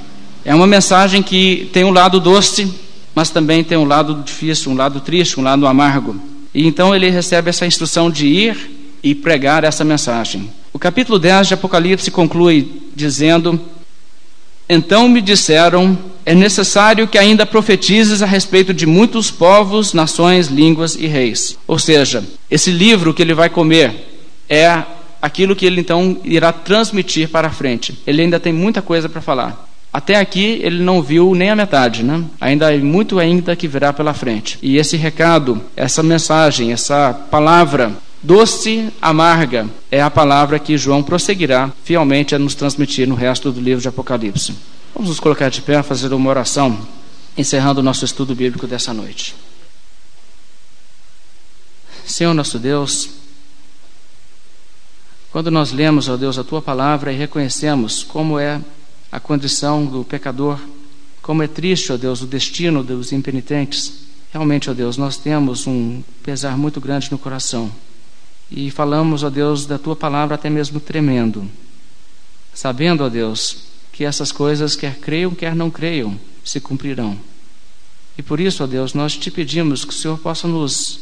É 0.45 0.53
uma 0.53 0.67
mensagem 0.67 1.23
que 1.23 1.67
tem 1.73 1.83
um 1.83 1.91
lado 1.91 2.19
doce, 2.19 2.71
mas 3.13 3.29
também 3.29 3.63
tem 3.63 3.77
um 3.77 3.85
lado 3.85 4.23
difícil, 4.23 4.71
um 4.71 4.75
lado 4.75 4.99
triste, 5.01 5.39
um 5.39 5.43
lado 5.43 5.65
amargo. 5.67 6.19
E 6.53 6.67
então 6.67 6.95
ele 6.95 7.09
recebe 7.09 7.49
essa 7.49 7.65
instrução 7.65 8.09
de 8.09 8.27
ir 8.27 8.97
e 9.03 9.15
pregar 9.15 9.63
essa 9.63 9.83
mensagem. 9.83 10.49
O 10.73 10.79
capítulo 10.79 11.17
10 11.17 11.47
de 11.47 11.53
Apocalipse 11.53 12.11
conclui 12.11 12.89
dizendo: 12.95 13.59
Então 14.69 15.07
me 15.07 15.21
disseram: 15.21 15.97
é 16.25 16.35
necessário 16.35 17.07
que 17.07 17.17
ainda 17.17 17.45
profetizes 17.45 18.21
a 18.21 18.25
respeito 18.25 18.73
de 18.73 18.85
muitos 18.85 19.31
povos, 19.31 19.93
nações, 19.93 20.47
línguas 20.47 20.95
e 20.95 21.07
reis. 21.07 21.57
Ou 21.67 21.79
seja, 21.79 22.23
esse 22.49 22.71
livro 22.71 23.13
que 23.13 23.21
ele 23.21 23.33
vai 23.33 23.49
comer 23.49 24.07
é 24.47 24.83
aquilo 25.21 25.55
que 25.55 25.65
ele 25.65 25.81
então 25.81 26.17
irá 26.23 26.51
transmitir 26.51 27.29
para 27.29 27.49
frente. 27.49 27.97
Ele 28.05 28.21
ainda 28.21 28.39
tem 28.39 28.51
muita 28.51 28.81
coisa 28.81 29.07
para 29.07 29.21
falar. 29.21 29.70
Até 29.93 30.15
aqui 30.15 30.59
ele 30.63 30.81
não 30.81 31.01
viu 31.01 31.35
nem 31.35 31.49
a 31.49 31.55
metade, 31.55 32.01
né? 32.01 32.23
Ainda 32.39 32.75
muito 32.77 33.19
ainda 33.19 33.55
que 33.55 33.67
virá 33.67 33.91
pela 33.91 34.13
frente. 34.13 34.57
E 34.61 34.77
esse 34.77 34.95
recado, 34.95 35.61
essa 35.75 36.01
mensagem, 36.01 36.71
essa 36.71 37.13
palavra 37.29 37.91
doce, 38.23 38.89
amarga, 39.01 39.67
é 39.89 40.01
a 40.01 40.09
palavra 40.09 40.59
que 40.59 40.77
João 40.77 41.03
prosseguirá 41.03 41.71
fielmente 41.83 42.33
a 42.33 42.39
nos 42.39 42.55
transmitir 42.55 43.07
no 43.07 43.15
resto 43.15 43.51
do 43.51 43.59
livro 43.59 43.81
de 43.81 43.87
Apocalipse. 43.89 44.55
Vamos 44.93 45.09
nos 45.09 45.19
colocar 45.19 45.49
de 45.49 45.61
pé, 45.61 45.83
fazer 45.83 46.13
uma 46.13 46.29
oração, 46.29 46.87
encerrando 47.37 47.81
o 47.81 47.83
nosso 47.83 48.05
estudo 48.05 48.33
bíblico 48.33 48.67
dessa 48.67 48.93
noite. 48.93 49.35
Senhor 52.05 52.33
nosso 52.33 52.59
Deus, 52.59 53.09
quando 55.31 55.49
nós 55.49 55.71
lemos, 55.71 56.09
ó 56.09 56.17
Deus, 56.17 56.37
a 56.37 56.43
tua 56.43 56.61
palavra 56.61 57.11
e 57.11 57.17
reconhecemos 57.17 58.03
como 58.03 58.37
é 58.37 58.59
a 59.11 59.19
condição 59.19 59.85
do 59.85 60.03
pecador. 60.03 60.57
Como 61.21 61.43
é 61.43 61.47
triste, 61.47 61.91
ó 61.91 61.97
Deus, 61.97 62.21
o 62.21 62.25
destino 62.25 62.83
dos 62.83 63.11
impenitentes. 63.11 64.05
Realmente, 64.31 64.69
ó 64.69 64.73
Deus, 64.73 64.95
nós 64.95 65.17
temos 65.17 65.67
um 65.67 66.01
pesar 66.23 66.57
muito 66.57 66.79
grande 66.79 67.11
no 67.11 67.17
coração. 67.17 67.69
E 68.49 68.71
falamos, 68.71 69.23
ó 69.23 69.29
Deus, 69.29 69.65
da 69.65 69.77
tua 69.77 69.95
palavra 69.95 70.35
até 70.35 70.49
mesmo 70.49 70.79
tremendo. 70.79 71.47
Sabendo, 72.53 73.03
ó 73.03 73.09
Deus, 73.09 73.65
que 73.91 74.05
essas 74.05 74.31
coisas, 74.31 74.75
quer 74.75 74.95
creiam, 74.95 75.31
quer 75.31 75.55
não 75.55 75.69
creiam, 75.69 76.17
se 76.43 76.59
cumprirão. 76.59 77.17
E 78.17 78.21
por 78.21 78.39
isso, 78.39 78.63
ó 78.63 78.67
Deus, 78.67 78.93
nós 78.93 79.15
te 79.15 79.29
pedimos 79.29 79.85
que 79.85 79.93
o 79.93 79.95
Senhor 79.95 80.17
possa 80.17 80.47
nos, 80.47 81.01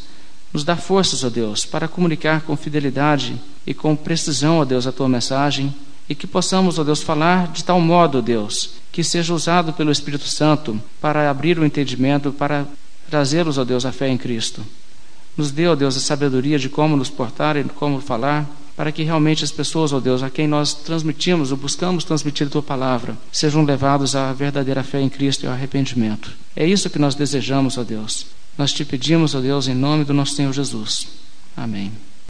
nos 0.54 0.64
dar 0.64 0.78
forças, 0.78 1.24
ó 1.24 1.30
Deus, 1.30 1.66
para 1.66 1.88
comunicar 1.88 2.42
com 2.42 2.56
fidelidade 2.58 3.40
e 3.66 3.74
com 3.74 3.96
precisão, 3.96 4.60
ó 4.60 4.66
Deus, 4.66 4.86
a 4.86 4.92
tua 4.92 5.10
mensagem 5.10 5.74
e 6.10 6.16
que 6.16 6.26
possamos, 6.26 6.80
ó 6.80 6.84
Deus, 6.84 7.04
falar 7.04 7.50
de 7.50 7.64
tal 7.64 7.80
modo, 7.80 8.20
Deus, 8.20 8.72
que 8.92 9.04
seja 9.04 9.32
usado 9.32 9.72
pelo 9.72 9.92
Espírito 9.92 10.26
Santo 10.26 10.82
para 11.00 11.30
abrir 11.30 11.60
o 11.60 11.66
entendimento, 11.66 12.34
para 12.34 12.66
trazê-los, 13.08 13.60
ó 13.60 13.64
Deus, 13.64 13.86
à 13.86 13.92
fé 13.92 14.10
em 14.10 14.18
Cristo. 14.18 14.66
Nos 15.38 15.52
dê, 15.52 15.68
ó 15.68 15.76
Deus, 15.76 15.96
a 15.96 16.00
sabedoria 16.00 16.58
de 16.58 16.68
como 16.68 16.98
nos 16.98 17.10
portar 17.10 17.56
e 17.56 17.64
como 17.64 18.02
falar, 18.02 18.50
para 18.76 18.92
que 18.92 19.04
realmente 19.04 19.44
as 19.44 19.52
pessoas, 19.52 19.94
ó 19.94 20.00
Deus, 20.00 20.24
a 20.24 20.30
quem 20.30 20.48
nós 20.48 20.74
transmitimos 20.74 21.52
ou 21.52 21.58
buscamos 21.58 22.04
transmitir 22.04 22.48
a 22.48 22.50
tua 22.50 22.64
palavra, 22.64 23.16
sejam 23.32 23.64
levados 23.64 24.16
à 24.16 24.34
verdadeira 24.34 24.84
fé 24.84 25.02
em 25.02 25.10
Cristo 25.10 25.44
e 25.44 25.48
ao 25.48 25.54
arrependimento. 25.54 26.32
É 26.56 26.66
isso 26.66 26.90
que 26.90 26.98
nós 26.98 27.14
desejamos, 27.14 27.78
ó 27.78 27.84
Deus. 27.84 28.26
Nós 28.58 28.74
te 28.74 28.84
pedimos, 28.84 29.36
ó 29.36 29.40
Deus, 29.40 29.68
em 29.68 29.76
nome 29.76 30.04
do 30.06 30.14
nosso 30.14 30.34
Senhor 30.34 30.54
Jesus. 30.54 31.08
Amém. 31.56 31.92